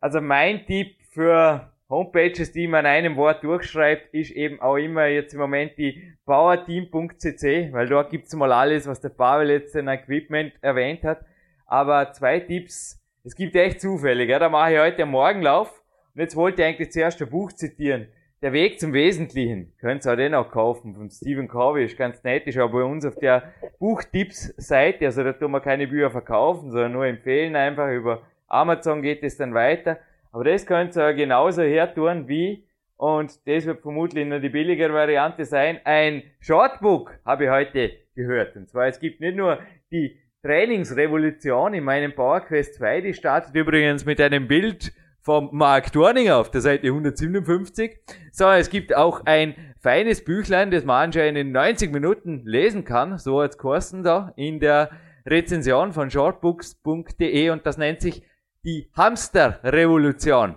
Also 0.00 0.20
mein 0.20 0.66
Tipp 0.66 0.96
für 1.12 1.71
Homepages, 1.92 2.52
die 2.52 2.66
man 2.66 2.86
in 2.86 2.90
einem 2.90 3.16
Wort 3.16 3.44
durchschreibt, 3.44 4.14
ist 4.14 4.30
eben 4.30 4.62
auch 4.62 4.76
immer 4.76 5.06
jetzt 5.08 5.34
im 5.34 5.40
Moment 5.40 5.76
die 5.76 6.02
powerteam.cc, 6.24 7.70
weil 7.72 7.86
dort 7.86 8.10
gibt's 8.10 8.34
mal 8.34 8.50
alles, 8.50 8.86
was 8.86 9.02
der 9.02 9.10
Pavel 9.10 9.50
jetzt 9.50 9.76
in 9.76 9.88
Equipment 9.88 10.54
erwähnt 10.62 11.04
hat. 11.04 11.20
Aber 11.66 12.10
zwei 12.12 12.40
Tipps, 12.40 12.98
es 13.24 13.36
gibt 13.36 13.54
echt 13.56 13.82
zufällig, 13.82 14.30
ja, 14.30 14.38
da 14.38 14.48
mache 14.48 14.72
ich 14.72 14.80
heute 14.80 15.02
einen 15.02 15.10
Morgenlauf 15.10 15.82
und 16.14 16.22
jetzt 16.22 16.34
wollte 16.34 16.62
ich 16.62 16.68
eigentlich 16.68 16.92
zuerst 16.92 17.20
ein 17.20 17.28
Buch 17.28 17.52
zitieren. 17.52 18.08
Der 18.40 18.54
Weg 18.54 18.80
zum 18.80 18.94
Wesentlichen. 18.94 19.74
Könnt 19.78 20.06
ihr 20.06 20.12
auch 20.12 20.16
den 20.16 20.34
auch 20.34 20.50
kaufen. 20.50 20.96
Von 20.96 21.10
Stephen 21.10 21.46
Covey 21.46 21.84
ist 21.84 21.96
ganz 21.96 22.24
nett. 22.24 22.44
Ist 22.48 22.58
auch 22.58 22.72
bei 22.72 22.82
uns 22.82 23.04
auf 23.04 23.14
der 23.14 23.52
Buchtipps-Seite. 23.78 25.06
Also 25.06 25.22
da 25.22 25.32
tun 25.32 25.52
wir 25.52 25.60
keine 25.60 25.86
Bücher 25.86 26.10
verkaufen, 26.10 26.72
sondern 26.72 26.90
nur 26.90 27.06
empfehlen 27.06 27.54
einfach. 27.54 27.88
Über 27.88 28.22
Amazon 28.48 29.00
geht 29.00 29.22
es 29.22 29.36
dann 29.36 29.54
weiter. 29.54 30.00
Aber 30.32 30.44
das 30.44 30.66
könnt 30.66 30.96
ihr 30.96 31.12
genauso 31.12 31.62
hertun 31.62 32.26
wie, 32.26 32.66
und 32.96 33.30
das 33.46 33.66
wird 33.66 33.82
vermutlich 33.82 34.26
nur 34.26 34.40
die 34.40 34.48
billigere 34.48 34.94
Variante 34.94 35.44
sein, 35.44 35.78
ein 35.84 36.22
Shortbook 36.40 37.18
habe 37.24 37.44
ich 37.44 37.50
heute 37.50 37.90
gehört. 38.14 38.56
Und 38.56 38.68
zwar, 38.68 38.86
es 38.86 38.98
gibt 38.98 39.20
nicht 39.20 39.36
nur 39.36 39.58
die 39.90 40.18
Trainingsrevolution 40.42 41.74
in 41.74 41.84
meinem 41.84 42.14
PowerQuest 42.14 42.76
2, 42.76 43.02
die 43.02 43.14
startet 43.14 43.54
übrigens 43.54 44.06
mit 44.06 44.20
einem 44.20 44.48
Bild 44.48 44.92
vom 45.20 45.50
Mark 45.52 45.92
Dorninger 45.92 46.38
auf 46.38 46.50
der 46.50 46.62
Seite 46.62 46.88
157, 46.88 47.98
sondern 48.32 48.58
es 48.58 48.70
gibt 48.70 48.96
auch 48.96 49.24
ein 49.26 49.54
feines 49.80 50.24
Büchlein, 50.24 50.70
das 50.70 50.84
man 50.84 51.04
anscheinend 51.04 51.38
in 51.38 51.52
90 51.52 51.92
Minuten 51.92 52.42
lesen 52.44 52.84
kann, 52.84 53.18
so 53.18 53.38
als 53.38 53.58
Kosten 53.58 54.02
da 54.02 54.32
in 54.36 54.60
der 54.60 54.90
Rezension 55.26 55.92
von 55.92 56.10
shortbooks.de 56.10 57.50
und 57.50 57.66
das 57.66 57.78
nennt 57.78 58.00
sich 58.00 58.22
die 58.64 58.90
Hamster-Revolution. 58.96 60.56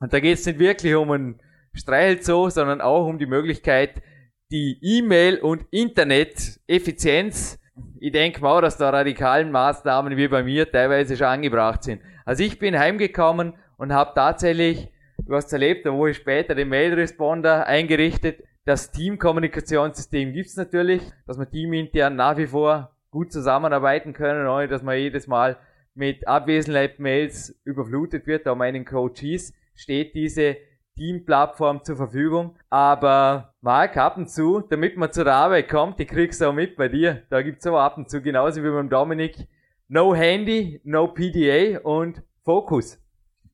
Und 0.00 0.12
da 0.12 0.20
geht 0.20 0.38
es 0.38 0.46
nicht 0.46 0.58
wirklich 0.58 0.94
um 0.94 1.10
ein 1.10 1.40
Streichelzoo, 1.74 2.50
sondern 2.50 2.80
auch 2.80 3.06
um 3.06 3.18
die 3.18 3.26
Möglichkeit, 3.26 4.02
die 4.50 4.78
E-Mail- 4.80 5.40
und 5.40 5.66
Internet-Effizienz, 5.70 7.58
ich 7.98 8.12
denke 8.12 8.40
mal, 8.40 8.60
dass 8.60 8.76
da 8.76 8.90
radikalen 8.90 9.50
Maßnahmen 9.50 10.16
wie 10.16 10.28
bei 10.28 10.44
mir 10.44 10.70
teilweise 10.70 11.16
schon 11.16 11.26
angebracht 11.26 11.82
sind. 11.82 12.00
Also 12.24 12.44
ich 12.44 12.58
bin 12.60 12.78
heimgekommen 12.78 13.54
und 13.78 13.92
habe 13.92 14.12
tatsächlich, 14.14 14.88
du 15.18 15.34
hast 15.34 15.52
erlebt, 15.52 15.84
eine 15.86 15.96
Woche 15.96 16.14
später 16.14 16.54
den 16.54 16.68
Mail-Responder 16.68 17.66
eingerichtet. 17.66 18.44
Das 18.64 18.92
Teamkommunikationssystem 18.92 20.32
gibt's 20.32 20.56
natürlich, 20.56 21.02
dass 21.26 21.38
wir 21.38 21.50
teamintern 21.50 22.14
nach 22.14 22.36
wie 22.36 22.46
vor 22.46 22.96
gut 23.10 23.32
zusammenarbeiten 23.32 24.12
können, 24.12 24.46
ohne 24.46 24.68
dass 24.68 24.82
man 24.82 24.96
jedes 24.96 25.26
Mal 25.26 25.56
mit 25.94 26.26
Abwesenheit-Mails 26.26 27.60
überflutet 27.64 28.26
wird. 28.26 28.46
Da 28.46 28.54
meinen 28.54 28.84
Coaches 28.84 29.52
steht 29.74 30.14
diese 30.14 30.56
Teamplattform 30.96 31.82
zur 31.82 31.96
Verfügung. 31.96 32.56
Aber 32.70 33.54
Marc, 33.60 33.96
ab 33.96 34.16
und 34.16 34.28
zu, 34.30 34.60
damit 34.60 34.96
man 34.96 35.12
zur 35.12 35.26
Arbeit 35.26 35.68
kommt, 35.68 35.98
die 35.98 36.06
kriegst 36.06 36.40
du 36.40 36.46
auch 36.46 36.52
mit 36.52 36.76
bei 36.76 36.88
dir. 36.88 37.22
Da 37.30 37.42
gibt's 37.42 37.66
aber 37.66 37.82
ab 37.82 37.96
und 37.96 38.08
zu, 38.08 38.20
genauso 38.22 38.62
wie 38.62 38.70
beim 38.70 38.88
Dominik, 38.88 39.48
no 39.88 40.14
Handy, 40.14 40.80
no 40.84 41.08
PDA 41.08 41.80
und 41.80 42.22
Fokus. 42.44 43.00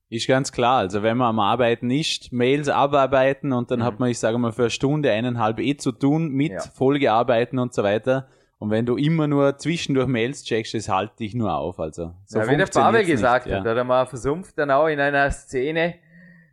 Ist 0.09 0.26
ganz 0.26 0.51
klar. 0.51 0.78
Also 0.78 1.03
wenn 1.05 1.16
man 1.16 1.28
am 1.28 1.38
Arbeiten 1.38 1.88
ist, 1.91 2.32
Mails 2.32 2.68
abarbeiten 2.68 3.53
und 3.53 3.70
dann 3.70 3.84
hat 3.84 4.01
man, 4.01 4.11
ich 4.11 4.18
sage 4.18 4.38
mal, 4.38 4.51
für 4.53 4.62
eine 4.62 4.70
Stunde, 4.70 5.12
eineinhalb 5.12 5.61
eh 5.61 5.76
zu 5.76 5.93
tun 5.93 6.30
mit 6.30 6.53
Ja. 6.53 6.61
Folgearbeiten 6.61 7.59
und 7.61 7.72
so 7.72 7.84
weiter. 7.84 8.28
Und 8.61 8.68
wenn 8.68 8.84
du 8.84 8.98
immer 8.98 9.26
nur 9.26 9.56
zwischendurch 9.56 10.06
Mails 10.06 10.44
checkst, 10.44 10.74
das 10.74 10.90
halte 10.90 11.16
dich 11.16 11.34
nur 11.34 11.54
auf. 11.54 11.80
Also 11.80 12.12
so 12.26 12.40
ja, 12.40 12.46
wie 12.46 12.58
der 12.58 12.66
Pavel 12.66 13.00
nicht, 13.00 13.11
gesagt 13.11 13.46
ja. 13.46 13.58
hat, 13.58 13.66
hat 13.66 13.76
er 13.76 13.84
mal 13.84 14.04
versumpft 14.04 14.58
dann 14.58 14.70
auch 14.70 14.86
in 14.86 15.00
einer 15.00 15.30
Szene. 15.30 15.94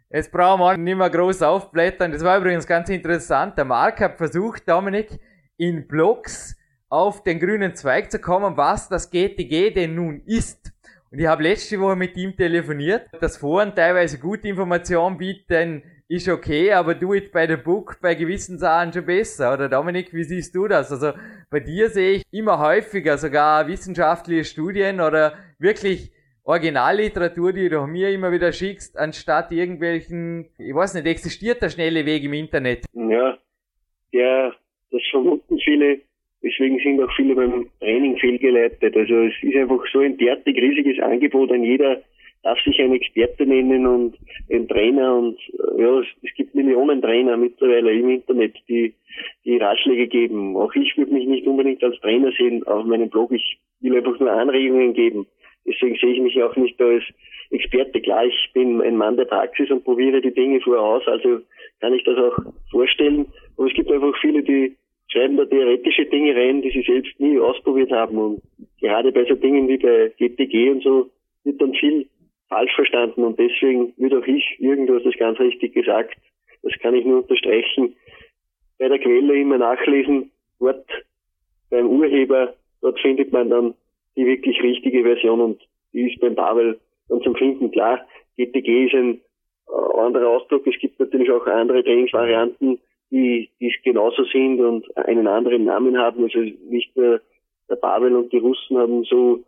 Jetzt 0.09 0.31
brauchen 0.31 0.61
wir 0.61 0.77
nicht 0.77 0.97
mehr 0.97 1.09
groß 1.09 1.41
aufblättern. 1.41 2.13
Das 2.13 2.23
war 2.23 2.37
übrigens 2.37 2.65
ganz 2.65 2.87
interessant. 2.87 3.57
Der 3.57 3.65
Mark 3.65 3.99
hat 3.99 4.17
versucht, 4.17 4.69
Dominik, 4.69 5.19
in 5.57 5.85
Blogs 5.85 6.55
auf 6.87 7.23
den 7.23 7.41
grünen 7.41 7.75
Zweig 7.75 8.09
zu 8.09 8.19
kommen, 8.19 8.55
was 8.55 8.87
das 8.87 9.09
GTG 9.09 9.73
denn 9.73 9.95
nun 9.95 10.21
ist. 10.25 10.71
Und 11.11 11.19
ich 11.19 11.27
habe 11.27 11.43
letzte 11.43 11.77
Woche 11.81 11.97
mit 11.97 12.15
ihm 12.15 12.37
telefoniert, 12.37 13.09
dass 13.19 13.35
Foren 13.35 13.75
teilweise 13.75 14.17
gute 14.17 14.47
Informationen 14.47 15.17
bieten, 15.17 15.83
ist 16.09 16.29
okay, 16.29 16.71
aber 16.71 16.95
do 16.95 17.13
it 17.13 17.31
by 17.31 17.45
the 17.47 17.57
book 17.57 17.97
bei 18.01 18.15
gewissen 18.15 18.57
Sachen 18.57 18.93
schon 18.93 19.05
besser. 19.05 19.53
Oder 19.53 19.67
Dominik, 19.67 20.13
wie 20.13 20.23
siehst 20.23 20.55
du 20.55 20.67
das? 20.67 20.91
Also 20.91 21.11
bei 21.49 21.59
dir 21.59 21.89
sehe 21.89 22.17
ich 22.17 22.23
immer 22.31 22.59
häufiger 22.59 23.17
sogar 23.17 23.67
wissenschaftliche 23.67 24.45
Studien 24.45 25.01
oder 25.01 25.33
wirklich 25.59 26.11
Originalliteratur, 26.47 27.51
die 27.51 27.67
du 27.67 27.85
mir 27.87 28.09
immer 28.09 28.31
wieder 28.31 28.53
schickst, 28.53 28.97
anstatt 28.97 29.51
irgendwelchen, 29.51 30.47
ich 30.57 30.73
weiß 30.73 30.93
nicht, 30.93 31.05
existiert 31.05 31.61
der 31.61 31.69
schnelle 31.69 32.05
Weg 32.05 32.23
im 32.23 32.31
Internet. 32.31 32.85
Ja, 32.93 33.37
der, 34.13 34.53
das 34.89 35.01
vermuten 35.11 35.59
viele, 35.59 35.99
deswegen 36.41 36.79
sind 36.79 37.01
auch 37.03 37.13
viele 37.17 37.35
beim 37.35 37.67
Training 37.81 38.17
fehlgeleitet. 38.17 38.95
Also 38.95 39.23
es 39.23 39.33
ist 39.41 39.57
einfach 39.57 39.83
so 39.91 39.99
ein 39.99 40.17
derartig 40.17 40.55
riesiges 40.55 41.03
Angebot, 41.03 41.51
ein 41.51 41.65
jeder 41.65 42.01
darf 42.47 42.59
sich 42.61 42.79
ein 42.79 42.93
Experte 42.93 43.45
nennen 43.45 43.85
und 43.85 44.15
ein 44.49 44.69
Trainer 44.69 45.17
und 45.17 45.37
äh, 45.49 45.81
ja, 45.81 45.99
es, 45.99 46.07
es 46.23 46.33
gibt 46.35 46.55
Millionen 46.55 47.01
Trainer 47.01 47.35
mittlerweile 47.35 47.91
im 47.91 48.09
Internet, 48.09 48.55
die, 48.69 48.93
die 49.43 49.57
Ratschläge 49.57 50.07
geben. 50.07 50.55
Auch 50.55 50.73
ich 50.73 50.97
würde 50.97 51.13
mich 51.13 51.27
nicht 51.27 51.45
unbedingt 51.45 51.83
als 51.83 51.99
Trainer 51.99 52.31
sehen 52.37 52.65
auf 52.65 52.85
meinem 52.85 53.09
Blog. 53.09 53.33
Ich 53.33 53.59
will 53.81 53.97
einfach 53.97 54.17
nur 54.17 54.31
Anregungen 54.31 54.93
geben. 54.93 55.27
Deswegen 55.65 55.97
sehe 55.97 56.13
ich 56.13 56.21
mich 56.21 56.41
auch 56.41 56.55
nicht 56.55 56.79
als 56.81 57.03
Experte. 57.51 57.99
Klar, 57.99 58.25
ich 58.25 58.49
bin 58.53 58.81
ein 58.81 58.95
Mann 58.95 59.17
der 59.17 59.25
Praxis 59.25 59.69
und 59.69 59.83
probiere 59.83 60.21
die 60.21 60.33
Dinge 60.33 60.61
vorher 60.61 60.83
aus, 60.83 61.05
also 61.05 61.41
kann 61.81 61.93
ich 61.93 62.03
das 62.05 62.17
auch 62.17 62.37
vorstellen. 62.71 63.25
Aber 63.57 63.67
es 63.67 63.73
gibt 63.73 63.91
einfach 63.91 64.13
viele, 64.21 64.41
die 64.41 64.77
schreiben 65.09 65.35
da 65.35 65.45
theoretische 65.45 66.05
Dinge 66.05 66.33
rein, 66.33 66.61
die 66.61 66.71
sie 66.71 66.83
selbst 66.83 67.19
nie 67.19 67.37
ausprobiert 67.39 67.91
haben. 67.91 68.17
Und 68.17 68.41
gerade 68.79 69.11
bei 69.11 69.25
so 69.25 69.35
Dingen 69.35 69.67
wie 69.67 69.77
bei 69.77 70.13
GTG 70.17 70.71
und 70.71 70.83
so 70.83 71.09
wird 71.43 71.61
dann 71.61 71.73
viel 71.73 72.07
falsch 72.49 72.73
verstanden. 72.75 73.23
Und 73.23 73.39
deswegen 73.39 73.93
würde 73.97 74.19
auch 74.19 74.27
ich, 74.27 74.59
hast 74.59 75.05
das 75.05 75.17
ganz 75.17 75.39
richtig 75.39 75.73
gesagt, 75.73 76.15
das 76.63 76.73
kann 76.79 76.95
ich 76.95 77.05
nur 77.05 77.19
unterstreichen, 77.21 77.95
bei 78.79 78.87
der 78.87 78.99
Quelle 78.99 79.39
immer 79.39 79.57
nachlesen, 79.57 80.31
dort 80.59 80.85
beim 81.69 81.87
Urheber, 81.87 82.53
dort 82.81 82.99
findet 82.99 83.31
man 83.31 83.49
dann 83.49 83.73
die 84.15 84.25
wirklich 84.25 84.61
richtige 84.61 85.03
Version 85.03 85.41
und 85.41 85.61
die 85.93 86.11
ist 86.11 86.19
beim 86.19 86.35
Pavel 86.35 86.79
dann 87.09 87.21
zum 87.21 87.35
Finden 87.35 87.71
klar. 87.71 88.05
GTG 88.37 88.85
ist 88.85 88.93
ein 88.93 89.21
äh, 89.67 89.99
anderer 89.99 90.29
Ausdruck. 90.29 90.67
Es 90.67 90.79
gibt 90.79 90.99
natürlich 90.99 91.31
auch 91.31 91.45
andere 91.47 91.83
Trainingsvarianten, 91.83 92.79
die, 93.09 93.49
die 93.59 93.73
genauso 93.83 94.23
sind 94.25 94.59
und 94.59 94.97
einen 94.97 95.27
anderen 95.27 95.65
Namen 95.65 95.97
haben. 95.97 96.23
Also 96.23 96.39
nicht 96.39 96.95
nur 96.95 97.21
der 97.69 97.75
Pavel 97.75 98.15
und 98.15 98.31
die 98.31 98.37
Russen 98.37 98.77
haben 98.77 99.03
so, 99.05 99.43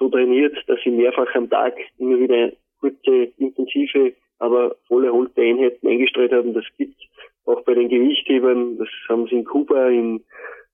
so 0.00 0.08
trainiert, 0.08 0.56
dass 0.66 0.80
sie 0.82 0.90
mehrfach 0.90 1.32
am 1.34 1.48
Tag 1.48 1.76
immer 1.98 2.18
wieder 2.18 2.50
kurze, 2.80 3.30
intensive, 3.36 4.14
aber 4.38 4.74
voll 4.88 5.04
erholte 5.04 5.42
Einheiten 5.42 5.86
eingestreut 5.86 6.32
haben. 6.32 6.54
Das 6.54 6.64
gibt 6.78 6.96
auch 7.44 7.62
bei 7.62 7.74
den 7.74 7.90
Gewichthebern. 7.90 8.78
Das 8.78 8.88
haben 9.08 9.26
sie 9.26 9.36
in 9.36 9.44
Kuba, 9.44 9.88
in, 9.88 10.24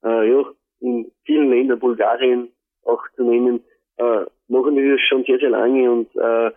äh, 0.05 0.31
ja, 0.31 0.45
in 0.81 1.11
vielen 1.25 1.51
Ländern, 1.51 1.81
Bulgarien, 1.81 2.49
auch 2.85 3.03
zu 3.17 3.25
nennen, 3.25 3.61
äh, 3.97 4.25
machen 4.49 4.77
die 4.77 4.89
das 4.89 5.01
schon 5.01 5.25
sehr, 5.25 5.39
sehr 5.39 5.51
lange 5.51 5.91
und 5.91 6.15
äh, 6.17 6.53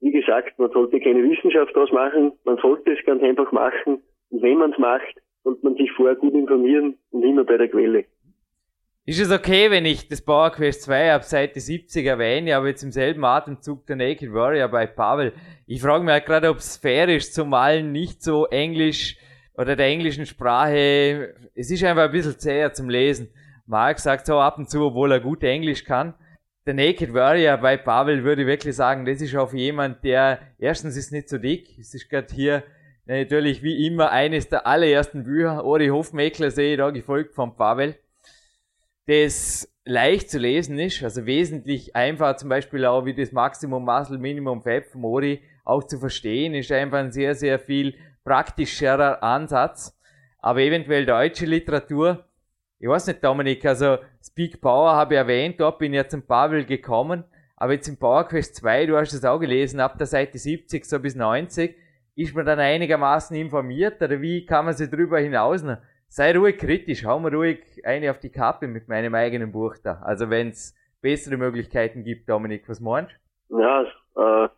wie 0.00 0.12
gesagt, 0.12 0.58
man 0.58 0.70
sollte 0.70 1.00
keine 1.00 1.22
Wissenschaft 1.28 1.74
daraus 1.74 1.92
machen, 1.92 2.32
man 2.44 2.56
sollte 2.58 2.92
es 2.92 3.04
ganz 3.04 3.22
einfach 3.22 3.50
machen 3.52 4.02
und 4.30 4.42
wenn 4.42 4.58
man 4.58 4.72
es 4.72 4.78
macht, 4.78 5.20
sollte 5.42 5.64
man 5.64 5.74
sich 5.74 5.90
vorher 5.92 6.16
gut 6.16 6.34
informieren 6.34 6.96
und 7.10 7.22
immer 7.22 7.44
bei 7.44 7.56
der 7.56 7.68
Quelle. 7.68 8.04
Ist 9.10 9.18
es 9.18 9.32
okay, 9.32 9.72
wenn 9.72 9.86
ich 9.86 10.06
das 10.06 10.22
Power 10.22 10.52
Quest 10.52 10.82
2 10.82 11.12
ab 11.12 11.24
Seite 11.24 11.58
70 11.58 12.06
erwähne, 12.06 12.54
aber 12.54 12.68
jetzt 12.68 12.84
im 12.84 12.92
selben 12.92 13.24
Atemzug 13.24 13.84
der 13.86 13.96
Naked 13.96 14.32
Warrior 14.32 14.68
bei 14.68 14.86
Pavel? 14.86 15.32
Ich 15.66 15.82
frage 15.82 16.04
mich 16.04 16.12
halt 16.12 16.26
gerade, 16.26 16.48
ob 16.48 16.58
es 16.58 16.76
fair 16.76 17.08
ist, 17.08 17.34
zumal 17.34 17.82
nicht 17.82 18.22
so 18.22 18.46
Englisch 18.46 19.16
oder 19.54 19.74
der 19.74 19.86
englischen 19.86 20.26
Sprache, 20.26 21.34
es 21.56 21.72
ist 21.72 21.82
einfach 21.82 22.04
ein 22.04 22.12
bisschen 22.12 22.38
zäher 22.38 22.72
zum 22.72 22.88
Lesen. 22.88 23.30
Mark 23.66 23.98
sagt 23.98 24.26
so 24.26 24.38
ab 24.38 24.58
und 24.58 24.70
zu, 24.70 24.80
obwohl 24.86 25.10
er 25.10 25.18
gut 25.18 25.42
Englisch 25.42 25.82
kann. 25.82 26.14
Der 26.64 26.74
Naked 26.74 27.12
Warrior 27.12 27.56
bei 27.56 27.78
Pavel 27.78 28.22
würde 28.22 28.42
ich 28.42 28.46
wirklich 28.46 28.76
sagen, 28.76 29.06
das 29.06 29.20
ist 29.20 29.34
auch 29.34 29.52
jemand, 29.52 30.04
der 30.04 30.38
erstens 30.56 30.96
ist 30.96 31.10
nicht 31.10 31.28
so 31.28 31.38
dick, 31.38 31.76
es 31.80 31.94
ist 31.94 32.08
gerade 32.08 32.32
hier 32.32 32.62
natürlich 33.06 33.60
wie 33.64 33.88
immer 33.88 34.12
eines 34.12 34.48
der 34.48 34.68
allerersten 34.68 35.24
Bücher, 35.24 35.64
Ori 35.64 35.88
Hofmeckler 35.88 36.52
sehe 36.52 36.74
ich 36.74 36.78
da 36.78 36.90
gefolgt 36.90 37.34
von 37.34 37.56
Pavel 37.56 37.96
das 39.06 39.70
leicht 39.84 40.30
zu 40.30 40.38
lesen 40.38 40.78
ist, 40.78 41.02
also 41.02 41.26
wesentlich 41.26 41.96
einfacher 41.96 42.36
zum 42.36 42.48
Beispiel 42.48 42.84
auch 42.84 43.04
wie 43.04 43.14
das 43.14 43.32
Maximum 43.32 43.84
Muscle 43.84 44.18
Minimum 44.18 44.62
Fat 44.62 44.86
vom 44.86 45.00
Mori 45.02 45.42
auch 45.64 45.84
zu 45.84 45.98
verstehen, 45.98 46.54
ist 46.54 46.70
einfach 46.72 46.98
ein 46.98 47.12
sehr, 47.12 47.34
sehr 47.34 47.58
viel 47.58 47.94
praktischerer 48.24 49.22
Ansatz. 49.22 49.98
Aber 50.38 50.60
eventuell 50.60 51.06
deutsche 51.06 51.46
Literatur, 51.46 52.24
ich 52.78 52.88
weiß 52.88 53.08
nicht, 53.08 53.22
Dominik, 53.22 53.64
also 53.66 53.98
Speak 54.22 54.60
Power 54.60 54.92
habe 54.92 55.14
ich 55.14 55.18
erwähnt, 55.18 55.60
dort 55.60 55.78
bin 55.78 55.92
ich 55.92 55.98
ja 55.98 56.08
zum 56.08 56.22
Pavel 56.22 56.64
gekommen, 56.64 57.24
aber 57.56 57.74
jetzt 57.74 57.88
im 57.88 57.98
Power 57.98 58.26
Quest 58.26 58.56
2, 58.56 58.86
du 58.86 58.96
hast 58.96 59.12
es 59.12 59.24
auch 59.24 59.38
gelesen, 59.38 59.80
ab 59.80 59.98
der 59.98 60.06
Seite 60.06 60.38
70 60.38 60.84
so 60.84 60.98
bis 60.98 61.14
90, 61.14 61.76
ist 62.14 62.34
man 62.34 62.46
dann 62.46 62.58
einigermaßen 62.58 63.36
informiert 63.36 64.00
oder 64.00 64.20
wie 64.20 64.46
kann 64.46 64.64
man 64.64 64.74
sich 64.74 64.90
darüber 64.90 65.18
hinaus 65.18 65.62
sei 66.10 66.36
ruhig 66.36 66.58
kritisch, 66.58 67.04
hau 67.04 67.18
mir 67.20 67.32
ruhig 67.32 67.60
eine 67.84 68.10
auf 68.10 68.18
die 68.18 68.30
Kappe 68.30 68.66
mit 68.66 68.88
meinem 68.88 69.14
eigenen 69.14 69.52
Buch 69.52 69.76
da. 69.82 70.02
Also 70.04 70.28
wenn 70.28 70.48
es 70.48 70.76
bessere 71.00 71.36
Möglichkeiten 71.36 72.04
gibt, 72.04 72.28
Dominik, 72.28 72.68
was 72.68 72.80
meinst 72.80 73.14
du? 73.48 73.60
Ja, 73.60 73.82
äh, 74.16 74.48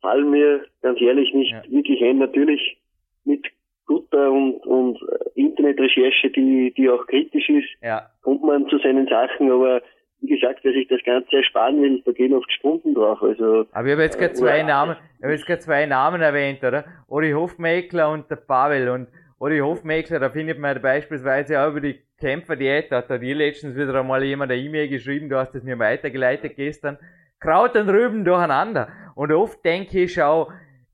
fallen 0.00 0.30
mir 0.30 0.64
ganz 0.82 1.00
ehrlich 1.00 1.34
nicht 1.34 1.52
ja. 1.52 1.62
wirklich 1.68 2.00
ein. 2.02 2.18
Natürlich 2.18 2.80
mit 3.24 3.44
guter 3.86 4.30
und, 4.30 4.64
und 4.66 4.98
Internetrecherche, 5.34 6.30
die, 6.30 6.72
die 6.76 6.88
auch 6.88 7.06
kritisch 7.06 7.48
ist, 7.48 7.68
ja. 7.82 8.08
kommt 8.22 8.44
man 8.44 8.68
zu 8.68 8.78
seinen 8.78 9.08
Sachen, 9.08 9.50
aber 9.50 9.82
wie 10.20 10.28
gesagt, 10.28 10.60
wer 10.62 10.72
sich 10.72 10.88
das 10.88 11.02
Ganze 11.04 11.36
ersparen 11.36 11.82
will, 11.82 12.02
da 12.04 12.12
gehen 12.12 12.32
oft 12.32 12.50
Stunden 12.52 12.94
drauf. 12.94 13.20
Also, 13.20 13.66
aber 13.72 13.86
ich 13.86 13.92
habe 13.92 14.02
jetzt 14.02 14.18
gerade 14.18 14.32
äh, 14.32 14.36
zwei 14.36 14.62
Namen, 14.62 14.96
ich 15.18 15.24
habe 15.24 15.32
jetzt 15.32 15.46
gerade 15.46 15.60
zwei 15.60 15.86
Namen 15.86 16.22
erwähnt, 16.22 16.62
oder? 16.62 16.84
Ori 17.08 17.32
Hofmeckler 17.32 18.10
und 18.10 18.30
der 18.30 18.36
Pavel 18.36 18.88
und 18.88 19.08
oder 19.44 19.60
Hofmeckler, 19.60 20.20
da 20.20 20.30
findet 20.30 20.58
man 20.58 20.80
beispielsweise 20.80 21.60
auch 21.60 21.68
über 21.68 21.82
die 21.82 22.00
Kämpferdiät, 22.18 22.90
da 22.90 22.96
hat 22.96 23.10
da 23.10 23.18
dir 23.18 23.34
letztens 23.34 23.76
wieder 23.76 23.94
einmal 23.94 24.24
jemand 24.24 24.50
eine 24.50 24.58
E-Mail 24.58 24.88
geschrieben, 24.88 25.28
du 25.28 25.36
hast 25.36 25.54
es 25.54 25.62
mir 25.62 25.78
weitergeleitet 25.78 26.56
gestern. 26.56 26.96
Kraut 27.40 27.76
und 27.76 27.90
Rüben 27.90 28.24
durcheinander. 28.24 28.88
Und 29.14 29.32
oft 29.32 29.62
denke 29.62 30.04
ich 30.04 30.22
auch, 30.22 30.50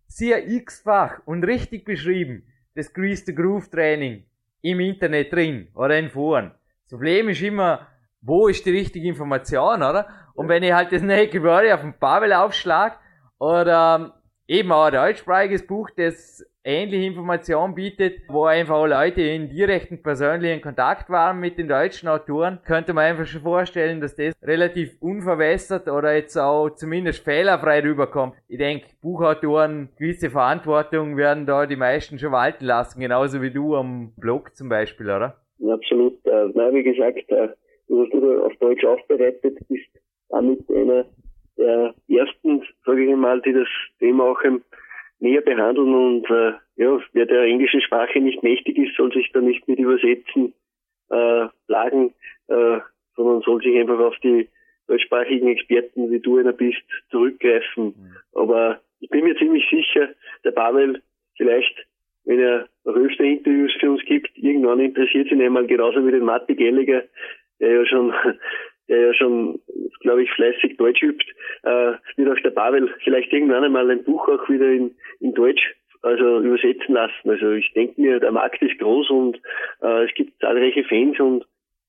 sehr 0.09 0.49
x-fach 0.49 1.21
und 1.27 1.45
richtig 1.45 1.85
beschrieben, 1.85 2.43
das 2.75 2.93
Grease 2.93 3.23
the 3.25 3.37
Groove 3.37 3.71
Training 3.71 4.25
im 4.63 4.81
Internet 4.81 5.33
drin 5.33 5.69
oder 5.77 5.97
in 5.97 6.11
Foren. 6.11 6.51
Das 6.83 6.99
Problem 6.99 7.29
ist 7.29 7.43
immer, 7.43 7.87
wo 8.21 8.49
ist 8.49 8.67
die 8.67 8.77
richtige 8.77 9.07
Information, 9.07 9.77
oder? 9.85 10.09
Und 10.35 10.49
wenn 10.49 10.65
ich 10.65 10.73
halt 10.73 10.91
das 10.91 11.03
Naked 11.03 11.45
Warrior 11.45 11.77
auf 11.77 11.83
den 11.83 11.95
Pavel 12.01 12.33
aufschlag 12.33 12.99
oder 13.39 14.21
eben 14.49 14.73
auch 14.73 14.87
ein 14.87 14.93
deutschsprachiges 14.93 15.65
Buch, 15.65 15.89
das 15.97 16.45
ähnliche 16.65 17.07
Informationen 17.07 17.75
bietet, 17.75 18.23
wo 18.29 18.45
einfach 18.45 18.75
auch 18.75 18.87
Leute 18.87 19.23
in 19.23 19.49
direkten 19.49 20.03
persönlichen 20.03 20.61
Kontakt 20.61 21.09
waren 21.11 21.41
mit 21.41 21.59
den 21.59 21.69
deutschen 21.69 22.09
Autoren, 22.09 22.59
könnte 22.65 22.93
man 22.93 23.05
einfach 23.05 23.27
schon 23.27 23.43
vorstellen, 23.43 24.01
dass 24.01 24.15
das 24.15 24.35
relativ 24.43 24.97
unverwässert 25.01 25.89
oder 25.89 26.15
jetzt 26.15 26.37
auch 26.37 26.71
zumindest 26.71 27.25
fehlerfrei 27.25 27.81
rüberkommt. 27.81 28.35
Ich 28.49 28.59
denke, 28.59 28.87
Buchautoren, 29.01 29.89
gewisse 29.99 30.31
Verantwortung 30.31 31.17
werden 31.17 31.47
da 31.47 31.67
die 31.67 31.77
meisten 31.77 32.19
schon 32.19 32.33
walten 32.33 32.65
lassen, 32.65 33.01
genauso 33.01 33.41
wie 33.43 33.51
du 33.51 33.77
am 33.77 34.13
Blog 34.17 34.55
zum 34.55 34.69
Beispiel, 34.69 35.07
oder? 35.07 35.37
Absolut. 35.69 36.25
Äh, 36.27 36.49
na, 36.55 36.73
wie 36.73 36.83
gesagt, 36.83 37.31
äh, 37.31 37.49
was 37.89 38.09
du 38.11 38.45
auf 38.45 38.57
Deutsch 38.61 38.85
aufbereitet 38.85 39.59
bist, 39.69 39.89
damit 40.29 40.61
einer 40.71 41.05
der 41.57 41.95
ersten, 42.09 42.63
sage 42.85 43.05
ich 43.05 43.17
mal, 43.17 43.41
die 43.43 43.53
das 43.53 43.69
Thema 43.99 44.25
auch 44.25 44.41
näher 45.21 45.43
behandeln 45.43 45.95
und 45.95 46.31
äh, 46.31 46.53
ja, 46.77 46.99
wer 47.13 47.27
der 47.27 47.43
englischen 47.43 47.81
Sprache 47.83 48.21
nicht 48.21 48.43
mächtig 48.43 48.79
ist, 48.79 48.97
soll 48.97 49.13
sich 49.13 49.31
da 49.33 49.41
nicht 49.41 49.67
mit 49.69 49.79
Übersetzen 49.79 50.55
äh, 51.11 51.47
plagen, 51.67 52.15
äh, 52.49 52.79
sondern 53.17 53.43
soll 53.43 53.63
sich 53.63 53.77
einfach 53.77 53.99
auf 53.99 54.17
die 54.23 54.49
deutschsprachigen 54.87 55.49
Experten, 55.49 56.11
wie 56.11 56.21
du 56.21 56.39
einer 56.39 56.53
bist, 56.53 56.83
zurückgreifen. 57.11 57.87
Mhm. 57.87 58.17
Aber 58.33 58.81
ich 59.01 59.09
bin 59.11 59.25
mir 59.25 59.37
ziemlich 59.37 59.65
sicher, 59.71 60.09
der 60.45 60.51
Pavel 60.53 61.03
vielleicht, 61.37 61.87
wenn 62.25 62.41
er 62.41 62.69
noch 62.85 62.97
öfter 62.97 63.25
Interviews 63.25 63.73
für 63.79 63.91
uns 63.91 64.05
gibt, 64.05 64.31
irgendwann 64.37 64.81
interessiert 64.81 65.31
ihn 65.31 65.43
einmal 65.43 65.67
genauso 65.67 66.05
wie 66.07 66.11
den 66.11 66.25
Matti 66.25 66.55
Gelliger, 66.55 67.05
der 67.61 67.73
ja 67.73 67.87
schon 67.87 68.13
der 68.91 69.01
ja 69.01 69.15
schon, 69.15 69.61
glaube 70.01 70.25
ich, 70.25 70.31
fleißig 70.33 70.77
Deutsch 70.77 71.03
übt, 71.03 71.25
äh, 71.63 71.93
wird 72.17 72.29
auch 72.29 72.43
der 72.43 72.51
Pavel 72.51 72.93
vielleicht 73.03 73.33
irgendwann 73.33 73.65
einmal 73.65 73.89
ein 73.91 74.05
Buch 74.05 74.29
auch 74.29 74.49
wieder 74.49 74.69
in, 74.69 74.91
in 75.21 75.33
Deutsch 75.33 75.75
also 76.03 76.41
übersetzen 76.41 76.95
lassen. 76.95 77.31
Also 77.31 77.53
ich 77.53 77.73
denke 77.73 78.01
mir, 78.01 78.21
der 78.21 78.33
Markt 78.33 78.61
ist 78.63 78.79
groß 78.79 79.11
und 79.11 79.41
äh, 79.83 80.05
es 80.05 80.15
gibt 80.15 80.39
zahlreiche 80.41 80.85
Fans 80.85 81.19
und 81.21 81.47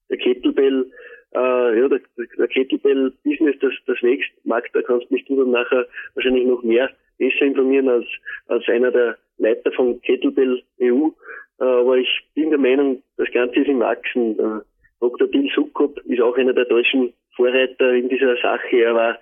der 0.10 0.18
Kettlebell, 0.18 0.92
äh, 1.34 1.80
ja, 1.80 1.88
der, 1.88 2.02
der 2.38 2.48
Kettlebell-Business, 2.48 3.56
das, 3.62 3.74
das 3.88 4.02
wächst. 4.04 4.30
Markt, 4.44 4.76
da 4.76 4.82
kannst 4.82 5.10
mich 5.10 5.26
du 5.26 5.38
dann 5.38 5.52
nachher 5.52 5.88
wahrscheinlich 6.14 6.46
noch 6.46 6.62
mehr 6.64 6.90
besser 7.18 7.46
informieren 7.46 7.88
als, 7.88 8.06
als 8.48 8.68
einer 8.68 8.92
der 8.92 9.18
Leiter 9.38 9.72
von 9.72 10.02
Kettlebell 10.02 10.62
EU. 10.82 11.08
Äh, 11.60 11.64
aber 11.64 11.98
ich 11.98 12.10
bin 12.36 12.50
der 12.50 12.60
Meinung, 12.60 13.02
das 13.18 13.32
Ganze 13.32 13.62
ist 13.62 13.68
im 13.68 13.80
Wachsen. 13.80 14.38
Äh, 14.38 14.62
Dr. 15.02 15.28
Bill 15.28 15.50
Sukkop 15.54 16.00
ist 16.06 16.22
auch 16.22 16.38
einer 16.38 16.54
der 16.54 16.66
deutschen 16.66 17.14
Vorreiter 17.36 17.94
in 17.94 18.08
dieser 18.08 18.38
Sache. 18.38 18.78
Er 18.78 18.96
war 18.96 19.20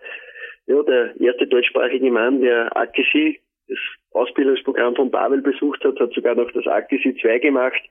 ja, 0.67 0.84
der 0.84 1.19
erste 1.19 1.47
deutschsprachige 1.47 2.11
Mann, 2.11 2.41
der 2.41 2.75
AKC, 2.75 3.39
das 3.67 3.77
Ausbildungsprogramm 4.11 4.95
von 4.95 5.09
Babel 5.09 5.41
besucht 5.41 5.84
hat, 5.84 5.99
hat 5.99 6.13
sogar 6.13 6.36
noch 6.36 6.51
das 6.51 6.67
AKC 6.67 7.19
2 7.21 7.39
gemacht. 7.39 7.82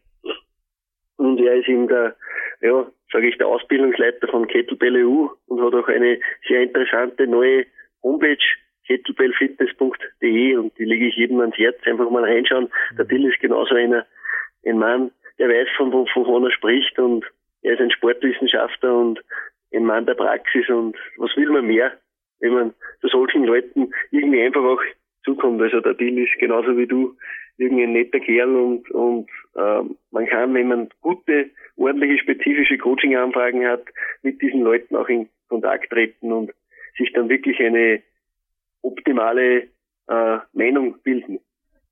Und 1.16 1.40
er 1.40 1.56
ist 1.56 1.68
eben 1.68 1.88
der, 1.88 2.14
ja, 2.60 2.86
sage 3.10 3.28
ich, 3.28 3.38
der 3.38 3.48
Ausbildungsleiter 3.48 4.28
von 4.28 4.46
Kettlebell 4.46 5.04
EU 5.04 5.26
und 5.46 5.62
hat 5.62 5.74
auch 5.74 5.88
eine 5.88 6.20
sehr 6.46 6.62
interessante 6.62 7.26
neue 7.26 7.64
Homepage, 8.02 8.36
kettlebellfitness.de 8.86 10.56
und 10.56 10.78
die 10.78 10.84
lege 10.84 11.08
ich 11.08 11.16
jedem 11.16 11.40
ans 11.40 11.56
Herz, 11.56 11.76
einfach 11.84 12.10
mal 12.10 12.24
reinschauen. 12.24 12.70
Der 12.98 13.04
Bill 13.04 13.24
ist 13.26 13.40
genauso 13.40 13.74
einer, 13.74 14.06
ein 14.64 14.78
Mann, 14.78 15.10
der 15.38 15.48
weiß, 15.48 15.68
von, 15.76 15.90
von, 15.90 16.06
von 16.24 16.44
er 16.44 16.52
spricht 16.52 16.98
und 16.98 17.24
er 17.62 17.74
ist 17.74 17.80
ein 17.80 17.90
Sportwissenschaftler 17.90 18.96
und 18.96 19.20
ein 19.72 19.84
Mann 19.84 20.06
der 20.06 20.14
Praxis 20.14 20.68
und 20.68 20.96
was 21.16 21.36
will 21.36 21.50
man 21.50 21.66
mehr, 21.66 21.92
wenn 22.40 22.54
man 22.54 22.74
zu 23.00 23.08
solchen 23.08 23.44
Leuten 23.44 23.92
irgendwie 24.10 24.42
einfach 24.42 24.62
auch 24.62 24.80
zukommt. 25.24 25.60
Also 25.60 25.80
der 25.80 25.94
Bill 25.94 26.18
ist 26.18 26.38
genauso 26.38 26.76
wie 26.76 26.86
du 26.86 27.16
irgendwie 27.58 27.84
ein 27.84 27.92
netter 27.92 28.20
Kerl 28.20 28.54
und, 28.54 28.90
und 28.92 29.28
äh, 29.56 29.82
man 30.10 30.26
kann, 30.26 30.54
wenn 30.54 30.68
man 30.68 30.88
gute, 31.00 31.50
ordentliche, 31.76 32.22
spezifische 32.22 32.78
Coaching-Anfragen 32.78 33.66
hat, 33.66 33.84
mit 34.22 34.40
diesen 34.40 34.62
Leuten 34.62 34.96
auch 34.96 35.08
in 35.08 35.28
Kontakt 35.48 35.90
treten 35.90 36.32
und 36.32 36.52
sich 36.96 37.12
dann 37.12 37.28
wirklich 37.28 37.58
eine 37.60 38.02
optimale 38.82 39.68
äh, 40.08 40.38
Meinung 40.52 41.00
bilden. 41.02 41.40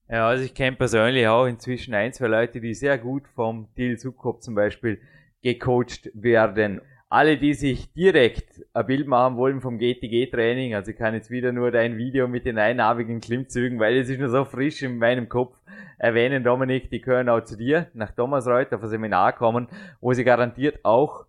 Ja, 0.09 0.29
also 0.29 0.45
ich 0.45 0.55
kenne 0.55 0.77
persönlich 0.77 1.27
auch 1.27 1.47
inzwischen 1.47 1.95
ein, 1.95 2.13
zwei 2.13 2.29
Leute, 2.29 2.61
die 2.61 2.75
sehr 2.75 2.97
gut 2.97 3.27
vom 3.35 3.69
Deal 3.77 3.97
Zuckop 3.97 4.41
zum 4.41 4.55
Beispiel 4.55 5.01
gecoacht 5.47 6.11
werden. 6.13 6.81
Alle, 7.09 7.39
die 7.39 7.55
sich 7.55 7.93
direkt 7.93 8.65
ein 8.73 8.87
Bild 8.87 9.07
machen 9.07 9.37
wollen 9.37 9.61
vom 9.61 9.79
GTG-Training, 9.79 10.75
also 10.75 10.91
ich 10.91 10.97
kann 10.97 11.15
jetzt 11.15 11.31
wieder 11.31 11.53
nur 11.53 11.71
dein 11.71 11.97
Video 11.97 12.27
mit 12.27 12.47
den 12.47 12.59
einarmigen 12.59 13.21
Klimmzügen, 13.21 13.79
weil 13.79 13.97
es 13.97 14.09
ist 14.09 14.19
nur 14.19 14.29
so 14.29 14.45
frisch 14.45 14.83
in 14.83 14.99
meinem 14.99 15.29
Kopf 15.29 15.57
erwähnen, 15.99 16.43
Dominik, 16.43 16.91
die 16.91 17.01
können 17.01 17.29
auch 17.29 17.45
zu 17.45 17.57
dir 17.57 17.87
nach 17.95 18.11
Thomas 18.11 18.49
Reuth 18.49 18.73
auf 18.75 18.83
ein 18.83 18.89
Seminar 18.89 19.35
kommen, 19.35 19.69
wo 20.01 20.13
sie 20.15 20.25
garantiert 20.25 20.85
auch 20.85 21.27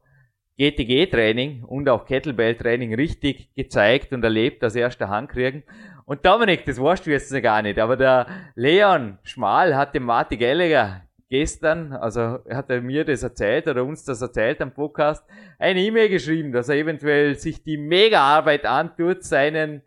GTG-Training 0.57 1.63
und 1.63 1.87
auch 1.87 2.05
Kettlebell-Training 2.05 2.95
richtig 2.95 3.53
gezeigt 3.53 4.13
und 4.13 4.23
erlebt 4.23 4.63
aus 4.63 4.75
erster 4.75 5.09
Hand 5.09 5.29
kriegen. 5.29 5.61
Und 6.05 6.25
Dominik, 6.25 6.65
das 6.65 6.81
weißt 6.81 7.05
du 7.05 7.11
jetzt 7.11 7.31
gar 7.43 7.61
nicht, 7.61 7.77
aber 7.77 7.97
der 7.97 8.25
Leon 8.55 9.19
Schmal 9.21 9.75
hat 9.75 9.93
dem 9.93 10.05
Martin 10.05 10.39
Gallagher 10.39 11.06
gestern, 11.29 11.93
also 11.93 12.39
hat 12.49 12.69
er 12.69 12.81
mir 12.81 13.05
das 13.05 13.23
erzählt 13.23 13.67
oder 13.67 13.83
uns 13.83 14.03
das 14.03 14.21
erzählt 14.21 14.61
am 14.61 14.73
Podcast, 14.73 15.25
eine 15.59 15.81
E-Mail 15.81 16.09
geschrieben, 16.09 16.51
dass 16.51 16.69
er 16.69 16.75
eventuell 16.75 17.35
sich 17.35 17.63
die 17.63 17.77
Mega-Arbeit 17.77 18.65
antut, 18.65 19.23
seinen 19.23 19.81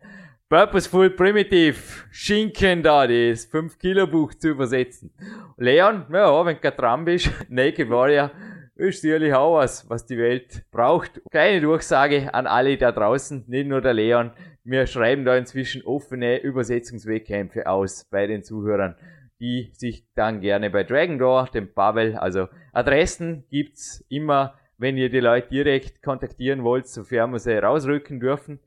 Purposeful 0.48 1.10
Primitive 1.10 1.78
Schinken 2.10 2.82
da, 2.82 3.06
das 3.06 3.48
5-Kilo-Buch 3.52 4.34
zu 4.34 4.48
übersetzen. 4.48 5.12
Leon, 5.56 6.06
ja, 6.12 6.44
wenn 6.44 6.58
du 6.60 6.70
dran 6.72 7.04
bist, 7.04 7.30
Naked 7.48 7.88
Warrior, 7.88 8.32
ist 8.74 9.02
sicherlich 9.02 9.32
auch 9.34 9.58
was, 9.58 9.88
was 9.88 10.06
die 10.06 10.18
Welt 10.18 10.64
braucht. 10.72 11.20
Kleine 11.30 11.60
Durchsage 11.60 12.34
an 12.34 12.46
alle 12.46 12.76
da 12.78 12.90
draußen, 12.90 13.44
nicht 13.46 13.68
nur 13.68 13.80
der 13.80 13.94
Leon. 13.94 14.32
Wir 14.64 14.86
schreiben 14.86 15.24
da 15.24 15.36
inzwischen 15.36 15.82
offene 15.84 16.38
Übersetzungswettkämpfe 16.38 17.66
aus 17.66 18.06
bei 18.10 18.26
den 18.26 18.42
Zuhörern, 18.42 18.96
die 19.40 19.70
sich 19.72 20.04
dann 20.14 20.40
gerne 20.40 20.70
bei 20.70 20.84
Dragon 20.84 21.18
Door, 21.18 21.48
dem 21.54 21.72
Pavel, 21.72 22.16
also 22.16 22.48
Adressen 22.72 23.44
gibt's 23.50 24.04
immer, 24.08 24.54
wenn 24.78 24.96
ihr 24.96 25.10
die 25.10 25.20
Leute 25.20 25.48
direkt 25.48 26.02
kontaktieren 26.02 26.62
wollt, 26.62 26.86
sofern 26.86 27.32
wir 27.32 27.38
sie 27.38 27.58
rausrücken 27.58 28.20
dürfen. 28.20 28.60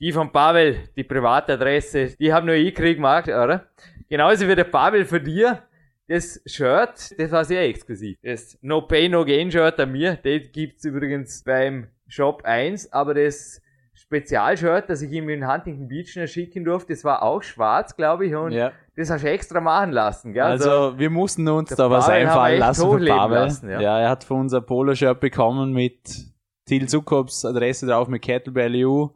Die 0.00 0.12
von 0.12 0.30
Pavel, 0.30 0.76
die 0.96 1.04
Privatadresse, 1.04 2.16
die 2.18 2.32
haben 2.32 2.46
nur 2.46 2.54
ich 2.54 2.74
gekriegt, 2.74 3.00
Marc, 3.00 3.26
oder? 3.26 3.66
Genauso 4.08 4.46
wie 4.48 4.54
der 4.54 4.64
Pavel 4.64 5.04
für 5.04 5.20
dir 5.20 5.62
das 6.08 6.40
Shirt, 6.46 7.18
das 7.18 7.30
war 7.30 7.44
sehr 7.44 7.64
exklusiv. 7.64 8.16
Das 8.22 8.58
No 8.62 8.80
Pay 8.80 9.08
No 9.08 9.24
Gain 9.24 9.50
Shirt 9.50 9.78
an 9.78 9.92
mir, 9.92 10.14
das 10.14 10.52
gibt's 10.52 10.84
übrigens 10.84 11.44
beim 11.44 11.88
Shop 12.08 12.42
1, 12.44 12.92
aber 12.92 13.14
das 13.14 13.60
Spezialshirt, 14.08 14.88
das 14.88 15.02
ich 15.02 15.12
ihm 15.12 15.28
in 15.28 15.46
Huntington 15.46 15.86
Beach 15.86 16.18
schicken 16.30 16.64
durfte, 16.64 16.94
das 16.94 17.04
war 17.04 17.22
auch 17.22 17.42
schwarz, 17.42 17.94
glaube 17.94 18.26
ich, 18.26 18.34
und 18.34 18.52
Ja. 18.52 18.72
das 18.96 19.10
hast 19.10 19.22
du 19.22 19.28
extra 19.30 19.60
machen 19.60 19.92
lassen, 19.92 20.32
gell? 20.32 20.42
Also, 20.44 20.98
wir 20.98 21.10
mussten 21.10 21.46
uns 21.46 21.68
da 21.76 21.90
was 21.90 22.08
einfallen 22.08 22.58
lassen 22.58 22.90
für 22.90 23.04
Pavel. 23.06 23.38
lassen, 23.38 23.68
ja. 23.70 23.80
ja. 23.80 24.00
er 24.00 24.08
hat 24.10 24.24
von 24.24 24.40
uns 24.40 24.54
ein 24.54 24.64
Poloshirt 24.64 25.20
bekommen 25.20 25.72
mit 25.72 26.00
Till 26.66 26.88
Zukops 26.88 27.44
Adresse 27.44 27.86
drauf, 27.86 28.08
mit 28.08 28.22
Kettlebell 28.22 28.86
EU 28.86 29.08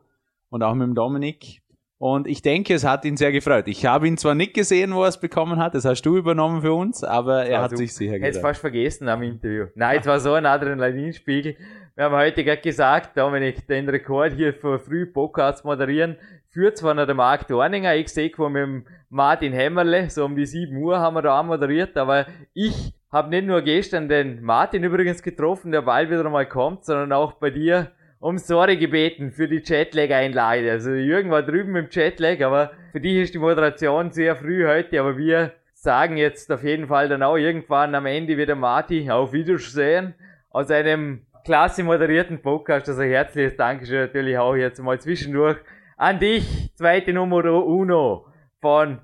und 0.51 0.62
auch 0.62 0.74
mit 0.74 0.86
dem 0.86 0.95
Dominik. 0.95 1.61
Und 1.97 2.26
ich 2.26 2.43
denke, 2.43 2.74
es 2.74 2.84
hat 2.84 3.05
ihn 3.05 3.16
sehr 3.16 3.30
gefreut. 3.32 3.68
Ich 3.68 3.86
habe 3.86 4.09
ihn 4.09 4.16
zwar 4.18 4.34
nicht 4.34 4.55
gesehen, 4.55 4.93
wo 4.93 5.05
er 5.05 5.09
es 5.09 5.20
bekommen 5.20 5.59
hat, 5.61 5.74
das 5.74 5.84
hast 5.84 6.03
du 6.03 6.16
übernommen 6.18 6.61
für 6.61 6.72
uns, 6.74 7.03
aber 7.05 7.47
er 7.47 7.61
Ah, 7.61 7.62
hat 7.62 7.76
sich 7.78 7.95
sicher 7.95 8.18
gefreut. 8.18 8.43
fast 8.43 8.61
vergessen 8.61 9.09
am 9.09 9.22
Interview. 9.22 9.66
Nein, 9.76 10.01
es 10.01 10.07
war 10.07 10.18
so 10.20 10.32
ein 10.34 10.45
Adrenalinspiegel. 10.45 11.57
Wir 11.95 12.05
haben 12.05 12.16
heute 12.16 12.43
gerade 12.43 12.62
gesagt, 12.62 13.18
Dominik, 13.18 13.66
den 13.66 13.86
Rekord 13.86 14.32
hier 14.32 14.55
für 14.55 14.78
früh 14.78 15.05
Podcasts 15.05 15.62
moderieren, 15.62 16.16
führt 16.49 16.78
zwar 16.78 16.95
noch 16.95 17.05
der 17.05 17.14
Marc 17.14 17.47
Dorninger, 17.49 17.95
ich 17.97 18.09
sehe 18.09 18.30
mit 18.38 18.57
dem 18.57 18.86
Martin 19.11 19.53
Hämmerle, 19.53 20.09
so 20.09 20.24
um 20.24 20.34
die 20.34 20.47
7 20.47 20.74
Uhr 20.78 20.99
haben 21.01 21.12
wir 21.16 21.20
da 21.20 21.38
auch 21.38 21.45
moderiert, 21.45 21.99
aber 21.99 22.24
ich 22.55 22.95
habe 23.11 23.28
nicht 23.28 23.45
nur 23.45 23.61
gestern 23.61 24.09
den 24.09 24.43
Martin 24.43 24.84
übrigens 24.84 25.22
getroffen, 25.22 25.70
der 25.70 25.82
bald 25.82 26.09
wieder 26.09 26.26
mal 26.30 26.49
kommt, 26.49 26.86
sondern 26.86 27.12
auch 27.12 27.34
bei 27.34 27.51
dir 27.51 27.90
um 28.20 28.38
Sorge 28.38 28.78
gebeten 28.78 29.30
für 29.30 29.47
die 29.47 29.62
Jetlag-Einlage. 29.62 30.70
Also 30.70 30.93
Jürgen 30.93 31.30
war 31.30 31.43
drüben 31.43 31.76
im 31.76 31.88
Jetlag, 31.90 32.40
aber 32.40 32.70
für 32.93 33.01
dich 33.01 33.18
ist 33.18 33.34
die 33.34 33.38
Moderation 33.38 34.12
sehr 34.12 34.34
früh 34.34 34.66
heute, 34.66 34.99
aber 34.99 35.18
wir 35.18 35.53
sagen 35.74 36.16
jetzt 36.16 36.51
auf 36.51 36.64
jeden 36.64 36.86
Fall 36.86 37.11
dann 37.11 37.22
auch 37.22 37.36
irgendwann 37.36 37.95
am 37.95 38.07
Ende 38.07 38.38
wieder 38.38 38.55
Marti 38.55 39.11
auf 39.11 39.34
Wiedersehen 39.34 40.14
aus 40.49 40.70
einem 40.70 41.26
klasse 41.45 41.82
moderierten 41.82 42.40
Podcast. 42.40 42.88
Also 42.88 43.03
herzliches 43.03 43.57
Dankeschön 43.57 44.01
natürlich 44.01 44.38
auch 44.38 44.55
jetzt 44.55 44.80
mal 44.80 45.01
zwischendurch 45.01 45.59
an 45.97 46.18
dich, 46.18 46.45
zweite 46.74 47.12
Nummer 47.12 47.45
uno 47.45 48.26
von 48.61 49.01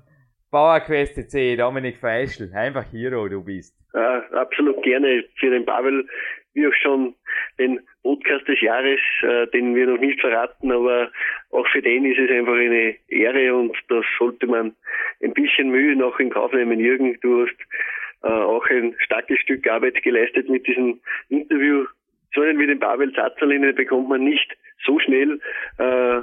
PowerQuest 0.51 1.29
C, 1.29 1.55
Dominik 1.55 1.97
Feischl. 1.97 2.51
Einfach 2.53 2.85
Hero, 2.91 3.27
du 3.27 3.43
bist. 3.43 3.75
Ja, 3.93 4.19
absolut 4.33 4.81
gerne 4.83 5.23
für 5.35 5.49
den 5.49 5.65
Pavel, 5.65 6.07
wie 6.53 6.67
auch 6.67 6.73
schon 6.81 7.15
den 7.57 7.79
Podcast 8.03 8.47
des 8.47 8.61
Jahres, 8.61 8.99
äh, 9.23 9.47
den 9.47 9.75
wir 9.75 9.87
noch 9.87 9.99
nicht 9.99 10.19
verraten, 10.21 10.71
aber 10.71 11.11
auch 11.51 11.67
für 11.67 11.81
den 11.81 12.05
ist 12.05 12.19
es 12.19 12.29
einfach 12.29 12.53
eine 12.53 12.95
Ehre 13.07 13.55
und 13.55 13.75
das 13.89 14.05
sollte 14.17 14.47
man 14.47 14.75
ein 15.21 15.33
bisschen 15.33 15.69
Mühe 15.69 15.95
noch 15.95 16.19
in 16.19 16.29
Kauf 16.29 16.51
nehmen. 16.53 16.79
Jürgen, 16.79 17.17
du 17.21 17.45
hast 17.45 17.57
äh, 18.23 18.27
auch 18.27 18.65
ein 18.69 18.95
starkes 18.99 19.39
Stück 19.39 19.67
Arbeit 19.69 20.01
geleistet 20.03 20.49
mit 20.49 20.67
diesem 20.67 20.99
Interview. 21.29 21.85
So 22.33 22.41
einen 22.41 22.59
wie 22.59 22.67
den 22.67 22.79
Pavel 22.79 23.11
Zatzerlin 23.13 23.75
bekommt 23.75 24.09
man 24.09 24.23
nicht 24.23 24.55
so 24.85 24.99
schnell 24.99 25.39
äh, 25.77 26.21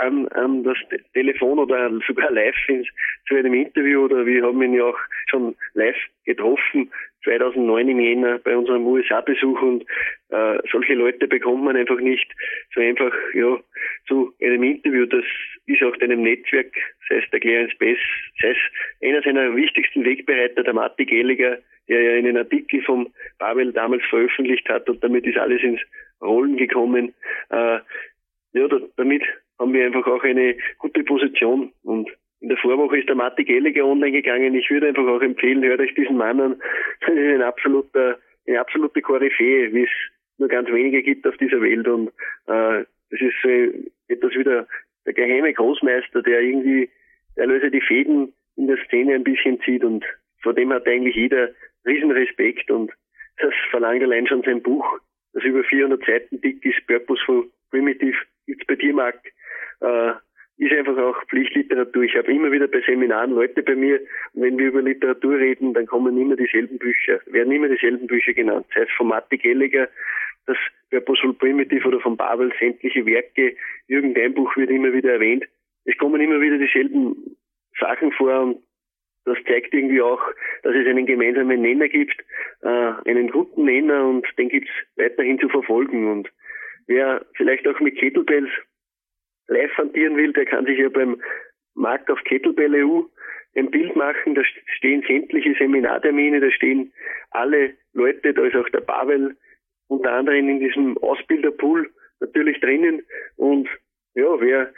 an, 0.00 0.28
an 0.28 0.62
das 0.62 0.78
Te- 0.88 1.02
Telefon 1.12 1.58
oder 1.58 1.90
sogar 2.06 2.30
live 2.30 2.56
ins, 2.68 2.88
zu 3.26 3.34
einem 3.34 3.54
Interview 3.54 4.04
oder 4.04 4.24
wir 4.24 4.44
haben 4.44 4.62
ihn 4.62 4.74
ja 4.74 4.84
auch 4.84 4.98
schon 5.28 5.54
live 5.74 5.96
getroffen 6.24 6.90
2009 7.24 7.88
im 7.88 8.00
Jänner 8.00 8.38
bei 8.38 8.56
unserem 8.56 8.86
USA-Besuch 8.86 9.60
und 9.60 9.82
äh, 10.30 10.58
solche 10.70 10.94
Leute 10.94 11.26
bekommt 11.26 11.64
man 11.64 11.76
einfach 11.76 11.98
nicht 12.00 12.30
so 12.74 12.80
einfach 12.80 13.12
ja 13.34 13.58
zu 14.06 14.32
einem 14.40 14.62
Interview. 14.62 15.04
Das 15.06 15.24
ist 15.66 15.82
auch 15.82 15.96
deinem 15.96 16.22
Netzwerk, 16.22 16.72
sei 17.08 17.16
es 17.16 17.30
der 17.30 17.40
Clarence 17.40 17.76
Bess, 17.78 17.98
sei 18.40 18.50
es 18.50 18.56
einer 19.02 19.22
seiner 19.22 19.54
wichtigsten 19.54 20.04
Wegbereiter, 20.04 20.62
der 20.62 20.74
Matti 20.74 21.04
Gelliger, 21.04 21.58
der 21.88 22.02
ja 22.02 22.18
einen 22.18 22.36
Artikel 22.36 22.82
vom 22.82 23.08
Pavel 23.38 23.72
damals 23.72 24.02
veröffentlicht 24.10 24.68
hat 24.68 24.88
und 24.88 25.02
damit 25.02 25.26
ist 25.26 25.38
alles 25.38 25.62
ins 25.62 25.80
Rollen 26.20 26.56
gekommen. 26.56 27.14
Äh, 27.50 27.78
ja, 28.52 28.68
da, 28.68 28.78
damit 28.96 29.22
haben 29.58 29.72
wir 29.72 29.86
einfach 29.86 30.06
auch 30.06 30.22
eine 30.22 30.56
gute 30.78 31.02
Position 31.04 31.72
und 31.82 32.10
in 32.40 32.48
der 32.48 32.58
Vorwoche 32.58 32.98
ist 32.98 33.08
der 33.08 33.16
Matti 33.16 33.44
Gelliger 33.44 33.84
online 33.84 34.12
gegangen. 34.12 34.54
Ich 34.54 34.70
würde 34.70 34.88
einfach 34.88 35.06
auch 35.06 35.22
empfehlen, 35.22 35.64
hört 35.64 35.80
euch 35.80 35.94
diesen 35.94 36.16
Mann 36.16 36.40
an. 36.40 36.62
Das 37.00 37.14
ist 37.14 37.34
ein 37.34 37.42
absoluter, 37.42 38.18
eine 38.46 38.60
absolute 38.60 39.02
Koryphäe, 39.02 39.72
wie 39.72 39.84
es 39.84 39.90
nur 40.38 40.48
ganz 40.48 40.68
wenige 40.70 41.02
gibt 41.02 41.26
auf 41.26 41.36
dieser 41.36 41.60
Welt 41.60 41.88
und 41.88 42.08
äh, 42.46 42.84
das 43.10 43.20
ist 43.20 43.34
so 43.42 43.48
etwas 44.08 44.32
wie 44.34 44.44
der, 44.44 44.66
der 45.06 45.14
geheime 45.14 45.52
Großmeister, 45.52 46.22
der 46.22 46.40
irgendwie 46.40 46.90
teilweise 47.36 47.70
die 47.70 47.80
Fäden 47.80 48.32
in 48.56 48.66
der 48.66 48.78
Szene 48.86 49.14
ein 49.14 49.24
bisschen 49.24 49.60
zieht 49.62 49.84
und 49.84 50.04
vor 50.42 50.54
dem 50.54 50.72
hat 50.72 50.86
eigentlich 50.86 51.16
jeder 51.16 51.50
riesen 51.88 52.10
Respekt 52.10 52.70
und 52.70 52.92
das 53.38 53.52
verlangt 53.70 54.02
allein 54.02 54.26
schon 54.26 54.42
sein 54.42 54.62
Buch, 54.62 54.84
das 55.32 55.44
über 55.44 55.64
400 55.64 56.04
Seiten 56.04 56.40
dick 56.40 56.64
ist, 56.64 56.86
Purposeful 56.86 57.50
Primitive, 57.70 58.16
gibt's 58.46 58.66
bei 58.66 58.76
dir, 58.76 58.94
Marc, 58.94 59.20
äh, 59.80 60.12
ist 60.58 60.72
einfach 60.72 60.98
auch 60.98 61.24
Pflichtliteratur. 61.28 62.02
Ich 62.02 62.16
habe 62.16 62.32
immer 62.32 62.50
wieder 62.50 62.66
bei 62.66 62.80
Seminaren 62.80 63.30
Leute 63.30 63.62
bei 63.62 63.76
mir, 63.76 64.00
und 64.32 64.42
wenn 64.42 64.58
wir 64.58 64.68
über 64.68 64.82
Literatur 64.82 65.38
reden, 65.38 65.72
dann 65.72 65.86
kommen 65.86 66.20
immer 66.20 66.34
dieselben 66.34 66.78
Bücher, 66.78 67.20
werden 67.26 67.52
immer 67.52 67.68
dieselben 67.68 68.06
Bücher 68.08 68.32
genannt. 68.32 68.66
Sei 68.74 68.82
es 68.82 68.90
von 68.96 69.08
Matti 69.08 69.38
Gelliger, 69.38 69.88
das 70.46 70.56
Purposeful 70.90 71.34
Primitive 71.34 71.86
oder 71.86 72.00
von 72.00 72.16
Babel, 72.16 72.52
sämtliche 72.58 73.06
Werke, 73.06 73.54
irgendein 73.86 74.34
Buch 74.34 74.56
wird 74.56 74.70
immer 74.70 74.92
wieder 74.92 75.12
erwähnt. 75.12 75.44
Es 75.84 75.96
kommen 75.96 76.20
immer 76.20 76.40
wieder 76.40 76.58
dieselben 76.58 77.36
Sachen 77.78 78.10
vor 78.12 78.40
und 78.40 78.62
das 79.28 79.38
zeigt 79.44 79.72
irgendwie 79.72 80.02
auch, 80.02 80.20
dass 80.62 80.74
es 80.74 80.86
einen 80.86 81.06
gemeinsamen 81.06 81.60
Nenner 81.60 81.88
gibt, 81.88 82.16
äh, 82.62 82.92
einen 83.04 83.30
guten 83.30 83.64
Nenner 83.64 84.06
und 84.06 84.26
den 84.38 84.48
gibt's 84.48 84.70
weiterhin 84.96 85.38
zu 85.38 85.48
verfolgen. 85.48 86.10
Und 86.10 86.30
wer 86.86 87.24
vielleicht 87.36 87.66
auch 87.66 87.78
mit 87.80 87.96
Kettlebells 87.98 88.50
live 89.48 89.72
hantieren 89.76 90.16
will, 90.16 90.32
der 90.32 90.46
kann 90.46 90.66
sich 90.66 90.78
ja 90.78 90.88
beim 90.88 91.20
Markt 91.74 92.10
auf 92.10 92.22
Kettlebell 92.24 92.84
EU 92.84 93.02
ein 93.56 93.70
Bild 93.70 93.96
machen. 93.96 94.34
Da 94.34 94.42
stehen 94.76 95.02
sämtliche 95.06 95.54
Seminartermine, 95.58 96.40
da 96.40 96.50
stehen 96.50 96.92
alle 97.30 97.74
Leute, 97.92 98.34
da 98.34 98.44
ist 98.44 98.56
auch 98.56 98.68
der 98.70 98.80
Pavel 98.80 99.36
unter 99.88 100.12
anderem 100.12 100.48
in 100.48 100.60
diesem 100.60 100.98
Ausbilderpool 100.98 101.90
natürlich 102.20 102.60
drinnen. 102.60 103.02
Und 103.36 103.68
ja, 104.14 104.40
wer 104.40 104.72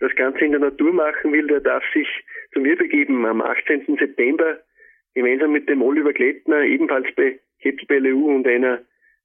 das 0.00 0.14
Ganze 0.16 0.44
in 0.44 0.52
der 0.52 0.60
Natur 0.60 0.92
machen 0.92 1.32
will, 1.32 1.46
der 1.46 1.60
darf 1.60 1.84
sich 1.92 2.08
zu 2.52 2.60
mir 2.60 2.76
begeben 2.76 3.24
am 3.26 3.40
18. 3.40 3.96
September 3.98 4.58
gemeinsam 5.14 5.52
mit 5.52 5.68
dem 5.68 5.82
Oliver 5.82 6.12
Klettner, 6.12 6.62
ebenfalls 6.62 7.06
bei 7.14 7.38
Kettlebell 7.60 8.14
EU 8.14 8.34
und 8.34 8.46
einer 8.46 8.80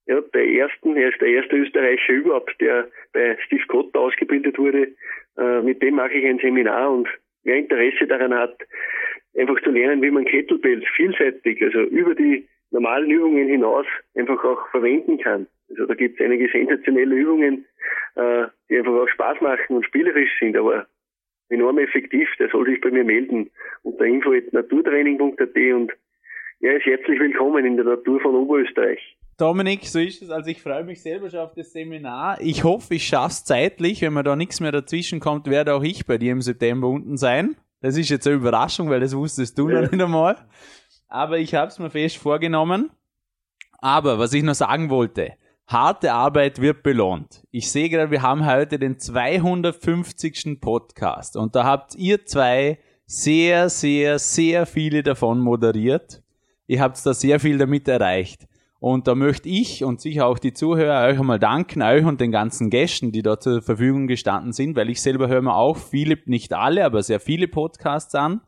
ja, 0.06 0.22
der 0.34 0.48
ersten, 0.48 0.96
er 0.96 1.10
ist 1.10 1.22
der 1.22 1.28
erste 1.28 1.56
Österreicher 1.56 2.14
überhaupt, 2.14 2.60
der 2.62 2.88
bei 3.14 3.38
Steve 3.46 3.66
Cotter 3.68 4.00
ausgebildet 4.00 4.58
wurde. 4.58 4.90
Äh, 5.38 5.62
mit 5.62 5.82
dem 5.84 5.96
mache 5.96 6.14
ich 6.14 6.26
ein 6.26 6.40
Seminar 6.40 6.92
und 6.92 7.08
wer 7.44 7.58
Interesse 7.58 8.08
daran 8.08 8.34
hat, 8.34 8.58
einfach 9.38 9.62
zu 9.62 9.70
lernen, 9.70 10.02
wie 10.02 10.12
man 10.12 10.26
Kettlebells 10.26 10.86
vielseitig, 10.96 11.62
also 11.62 11.82
über 11.82 12.16
die 12.16 12.48
normalen 12.72 13.10
Übungen 13.10 13.48
hinaus 13.48 13.86
einfach 14.16 14.44
auch 14.44 14.68
verwenden 14.70 15.18
kann. 15.18 15.48
Also 15.70 15.86
da 15.86 15.94
gibt 15.94 16.20
es 16.20 16.26
einige 16.26 16.50
sensationelle 16.50 17.16
Übungen, 17.16 17.66
äh, 18.16 18.46
die 18.70 18.78
einfach 18.78 18.94
auch 18.94 19.08
Spaß 19.08 19.42
machen 19.42 19.76
und 19.76 19.86
spielerisch 19.86 20.32
sind, 20.40 20.58
aber 20.58 20.88
enorm 21.50 21.80
effektiv. 21.80 22.28
Der 22.40 22.50
soll 22.50 22.66
sich 22.66 22.82
bei 22.82 22.92
mir 22.92 23.04
melden 23.04 23.50
unter 23.84 24.06
info.naturtraining.at 24.06 25.56
und 25.74 25.92
er 26.62 26.78
ist 26.78 26.86
herzlich 26.86 27.20
willkommen 27.20 27.66
in 27.66 27.78
der 27.78 27.86
Natur 27.86 28.20
von 28.20 28.36
Oberösterreich. 28.36 29.00
Dominik, 29.38 29.86
so 29.86 30.00
ist 30.00 30.22
es. 30.22 30.30
Also 30.30 30.50
ich 30.50 30.62
freue 30.62 30.84
mich 30.84 31.02
selber 31.02 31.30
schon 31.30 31.40
auf 31.40 31.54
das 31.54 31.72
Seminar. 31.72 32.40
Ich 32.42 32.66
hoffe, 32.66 32.96
ich 32.96 33.08
schaffe 33.08 33.30
es 33.30 33.46
zeitlich. 33.46 34.02
Wenn 34.02 34.14
mir 34.14 34.24
da 34.24 34.36
nichts 34.36 34.60
mehr 34.60 34.74
dazwischen 34.74 35.22
kommt, 35.22 35.50
werde 35.50 35.74
auch 35.74 35.84
ich 35.84 36.06
bei 36.06 36.18
dir 36.18 36.34
im 36.34 36.42
September 36.42 36.90
unten 36.90 37.16
sein. 37.16 37.56
Das 37.82 37.98
ist 37.98 38.10
jetzt 38.10 38.28
eine 38.28 38.36
Überraschung, 38.36 38.90
weil 38.90 39.00
das 39.00 39.16
wusstest 39.16 39.58
du 39.58 39.70
noch 39.70 39.90
nicht 39.90 40.04
einmal. 40.04 40.36
Aber 41.10 41.40
ich 41.40 41.56
habe 41.56 41.68
es 41.68 41.80
mir 41.80 41.90
fest 41.90 42.18
vorgenommen. 42.18 42.92
Aber 43.80 44.20
was 44.20 44.34
ich 44.34 44.44
noch 44.44 44.54
sagen 44.54 44.90
wollte, 44.90 45.34
harte 45.66 46.14
Arbeit 46.14 46.62
wird 46.62 46.84
belohnt. 46.84 47.44
Ich 47.52 47.72
sehe 47.72 47.90
gerade, 47.90 48.12
wir 48.12 48.22
haben 48.22 48.46
heute 48.46 48.78
den 48.78 49.00
250. 49.00 50.60
Podcast 50.62 51.36
und 51.36 51.56
da 51.56 51.64
habt 51.64 51.96
ihr 51.96 52.26
zwei 52.26 52.80
sehr, 53.06 53.70
sehr, 53.70 54.20
sehr 54.20 54.68
viele 54.68 55.02
davon 55.02 55.40
moderiert. 55.40 56.22
Ihr 56.68 56.82
habt 56.82 57.04
da 57.04 57.14
sehr 57.14 57.40
viel 57.40 57.58
damit 57.58 57.88
erreicht. 57.88 58.48
Und 58.80 59.08
da 59.08 59.16
möchte 59.16 59.50
ich 59.50 59.84
und 59.84 60.00
sicher 60.00 60.28
auch 60.28 60.40
die 60.40 60.54
Zuhörer 60.54 61.08
euch 61.08 61.20
einmal 61.20 61.40
danken, 61.40 61.82
euch 61.82 62.06
und 62.06 62.22
den 62.22 62.32
ganzen 62.32 62.70
Gästen, 62.70 63.12
die 63.12 63.24
da 63.24 63.40
zur 63.40 63.62
Verfügung 63.62 64.08
gestanden 64.08 64.54
sind, 64.54 64.76
weil 64.76 64.90
ich 64.90 65.02
selber 65.02 65.28
höre 65.28 65.42
mir 65.42 65.56
auch 65.56 65.78
viele, 65.78 66.18
nicht 66.26 66.54
alle, 66.54 66.86
aber 66.86 67.02
sehr 67.02 67.20
viele 67.20 67.48
Podcasts 67.48 68.16
an. 68.16 68.42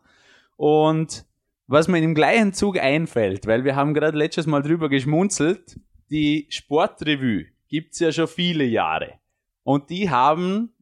Und 0.55 1.26
was 1.72 1.88
mir 1.88 1.99
im 1.99 2.13
gleichen 2.13 2.51
Zug 2.53 2.78
einfällt, 2.78 3.47
weil 3.47 3.63
wir 3.63 3.78
haben 3.78 3.93
gerade 3.93 4.17
letztes 4.17 4.45
Mal 4.45 4.61
drüber 4.61 4.89
geschmunzelt, 4.89 5.80
die 6.09 6.45
Sportrevue 6.49 7.45
gibt's 7.69 7.99
ja 7.99 8.11
schon 8.11 8.28
viele 8.28 8.65
Jahre. 8.65 9.13
Und 9.63 9.89
die 9.89 10.09
haben 10.09 10.74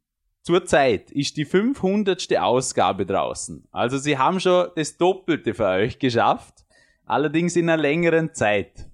zurzeit 0.42 1.12
ist 1.12 1.38
die 1.38 1.46
500. 1.46 2.36
Ausgabe 2.38 3.06
draußen. 3.06 3.68
Also 3.72 4.00
sie 4.00 4.18
haben 4.18 4.40
schon 4.40 4.70
das 4.76 4.98
Doppelte 4.98 5.54
für 5.54 5.68
euch 5.68 6.00
geschafft, 6.00 6.66
allerdings 7.06 7.56
in 7.56 7.70
einer 7.70 7.80
längeren 7.80 8.34
Zeit. 8.34 8.90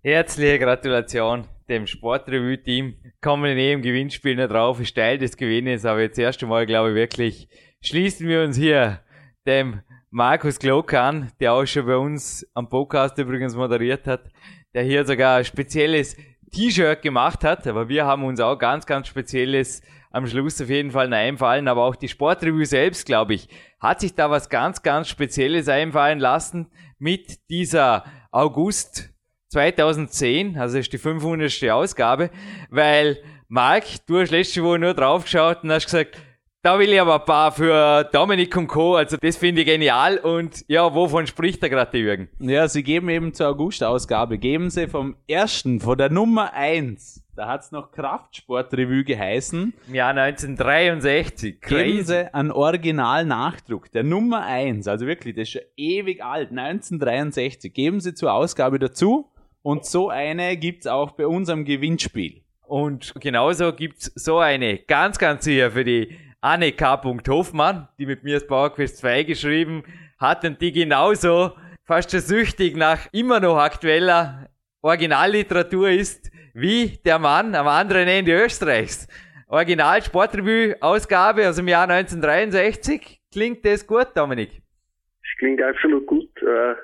Herzliche 0.00 0.58
Gratulation 0.58 1.44
dem 1.68 1.86
Sportrevue-Team. 1.86 2.94
Kommen 3.20 3.58
eh 3.58 3.72
im 3.72 3.82
Gewinnspiel 3.82 4.36
noch 4.36 4.48
drauf, 4.48 4.80
ist 4.80 4.94
Teil 4.94 5.18
des 5.18 5.36
Gewinnes, 5.36 5.84
aber 5.84 6.00
jetzt 6.00 6.18
erst 6.18 6.42
einmal, 6.42 6.64
glaube 6.64 6.90
ich, 6.90 6.94
wirklich 6.94 7.48
schließen 7.82 8.28
wir 8.28 8.42
uns 8.42 8.56
hier 8.56 9.00
dem 9.46 9.82
Markus 10.16 10.60
Glock 10.60 10.94
an, 10.94 11.32
der 11.40 11.54
auch 11.54 11.66
schon 11.66 11.86
bei 11.86 11.96
uns 11.96 12.46
am 12.54 12.68
Podcast 12.68 13.18
übrigens 13.18 13.56
moderiert 13.56 14.06
hat, 14.06 14.30
der 14.72 14.84
hier 14.84 15.04
sogar 15.04 15.38
ein 15.38 15.44
spezielles 15.44 16.16
T-Shirt 16.52 17.02
gemacht 17.02 17.42
hat, 17.42 17.66
aber 17.66 17.88
wir 17.88 18.06
haben 18.06 18.22
uns 18.22 18.38
auch 18.38 18.56
ganz, 18.56 18.86
ganz 18.86 19.08
spezielles 19.08 19.82
am 20.12 20.28
Schluss 20.28 20.62
auf 20.62 20.68
jeden 20.68 20.92
Fall 20.92 21.12
einfallen, 21.12 21.66
aber 21.66 21.82
auch 21.82 21.96
die 21.96 22.06
Sportrevue 22.06 22.64
selbst, 22.64 23.06
glaube 23.06 23.34
ich, 23.34 23.48
hat 23.80 24.02
sich 24.02 24.14
da 24.14 24.30
was 24.30 24.48
ganz, 24.48 24.82
ganz 24.82 25.08
Spezielles 25.08 25.68
einfallen 25.68 26.20
lassen 26.20 26.70
mit 27.00 27.50
dieser 27.50 28.04
August 28.30 29.10
2010, 29.48 30.56
also 30.56 30.78
ist 30.78 30.92
die 30.92 30.98
500. 30.98 31.70
Ausgabe, 31.70 32.30
weil 32.70 33.18
Marc, 33.48 34.06
du 34.06 34.20
hast 34.20 34.30
letzte 34.30 34.62
Woche 34.62 34.78
nur 34.78 34.94
draufgeschaut 34.94 35.64
und 35.64 35.72
hast 35.72 35.86
gesagt, 35.86 36.16
da 36.64 36.78
will 36.78 36.90
ich 36.90 36.98
aber 36.98 37.20
ein 37.20 37.26
paar 37.26 37.52
für 37.52 38.04
Dominik 38.04 38.56
und 38.56 38.68
Co. 38.68 38.96
Also 38.96 39.18
das 39.18 39.36
finde 39.36 39.60
ich 39.60 39.66
genial. 39.66 40.16
Und 40.16 40.64
ja, 40.66 40.94
wovon 40.94 41.26
spricht 41.26 41.62
da 41.62 41.68
gerade 41.68 41.98
Jürgen? 41.98 42.30
Ja, 42.38 42.66
sie 42.68 42.82
geben 42.82 43.10
eben 43.10 43.34
zur 43.34 43.48
August-Ausgabe, 43.48 44.38
geben 44.38 44.70
sie 44.70 44.88
vom 44.88 45.14
ersten, 45.28 45.78
von 45.78 45.98
der 45.98 46.08
Nummer 46.08 46.54
eins. 46.54 47.22
Da 47.36 47.48
hat's 47.48 47.70
noch 47.70 47.92
Kraftsportrevue 47.92 49.04
geheißen. 49.04 49.74
Im 49.88 49.94
Jahr 49.94 50.16
1963. 50.16 51.60
Geben 51.60 51.60
Crazy. 51.60 52.04
sie 52.04 52.34
einen 52.34 52.50
Original-Nachdruck, 52.50 53.90
der 53.90 54.04
Nummer 54.04 54.46
eins, 54.46 54.88
also 54.88 55.06
wirklich, 55.06 55.34
das 55.34 55.42
ist 55.42 55.50
schon 55.50 55.62
ewig 55.76 56.24
alt, 56.24 56.50
1963. 56.50 57.74
Geben 57.74 58.00
sie 58.00 58.14
zur 58.14 58.32
Ausgabe 58.32 58.78
dazu. 58.78 59.30
Und 59.60 59.84
so 59.84 60.08
eine 60.08 60.56
gibt's 60.56 60.86
auch 60.86 61.10
bei 61.12 61.26
unserem 61.26 61.66
Gewinnspiel. 61.66 62.40
Und 62.66 63.12
genauso 63.20 63.72
gibt's 63.74 64.10
so 64.14 64.38
eine 64.38 64.78
ganz, 64.78 65.18
ganz 65.18 65.44
sicher 65.44 65.70
für 65.70 65.84
die 65.84 66.16
Anne 66.44 66.72
K. 66.72 67.00
Hofmann, 67.02 67.88
die 67.98 68.04
mit 68.04 68.22
mir 68.22 68.34
das 68.34 68.46
PowerQuest 68.46 68.98
2 68.98 69.22
geschrieben 69.22 69.82
hat 70.20 70.44
und 70.44 70.60
die 70.60 70.72
genauso 70.72 71.52
fast 71.86 72.10
schon 72.10 72.20
süchtig 72.20 72.76
nach 72.76 73.10
immer 73.14 73.40
noch 73.40 73.56
aktueller 73.56 74.50
Originalliteratur 74.82 75.88
ist, 75.88 76.30
wie 76.52 76.98
der 77.02 77.18
Mann 77.18 77.54
am 77.54 77.66
anderen 77.66 78.08
Ende 78.08 78.44
Österreichs. 78.44 79.08
Original 79.48 80.02
Sportrevue 80.02 80.76
Ausgabe 80.82 81.48
aus 81.48 81.56
dem 81.56 81.66
Jahr 81.66 81.88
1963. 81.88 83.22
Klingt 83.32 83.64
das 83.64 83.86
gut, 83.86 84.08
Dominik? 84.14 84.50
Das 84.50 85.38
klingt 85.38 85.62
absolut 85.62 86.06
gut. 86.06 86.28
Äh, 86.42 86.74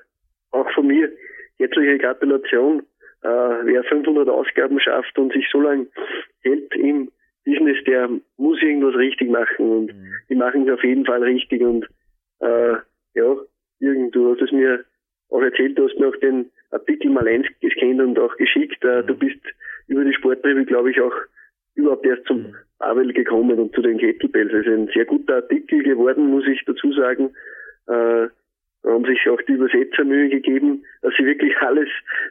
auch 0.52 0.70
von 0.70 0.86
mir 0.86 1.10
herzliche 1.58 1.98
Gratulation. 1.98 2.80
Äh, 3.22 3.28
wer 3.28 3.84
500 3.84 4.26
Ausgaben 4.26 4.80
schafft 4.80 5.18
und 5.18 5.34
sich 5.34 5.46
so 5.52 5.60
lange 5.60 5.86
hält 6.44 6.74
im 6.76 7.10
Business, 7.44 7.76
der 7.86 8.08
muss 8.36 8.62
irgendwas 8.62 8.94
richtig 8.96 9.30
machen 9.30 9.68
und 9.70 9.86
Mhm. 9.94 10.06
die 10.28 10.34
machen 10.34 10.68
es 10.68 10.74
auf 10.74 10.84
jeden 10.84 11.04
Fall 11.06 11.22
richtig 11.22 11.62
und 11.62 11.86
äh, 12.40 12.74
ja, 13.14 13.36
Jürgen, 13.80 14.10
du 14.10 14.32
hast 14.32 14.42
es 14.42 14.52
mir 14.52 14.84
auch 15.30 15.42
erzählt, 15.42 15.78
du 15.78 15.88
hast 15.88 15.98
mir 15.98 16.08
auch 16.08 16.16
den 16.16 16.50
Artikel 16.70 17.10
mal 17.10 17.26
eingescannt 17.26 18.00
und 18.00 18.18
auch 18.18 18.36
geschickt. 18.36 18.84
Äh, 18.84 19.02
Du 19.04 19.14
bist 19.14 19.40
über 19.88 20.04
die 20.04 20.12
Sportrevue, 20.14 20.64
glaube 20.64 20.90
ich, 20.90 21.00
auch 21.00 21.14
überhaupt 21.74 22.04
erst 22.06 22.26
zum 22.26 22.54
Pavel 22.78 23.12
gekommen 23.12 23.58
und 23.58 23.74
zu 23.74 23.82
den 23.82 23.98
Kettlebells. 23.98 24.52
Es 24.52 24.66
ist 24.66 24.72
ein 24.72 24.88
sehr 24.94 25.04
guter 25.06 25.36
Artikel 25.36 25.82
geworden, 25.82 26.26
muss 26.30 26.46
ich 26.46 26.62
dazu 26.66 26.92
sagen. 26.92 27.30
Äh, 27.88 28.28
haben 28.84 29.04
sich 29.04 29.28
auch 29.28 29.40
die 29.42 29.52
Übersetzer 29.52 30.04
Mühe 30.04 30.28
gegeben, 30.28 30.84
dass 31.02 31.12
sie 31.16 31.24
wirklich 31.24 31.56
alles 31.58 31.88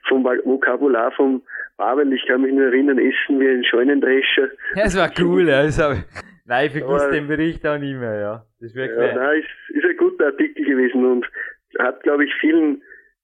vom 0.07 0.23
Vokabular 0.23 1.11
vom 1.11 1.41
Pavel, 1.77 2.11
ich 2.11 2.25
kann 2.27 2.41
mich 2.41 2.53
nur 2.53 2.65
erinnern, 2.65 2.97
essen 2.97 3.39
wie 3.39 3.47
ein 3.47 3.63
Scheunendrescher. 3.63 4.49
Ja, 4.75 4.83
es 4.85 4.97
war 4.97 5.11
cool, 5.19 5.47
ja. 5.47 5.63
Das 5.63 5.81
hab 5.81 5.93
ich, 5.93 6.03
nein, 6.45 6.67
ich 6.67 6.71
vergiss 6.73 7.09
den 7.09 7.27
Bericht 7.27 7.65
auch 7.65 7.77
nie 7.77 7.93
mehr, 7.93 8.19
ja. 8.19 8.45
Das 8.59 8.71
ist 8.71 8.75
wirklich. 8.75 9.07
Ja, 9.07 9.15
nein, 9.15 9.39
ist, 9.39 9.75
ist 9.75 9.85
ein 9.85 9.97
guter 9.97 10.25
Artikel 10.25 10.65
gewesen 10.65 11.05
und 11.05 11.25
hat, 11.77 12.01
glaube 12.03 12.25
ich, 12.25 12.33
vielen 12.39 12.81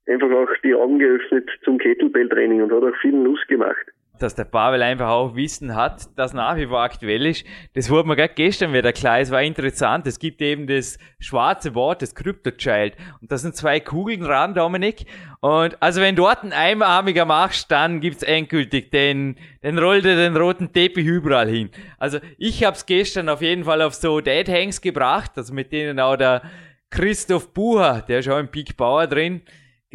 einfach 0.08 0.32
auch 0.32 0.50
die 0.64 0.76
Augen 0.76 1.00
geöffnet 1.00 1.50
zum 1.64 1.78
Kettlebell-Training 1.80 2.62
und 2.62 2.72
hat 2.72 2.84
auch 2.84 2.96
vielen 3.02 3.24
Lust 3.24 3.48
gemacht. 3.48 3.86
Dass 4.20 4.36
der 4.36 4.46
Pavel 4.46 4.82
einfach 4.82 5.10
auch 5.10 5.36
Wissen 5.36 5.76
hat, 5.76 6.08
das 6.16 6.34
nach 6.34 6.56
wie 6.56 6.68
vor 6.68 6.82
aktuell 6.82 7.26
ist. 7.26 7.46
Das 7.74 7.90
wurde 7.90 8.08
mir 8.08 8.16
gerade 8.16 8.34
gestern 8.34 8.74
wieder 8.74 8.94
klar. 8.94 9.20
Es 9.20 9.32
war 9.32 9.42
interessant. 9.42 10.08
Es 10.08 10.20
gibt 10.20 10.42
eben 10.42 10.68
das 10.68 10.98
schwarze 11.20 11.76
Wort, 11.76 12.02
das 12.02 12.16
Crypto-Child. 12.16 12.96
Und 13.22 13.32
da 13.32 13.38
sind 13.38 13.56
zwei 13.56 13.80
Kugeln 13.80 14.22
dran, 14.22 14.54
Dominik. 14.54 15.06
Und 15.42 15.82
also 15.82 16.02
wenn 16.02 16.16
dort 16.16 16.44
ein 16.44 16.54
Einarmiger 16.54 17.26
machst, 17.26 17.70
dann 17.72 18.00
gibt's 18.00 18.24
endgültig 18.24 18.92
den, 18.92 19.38
den 19.64 19.78
rollt 19.78 20.06
er 20.06 20.16
den 20.16 20.36
roten 20.36 20.74
Teppich 20.74 21.06
überall 21.06 21.48
hin. 21.48 21.70
Also 21.98 22.20
ich 22.38 22.64
hab's 22.64 22.86
gestern 22.86 23.30
auf 23.30 23.42
jeden 23.42 23.64
Fall 23.64 23.82
auf 23.82 23.94
so 23.94 24.22
Dead 24.22 24.48
Hangs 24.50 24.82
gebracht, 24.82 25.32
also 25.36 25.54
mit 25.54 25.72
denen 25.72 26.00
auch 26.00 26.16
der 26.16 26.42
Christoph 26.90 27.54
Bucher, 27.54 28.04
der 28.08 28.20
ist 28.20 28.30
auch 28.30 28.40
im 28.40 28.48
Peak 28.48 28.78
Power 28.78 29.06
drin, 29.06 29.42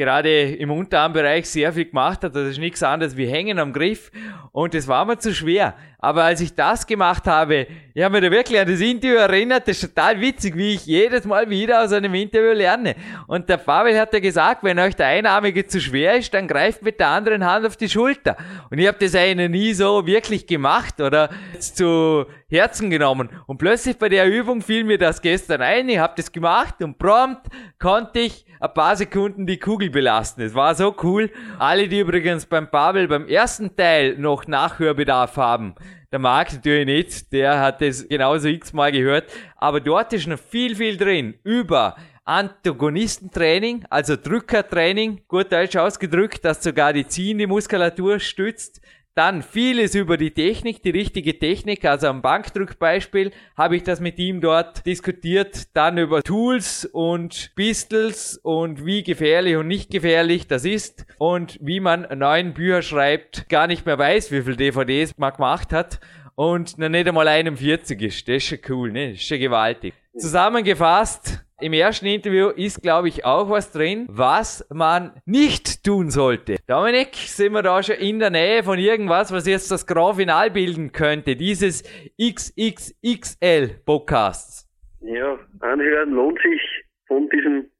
gerade 0.00 0.54
im 0.54 0.70
Unterarmbereich 0.70 1.46
sehr 1.46 1.74
viel 1.74 1.84
gemacht 1.84 2.24
hat. 2.24 2.34
Das 2.34 2.48
ist 2.48 2.58
nichts 2.58 2.82
anderes 2.82 3.18
wie 3.18 3.26
Hängen 3.26 3.58
am 3.58 3.74
Griff. 3.74 4.10
Und 4.50 4.72
das 4.72 4.88
war 4.88 5.04
mir 5.04 5.18
zu 5.18 5.34
schwer. 5.34 5.74
Aber 6.02 6.24
als 6.24 6.40
ich 6.40 6.54
das 6.54 6.86
gemacht 6.86 7.26
habe, 7.26 7.66
ich 7.92 8.02
habe 8.02 8.20
mich 8.20 8.28
da 8.28 8.30
wirklich 8.34 8.58
an 8.58 8.66
das 8.66 8.80
Interview 8.80 9.16
erinnert. 9.16 9.68
Das 9.68 9.76
ist 9.76 9.94
total 9.94 10.18
witzig, 10.20 10.56
wie 10.56 10.74
ich 10.74 10.86
jedes 10.86 11.26
Mal 11.26 11.50
wieder 11.50 11.84
aus 11.84 11.92
einem 11.92 12.14
Interview 12.14 12.52
lerne. 12.52 12.94
Und 13.26 13.48
der 13.50 13.58
Pavel 13.58 13.98
hat 14.00 14.14
ja 14.14 14.20
gesagt, 14.20 14.64
wenn 14.64 14.78
euch 14.78 14.96
der 14.96 15.08
Einarmige 15.08 15.66
zu 15.66 15.78
schwer 15.78 16.16
ist, 16.16 16.32
dann 16.32 16.48
greift 16.48 16.82
mit 16.82 16.98
der 16.98 17.08
anderen 17.08 17.44
Hand 17.44 17.66
auf 17.66 17.76
die 17.76 17.88
Schulter. 17.88 18.36
Und 18.70 18.78
ich 18.78 18.86
habe 18.86 18.98
das 18.98 19.14
eigentlich 19.14 19.50
nie 19.50 19.74
so 19.74 20.06
wirklich 20.06 20.46
gemacht 20.46 21.00
oder 21.00 21.28
zu 21.58 22.24
Herzen 22.48 22.88
genommen. 22.88 23.28
Und 23.46 23.58
plötzlich 23.58 23.98
bei 23.98 24.08
der 24.08 24.26
Übung 24.26 24.62
fiel 24.62 24.84
mir 24.84 24.98
das 24.98 25.20
gestern 25.20 25.60
ein. 25.60 25.88
Ich 25.88 25.98
habe 25.98 26.14
das 26.16 26.32
gemacht 26.32 26.82
und 26.82 26.98
prompt 26.98 27.46
konnte 27.78 28.20
ich 28.20 28.46
ein 28.60 28.74
paar 28.74 28.94
Sekunden 28.94 29.46
die 29.46 29.58
Kugel 29.58 29.88
belasten. 29.88 30.42
Es 30.42 30.54
war 30.54 30.74
so 30.74 30.94
cool. 31.02 31.30
Alle, 31.58 31.88
die 31.88 32.00
übrigens 32.00 32.44
beim 32.44 32.70
Pavel 32.70 33.08
beim 33.08 33.26
ersten 33.26 33.74
Teil 33.74 34.16
noch 34.18 34.46
Nachhörbedarf 34.46 35.36
haben, 35.36 35.74
der 36.12 36.18
Marc 36.18 36.52
natürlich 36.52 36.86
nicht, 36.86 37.32
der 37.32 37.60
hat 37.60 37.80
das 37.80 38.08
genauso 38.08 38.48
x-mal 38.48 38.92
gehört, 38.92 39.30
aber 39.56 39.80
dort 39.80 40.12
ist 40.12 40.26
noch 40.26 40.38
viel, 40.38 40.76
viel 40.76 40.96
drin 40.96 41.34
über 41.44 41.96
Antagonistentraining, 42.24 43.84
also 43.90 44.14
Drückertraining, 44.16 45.22
gut 45.26 45.50
deutsch 45.50 45.76
ausgedrückt, 45.76 46.44
das 46.44 46.62
sogar 46.62 46.92
die 46.92 47.06
ziehende 47.06 47.46
Muskulatur 47.46 48.20
stützt. 48.20 48.80
Dann 49.14 49.42
vieles 49.42 49.96
über 49.96 50.16
die 50.16 50.30
Technik, 50.30 50.82
die 50.82 50.90
richtige 50.90 51.38
Technik, 51.38 51.84
also 51.84 52.06
am 52.06 52.22
Bankdrückbeispiel 52.22 53.32
habe 53.56 53.76
ich 53.76 53.82
das 53.82 54.00
mit 54.00 54.18
ihm 54.18 54.40
dort 54.40 54.86
diskutiert. 54.86 55.76
Dann 55.76 55.98
über 55.98 56.22
Tools 56.22 56.84
und 56.84 57.52
Pistols 57.56 58.38
und 58.42 58.86
wie 58.86 59.02
gefährlich 59.02 59.56
und 59.56 59.66
nicht 59.66 59.90
gefährlich 59.90 60.46
das 60.46 60.64
ist 60.64 61.06
und 61.18 61.58
wie 61.60 61.80
man 61.80 62.06
neuen 62.16 62.54
Bücher 62.54 62.82
schreibt, 62.82 63.48
gar 63.48 63.66
nicht 63.66 63.84
mehr 63.84 63.98
weiß, 63.98 64.30
wie 64.30 64.42
viel 64.42 64.56
DVDs 64.56 65.18
man 65.18 65.32
gemacht 65.32 65.72
hat 65.72 65.98
und 66.36 66.78
noch 66.78 66.88
nicht 66.88 67.08
einmal 67.08 67.26
41 67.26 68.00
ist. 68.00 68.28
Das 68.28 68.36
ist 68.36 68.44
schon 68.44 68.58
cool, 68.68 68.92
ne? 68.92 69.10
Das 69.10 69.20
ist 69.20 69.26
schon 69.26 69.40
gewaltig. 69.40 69.92
Zusammengefasst, 70.16 71.44
im 71.60 71.72
ersten 71.72 72.06
Interview 72.06 72.48
ist, 72.48 72.82
glaube 72.82 73.08
ich, 73.08 73.24
auch 73.24 73.50
was 73.50 73.72
drin, 73.72 74.06
was 74.08 74.66
man 74.72 75.12
nicht 75.26 75.84
tun 75.84 76.10
sollte. 76.10 76.56
Dominik, 76.66 77.14
sind 77.14 77.52
wir 77.52 77.62
da 77.62 77.82
schon 77.82 77.96
in 77.96 78.18
der 78.18 78.30
Nähe 78.30 78.62
von 78.62 78.78
irgendwas, 78.78 79.32
was 79.32 79.46
jetzt 79.46 79.70
das 79.70 79.86
Grand 79.86 80.16
Final 80.16 80.50
bilden 80.50 80.92
könnte, 80.92 81.36
dieses 81.36 81.82
XXXL 82.20 83.80
Podcasts? 83.84 84.68
Ja, 85.00 85.38
anhören 85.60 86.10
lohnt 86.10 86.40
sich 86.40 86.60
von 87.06 87.28
diesem, 87.28 87.70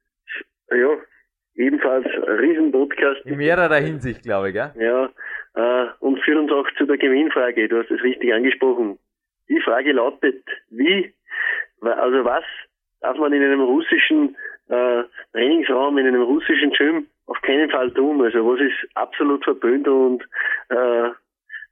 ja, 0.71 0.97
ebenfalls 1.55 2.07
Riesen-Podcast. 2.07 3.27
In 3.27 3.37
mehrerer 3.37 3.77
Hinsicht, 3.77 4.23
glaube 4.23 4.49
ich, 4.49 4.55
gell? 4.55 4.73
Ja, 4.79 5.11
äh, 5.55 5.89
und 6.01 6.21
führt 6.21 6.39
uns 6.39 6.53
auch 6.53 6.67
zu 6.79 6.87
der 6.87 6.99
Gewinnfrage. 6.99 7.69
Du 7.69 7.79
hast 7.79 7.91
es 7.91 8.03
richtig 8.03 8.33
angesprochen. 8.33 8.99
Die 9.49 9.61
Frage 9.61 9.93
lautet, 9.93 10.45
wie, 10.71 11.13
also 11.81 12.25
was 12.25 12.45
darf 13.01 13.17
man 13.19 13.33
in 13.33 13.43
einem 13.43 13.61
russischen 13.61 14.37
äh, 14.69 15.03
Trainingsraum, 15.33 15.99
in 15.99 16.07
einem 16.07 16.23
russischen 16.23 16.71
Gym 16.73 17.07
auf 17.27 17.41
keinen 17.43 17.71
Fall 17.71 17.91
tun. 17.93 18.23
Also 18.23 18.47
was 18.47 18.61
ist 18.61 18.97
absolut 18.97 19.45
verböhnt 19.45 19.89
und 19.89 20.23
äh, 20.69 21.11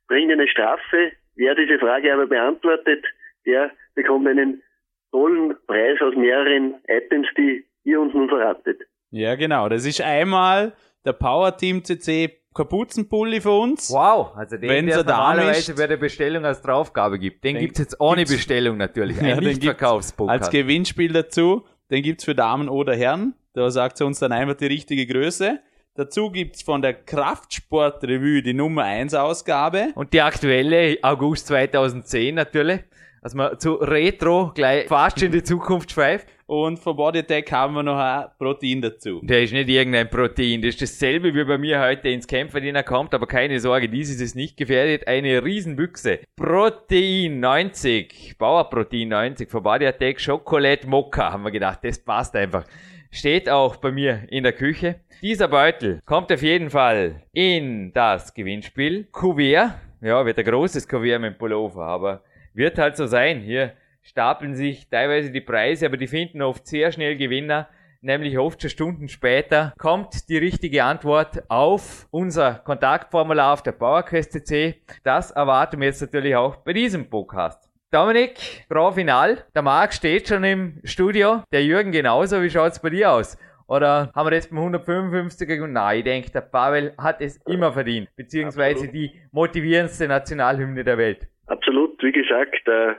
bringt 0.07 0.33
eine 0.33 0.49
Strafe. 0.49 1.13
Wer 1.37 1.55
diese 1.55 1.79
Frage 1.79 2.13
aber 2.13 2.27
beantwortet, 2.27 3.05
der 3.47 3.71
bekommt 3.95 4.27
einen 4.27 4.63
tollen 5.11 5.57
Preis 5.67 6.01
aus 6.01 6.15
mehreren 6.15 6.75
Items, 6.87 7.29
die 7.37 7.65
ihr 7.85 8.01
uns 8.01 8.13
nun 8.15 8.29
verratet. 8.29 8.81
Ja, 9.11 9.35
genau. 9.37 9.69
Das 9.69 9.87
ist 9.87 10.01
einmal 10.01 10.73
der 11.05 11.13
Power 11.13 11.57
Team 11.57 11.85
CC 11.85 12.38
Kapuzenpulli 12.55 13.41
für 13.41 13.53
uns. 13.53 13.91
Wow, 13.91 14.33
also 14.37 14.57
den, 14.57 14.69
Wenn's 14.69 14.95
der 14.95 15.05
normalerweise 15.05 15.75
bei 15.75 15.87
der 15.87 15.97
Bestellung 15.97 16.45
als 16.45 16.61
Draufgabe 16.63 17.19
gibt. 17.19 17.45
Den 17.45 17.55
Den 17.55 17.61
gibt's 17.65 17.79
jetzt 17.79 18.01
ohne 18.01 18.19
gibt's- 18.19 18.33
Bestellung 18.35 18.77
natürlich. 18.77 19.17
Ja, 19.21 19.23
Ein 19.23 19.29
den 19.37 19.41
gibt's 19.41 19.57
Nichtverkaufspoker. 19.59 20.33
Als 20.33 20.51
Gewinnspiel 20.51 21.13
dazu. 21.13 21.65
Den 21.91 22.03
gibt's 22.03 22.25
für 22.25 22.35
Damen 22.35 22.69
oder 22.69 22.95
Herren. 22.97 23.35
Da 23.55 23.71
sagt 23.71 23.97
sie 23.99 24.05
uns 24.05 24.19
dann 24.19 24.33
einfach 24.33 24.55
die 24.57 24.67
richtige 24.67 25.07
Größe. 25.07 25.61
Dazu 25.95 26.31
gibt's 26.31 26.63
von 26.63 26.83
der 26.83 26.95
Kraftsportrevue 26.95 28.43
die 28.43 28.55
Nummer 28.55 28.85
1 28.85 29.15
Ausgabe. 29.15 29.89
Und 29.95 30.13
die 30.13 30.21
aktuelle 30.21 30.99
August 31.03 31.47
2010 31.49 32.35
natürlich. 32.35 32.81
Also 33.21 33.37
man 33.37 33.59
zu 33.59 33.75
Retro 33.75 34.53
gleich 34.55 34.87
fast 34.87 35.21
in 35.23 35.33
die 35.33 35.43
Zukunft 35.43 35.91
schweift. 35.91 36.29
Und 36.49 36.79
von 36.79 36.97
Bodytech 36.97 37.53
haben 37.53 37.75
wir 37.75 37.83
noch 37.83 37.99
ein 37.99 38.25
Protein 38.39 38.81
dazu. 38.81 39.21
Der 39.23 39.43
ist 39.43 39.53
nicht 39.53 39.69
irgendein 39.69 40.09
Protein. 40.09 40.63
Das 40.63 40.71
ist 40.71 40.81
dasselbe 40.81 41.35
wie 41.35 41.45
bei 41.45 41.59
mir 41.59 41.79
heute 41.79 42.09
ins 42.09 42.27
Kämpferdiener 42.27 42.83
kommt, 42.83 43.13
aber 43.13 43.27
keine 43.27 43.61
Sorge, 43.61 43.87
dies 43.87 44.19
ist 44.19 44.35
nicht 44.35 44.57
gefährdet. 44.57 45.07
Eine 45.07 45.45
Riesenbüchse. 45.45 46.21
Protein 46.37 47.41
90. 47.41 48.37
Bauerprotein 48.39 49.09
90 49.09 49.51
von 49.51 49.63
Body 49.63 49.87
Attack 49.87 50.25
Chocolate 50.25 50.87
Mokka. 50.87 51.33
Haben 51.33 51.45
wir 51.45 51.51
gedacht, 51.51 51.81
das 51.83 51.99
passt 51.99 52.35
einfach. 52.35 52.65
Steht 53.11 53.51
auch 53.51 53.77
bei 53.77 53.93
mir 53.93 54.23
in 54.31 54.43
der 54.43 54.55
Küche. 54.55 55.01
Dieser 55.21 55.49
Beutel 55.49 56.01
kommt 56.07 56.33
auf 56.33 56.41
jeden 56.41 56.71
Fall 56.71 57.25
in 57.35 57.93
das 57.93 58.33
Gewinnspiel. 58.33 59.05
Kuvert. 59.13 59.75
Ja, 60.01 60.25
wird 60.25 60.39
ein 60.39 60.45
großes 60.47 60.89
Kuvert 60.89 61.21
mit 61.21 61.35
dem 61.35 61.39
Pullover, 61.39 61.85
aber 61.85 62.23
wird 62.55 62.79
halt 62.79 62.97
so 62.97 63.07
sein. 63.07 63.41
Hier 63.41 63.75
stapeln 64.09 64.55
sich 64.55 64.89
teilweise 64.89 65.31
die 65.31 65.41
Preise, 65.41 65.87
aber 65.87 65.99
die 65.99 66.07
finden 66.07 66.43
oft 66.43 66.67
sehr 66.67 66.91
schnell 66.93 67.17
Gewinner. 67.17 67.69
Nämlich 68.01 68.39
oft 68.39 68.63
schon 68.63 68.71
Stunden 68.71 69.09
später 69.09 69.75
kommt 69.77 70.29
die 70.29 70.39
richtige 70.39 70.85
Antwort 70.85 71.43
auf 71.49 72.07
unser 72.11 72.55
Kontaktformular 72.65 73.53
auf 73.53 73.63
der 73.63 73.73
PowerQuest 73.73 74.33
CC. 74.33 74.81
Das 75.03 75.33
erwarten 75.33 75.81
wir 75.81 75.89
jetzt 75.89 76.01
natürlich 76.01 76.37
auch 76.37 76.57
bei 76.57 76.73
diesem 76.73 77.11
Podcast. 77.11 77.69
Dominik, 77.91 78.67
Grand 78.69 78.95
Final. 78.95 79.45
Der 79.55 79.63
Marc 79.63 79.93
steht 79.93 80.29
schon 80.29 80.45
im 80.45 80.81
Studio. 80.85 81.43
Der 81.53 81.65
Jürgen 81.65 81.91
genauso. 81.91 82.41
Wie 82.43 82.51
schaut's 82.51 82.81
bei 82.81 82.91
dir 82.91 83.11
aus? 83.11 83.37
Oder 83.67 84.11
haben 84.15 84.27
wir 84.27 84.31
das 84.31 84.49
beim 84.49 84.59
155er? 84.59 85.67
Nein, 85.67 85.99
ich 85.99 86.05
denke, 86.05 86.31
der 86.31 86.41
Pavel 86.43 86.95
hat 86.97 87.21
es 87.21 87.39
immer 87.47 87.73
verdient. 87.73 88.09
Beziehungsweise 88.17 88.87
Absolut. 88.87 88.95
die 88.95 89.21
motivierendste 89.33 90.07
Nationalhymne 90.07 90.85
der 90.85 90.97
Welt. 90.99 91.29
Absolut, 91.47 92.03
wie 92.03 92.13
gesagt, 92.13 92.67
äh, 92.69 92.95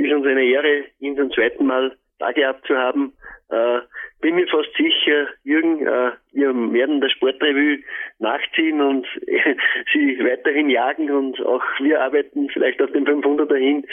ist 0.00 0.12
uns 0.12 0.26
eine 0.26 0.44
Ehre, 0.44 0.84
ihn 0.98 1.16
zum 1.16 1.30
zweiten 1.30 1.66
Mal 1.66 1.96
da 2.18 2.32
gehabt 2.32 2.66
zu 2.66 2.76
haben. 2.76 3.12
Äh, 3.50 3.80
bin 4.20 4.36
mir 4.36 4.46
fast 4.48 4.72
sicher, 4.76 5.28
Jürgen, 5.42 5.86
äh, 5.86 6.12
wir 6.32 6.54
werden 6.72 7.00
der 7.00 7.08
Sportrevue 7.08 7.78
nachziehen 8.18 8.80
und 8.80 9.06
sie 9.92 10.18
weiterhin 10.20 10.70
jagen 10.70 11.10
und 11.10 11.40
auch 11.44 11.62
wir 11.80 12.00
arbeiten 12.00 12.48
vielleicht 12.50 12.80
auf 12.82 12.92
den 12.92 13.06
500er 13.06 13.56
hin. 13.56 13.84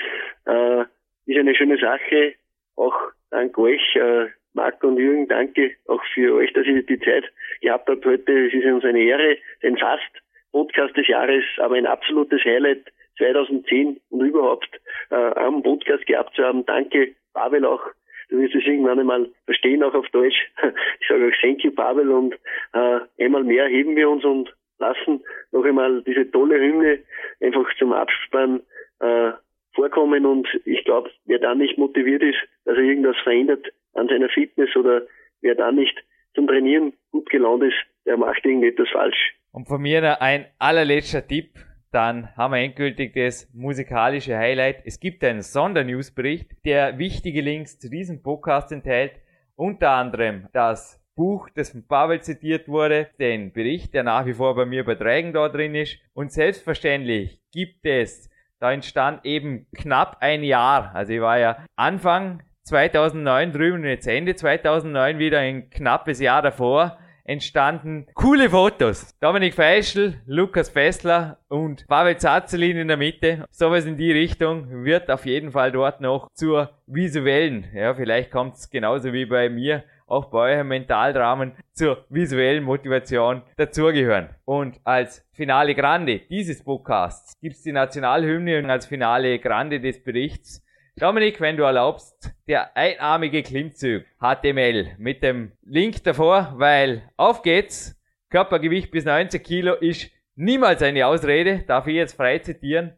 Äh, 0.45 0.81
ist 1.25 1.39
eine 1.39 1.55
schöne 1.55 1.77
Sache. 1.77 2.35
Auch 2.75 2.95
dank 3.31 3.57
euch, 3.57 3.95
äh, 3.95 4.27
Marc 4.53 4.83
und 4.83 4.97
Jürgen, 4.97 5.27
danke 5.27 5.75
auch 5.87 6.03
für 6.13 6.35
euch, 6.35 6.51
dass 6.53 6.65
ihr 6.65 6.83
die 6.83 6.99
Zeit 6.99 7.25
gehabt 7.61 7.89
habt 7.89 8.05
heute. 8.05 8.47
Es 8.47 8.53
ist 8.53 8.65
uns 8.65 8.83
eine 8.83 9.01
Ehre, 9.01 9.37
den 9.63 9.77
fast 9.77 10.03
Podcast 10.51 10.95
des 10.97 11.07
Jahres, 11.07 11.43
aber 11.57 11.75
ein 11.75 11.85
absolutes 11.85 12.43
Highlight 12.43 12.85
2010 13.17 13.99
und 14.09 14.21
überhaupt 14.21 14.69
äh, 15.09 15.15
am 15.15 15.63
Podcast 15.63 16.05
gehabt 16.05 16.35
zu 16.35 16.43
haben. 16.43 16.65
Danke, 16.65 17.15
Pavel 17.33 17.65
auch. 17.65 17.81
Du 18.29 18.39
wirst 18.39 18.55
es 18.55 18.65
irgendwann 18.65 18.99
einmal 18.99 19.29
verstehen, 19.45 19.83
auch 19.83 19.93
auf 19.93 20.07
Deutsch. 20.09 20.35
Ich 20.99 21.07
sage 21.07 21.27
auch 21.27 21.41
Thank 21.41 21.63
you, 21.63 21.71
Pavel. 21.71 22.09
Und 22.09 22.35
äh, 22.73 22.99
einmal 23.23 23.43
mehr 23.43 23.67
heben 23.67 23.95
wir 23.95 24.09
uns 24.09 24.25
und 24.25 24.53
lassen 24.79 25.23
noch 25.51 25.63
einmal 25.63 26.01
diese 26.03 26.29
tolle 26.29 26.59
Hymne 26.59 26.99
einfach 27.41 27.67
zum 27.77 27.93
Abspann 27.93 28.61
äh, 28.99 29.31
vorkommen. 29.73 30.25
Und 30.25 30.47
ich 30.65 30.83
glaube, 30.83 31.09
wer 31.25 31.39
dann 31.39 31.59
nicht 31.59 31.77
motiviert 31.77 32.23
ist, 32.23 32.37
dass 32.65 32.77
er 32.77 32.83
irgendwas 32.83 33.17
verändert 33.23 33.65
an 33.93 34.07
seiner 34.07 34.29
Fitness 34.29 34.75
oder 34.75 35.03
wer 35.41 35.55
dann 35.55 35.75
nicht 35.75 35.97
zum 36.35 36.47
Trainieren 36.47 36.93
gut 37.11 37.29
gelaunt 37.29 37.63
ist, 37.63 37.77
der 38.05 38.17
macht 38.17 38.45
irgendetwas 38.45 38.89
falsch. 38.91 39.35
Und 39.51 39.67
von 39.67 39.81
mir 39.81 40.21
ein 40.21 40.45
allerletzter 40.59 41.25
Tipp. 41.25 41.49
Dann 41.91 42.35
haben 42.35 42.53
wir 42.53 42.59
endgültig 42.59 43.13
das 43.13 43.47
musikalische 43.53 44.37
Highlight. 44.37 44.81
Es 44.85 44.99
gibt 44.99 45.23
einen 45.23 45.41
Sondernewsbericht, 45.41 46.51
der 46.65 46.97
wichtige 46.97 47.41
Links 47.41 47.79
zu 47.79 47.89
diesem 47.89 48.21
Podcast 48.21 48.71
enthält. 48.71 49.13
Unter 49.55 49.91
anderem 49.91 50.47
das 50.53 51.01
Buch, 51.15 51.49
das 51.55 51.71
von 51.71 51.87
Pavel 51.87 52.21
zitiert 52.21 52.67
wurde, 52.67 53.09
den 53.19 53.51
Bericht, 53.51 53.93
der 53.93 54.03
nach 54.03 54.25
wie 54.25 54.33
vor 54.33 54.55
bei 54.55 54.65
mir 54.65 54.85
bei 54.85 54.95
Dragon 54.95 55.33
da 55.33 55.49
drin 55.49 55.75
ist. 55.75 55.97
Und 56.13 56.31
selbstverständlich 56.31 57.41
gibt 57.51 57.85
es, 57.85 58.29
da 58.59 58.71
entstand 58.71 59.25
eben 59.25 59.67
knapp 59.75 60.17
ein 60.19 60.43
Jahr. 60.43 60.93
Also 60.93 61.13
ich 61.13 61.21
war 61.21 61.39
ja 61.39 61.65
Anfang 61.75 62.43
2009 62.63 63.51
drüben 63.53 63.79
und 63.79 63.85
jetzt 63.85 64.07
Ende 64.07 64.35
2009 64.35 65.19
wieder 65.19 65.39
ein 65.39 65.69
knappes 65.69 66.19
Jahr 66.19 66.41
davor 66.41 66.99
entstanden 67.27 68.07
coole 68.13 68.49
Fotos. 68.49 69.13
Dominik 69.19 69.53
Feischl, 69.53 70.15
Lukas 70.25 70.69
Fessler 70.69 71.37
und 71.49 71.85
Pavel 71.87 72.17
Zazelin 72.17 72.77
in 72.77 72.87
der 72.87 72.97
Mitte. 72.97 73.45
Sowas 73.51 73.85
in 73.85 73.97
die 73.97 74.11
Richtung 74.11 74.85
wird 74.85 75.11
auf 75.11 75.25
jeden 75.25 75.51
Fall 75.51 75.71
dort 75.71 75.99
noch 76.01 76.29
zur 76.33 76.71
visuellen, 76.87 77.67
ja, 77.73 77.93
vielleicht 77.93 78.31
kommt 78.31 78.55
es 78.55 78.69
genauso 78.69 79.11
wie 79.11 79.25
bei 79.25 79.49
mir, 79.49 79.83
auch 80.07 80.25
bei 80.25 80.53
eurem 80.53 80.69
Mentaldramen 80.69 81.51
zur 81.73 82.05
visuellen 82.09 82.63
Motivation 82.63 83.41
dazugehören. 83.57 84.29
Und 84.45 84.79
als 84.85 85.27
Finale 85.33 85.75
Grande 85.75 86.21
dieses 86.29 86.63
Podcasts 86.63 87.33
gibt's 87.41 87.61
die 87.61 87.73
Nationalhymne 87.73 88.59
und 88.59 88.69
als 88.69 88.85
Finale 88.85 89.37
Grande 89.39 89.81
des 89.81 90.01
Berichts 90.01 90.63
Dominik, 90.99 91.39
wenn 91.39 91.57
du 91.57 91.61
erlaubst, 91.63 92.33
der 92.47 92.75
einarmige 92.75 93.43
Klimmzug 93.43 94.03
HTML 94.19 94.95
mit 94.97 95.21
dem 95.21 95.51
Link 95.63 96.03
davor, 96.03 96.55
weil 96.57 97.11
auf 97.17 97.43
geht's. 97.43 97.95
Körpergewicht 98.31 98.89
bis 98.89 99.05
90 99.05 99.43
Kilo 99.43 99.75
ist 99.75 100.09
niemals 100.35 100.81
eine 100.81 101.05
Ausrede, 101.05 101.63
darf 101.67 101.85
ich 101.85 101.93
jetzt 101.93 102.17
frei 102.17 102.39
zitieren. 102.39 102.93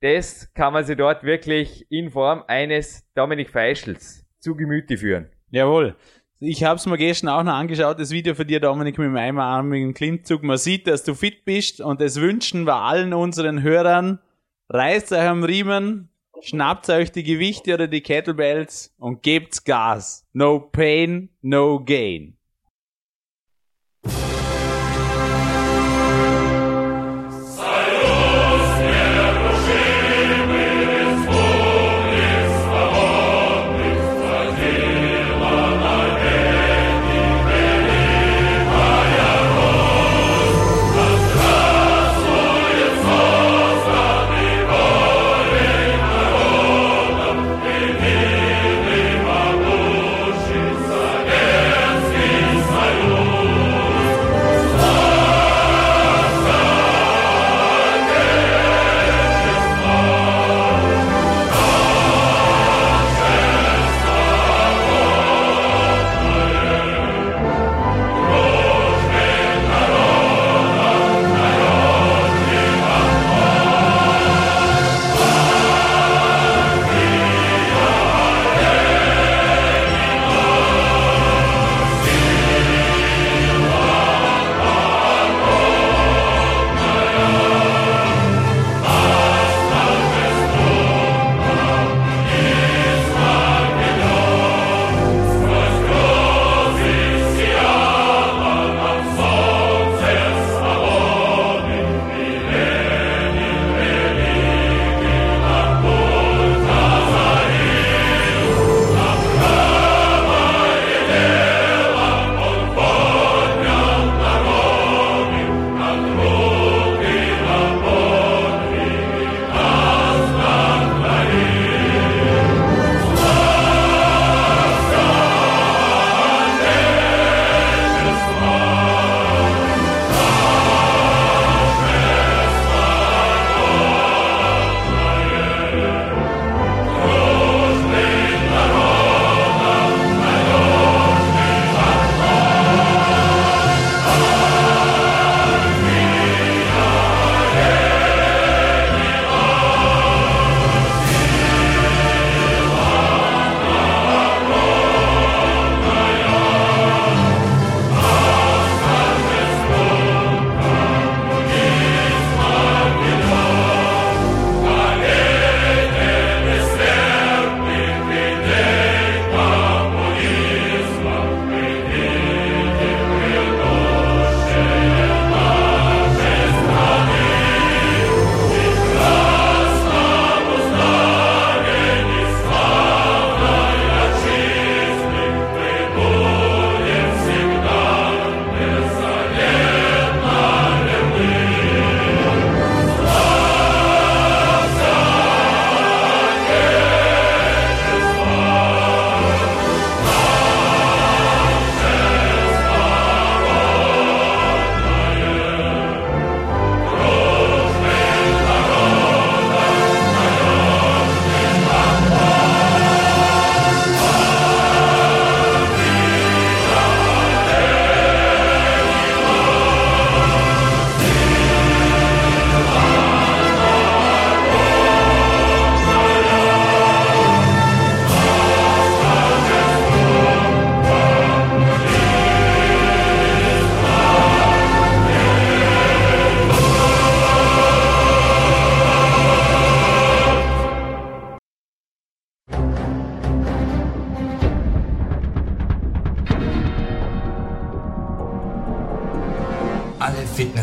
Das 0.00 0.52
kann 0.54 0.72
man 0.72 0.84
sich 0.84 0.96
dort 0.96 1.22
wirklich 1.22 1.86
in 1.92 2.10
Form 2.10 2.42
eines 2.48 3.08
Dominik 3.14 3.50
Feischls 3.50 4.26
zu 4.40 4.56
Gemüte 4.56 4.98
führen. 4.98 5.30
Jawohl. 5.50 5.94
Ich 6.40 6.64
habe 6.64 6.78
es 6.78 6.86
mir 6.86 6.98
gestern 6.98 7.28
auch 7.28 7.44
noch 7.44 7.54
angeschaut, 7.54 8.00
das 8.00 8.10
Video 8.10 8.34
von 8.34 8.48
dir, 8.48 8.58
Dominik, 8.58 8.98
mit 8.98 9.06
dem 9.06 9.16
einarmigen 9.16 9.94
Klimmzug. 9.94 10.42
Man 10.42 10.58
sieht, 10.58 10.88
dass 10.88 11.04
du 11.04 11.14
fit 11.14 11.44
bist 11.44 11.80
und 11.80 12.00
das 12.00 12.20
wünschen 12.20 12.66
wir 12.66 12.74
allen 12.74 13.14
unseren 13.14 13.62
Hörern. 13.62 14.18
Reißt 14.68 15.12
euch 15.12 15.20
am 15.20 15.44
Riemen, 15.44 16.10
schnappt 16.46 16.88
euch 16.90 17.12
die 17.12 17.24
Gewichte 17.24 17.74
oder 17.74 17.88
die 17.88 18.02
Kettlebells 18.02 18.94
und 18.98 19.22
gebt's 19.22 19.64
Gas. 19.64 20.26
No 20.32 20.60
pain, 20.60 21.30
no 21.42 21.82
gain. 21.84 22.36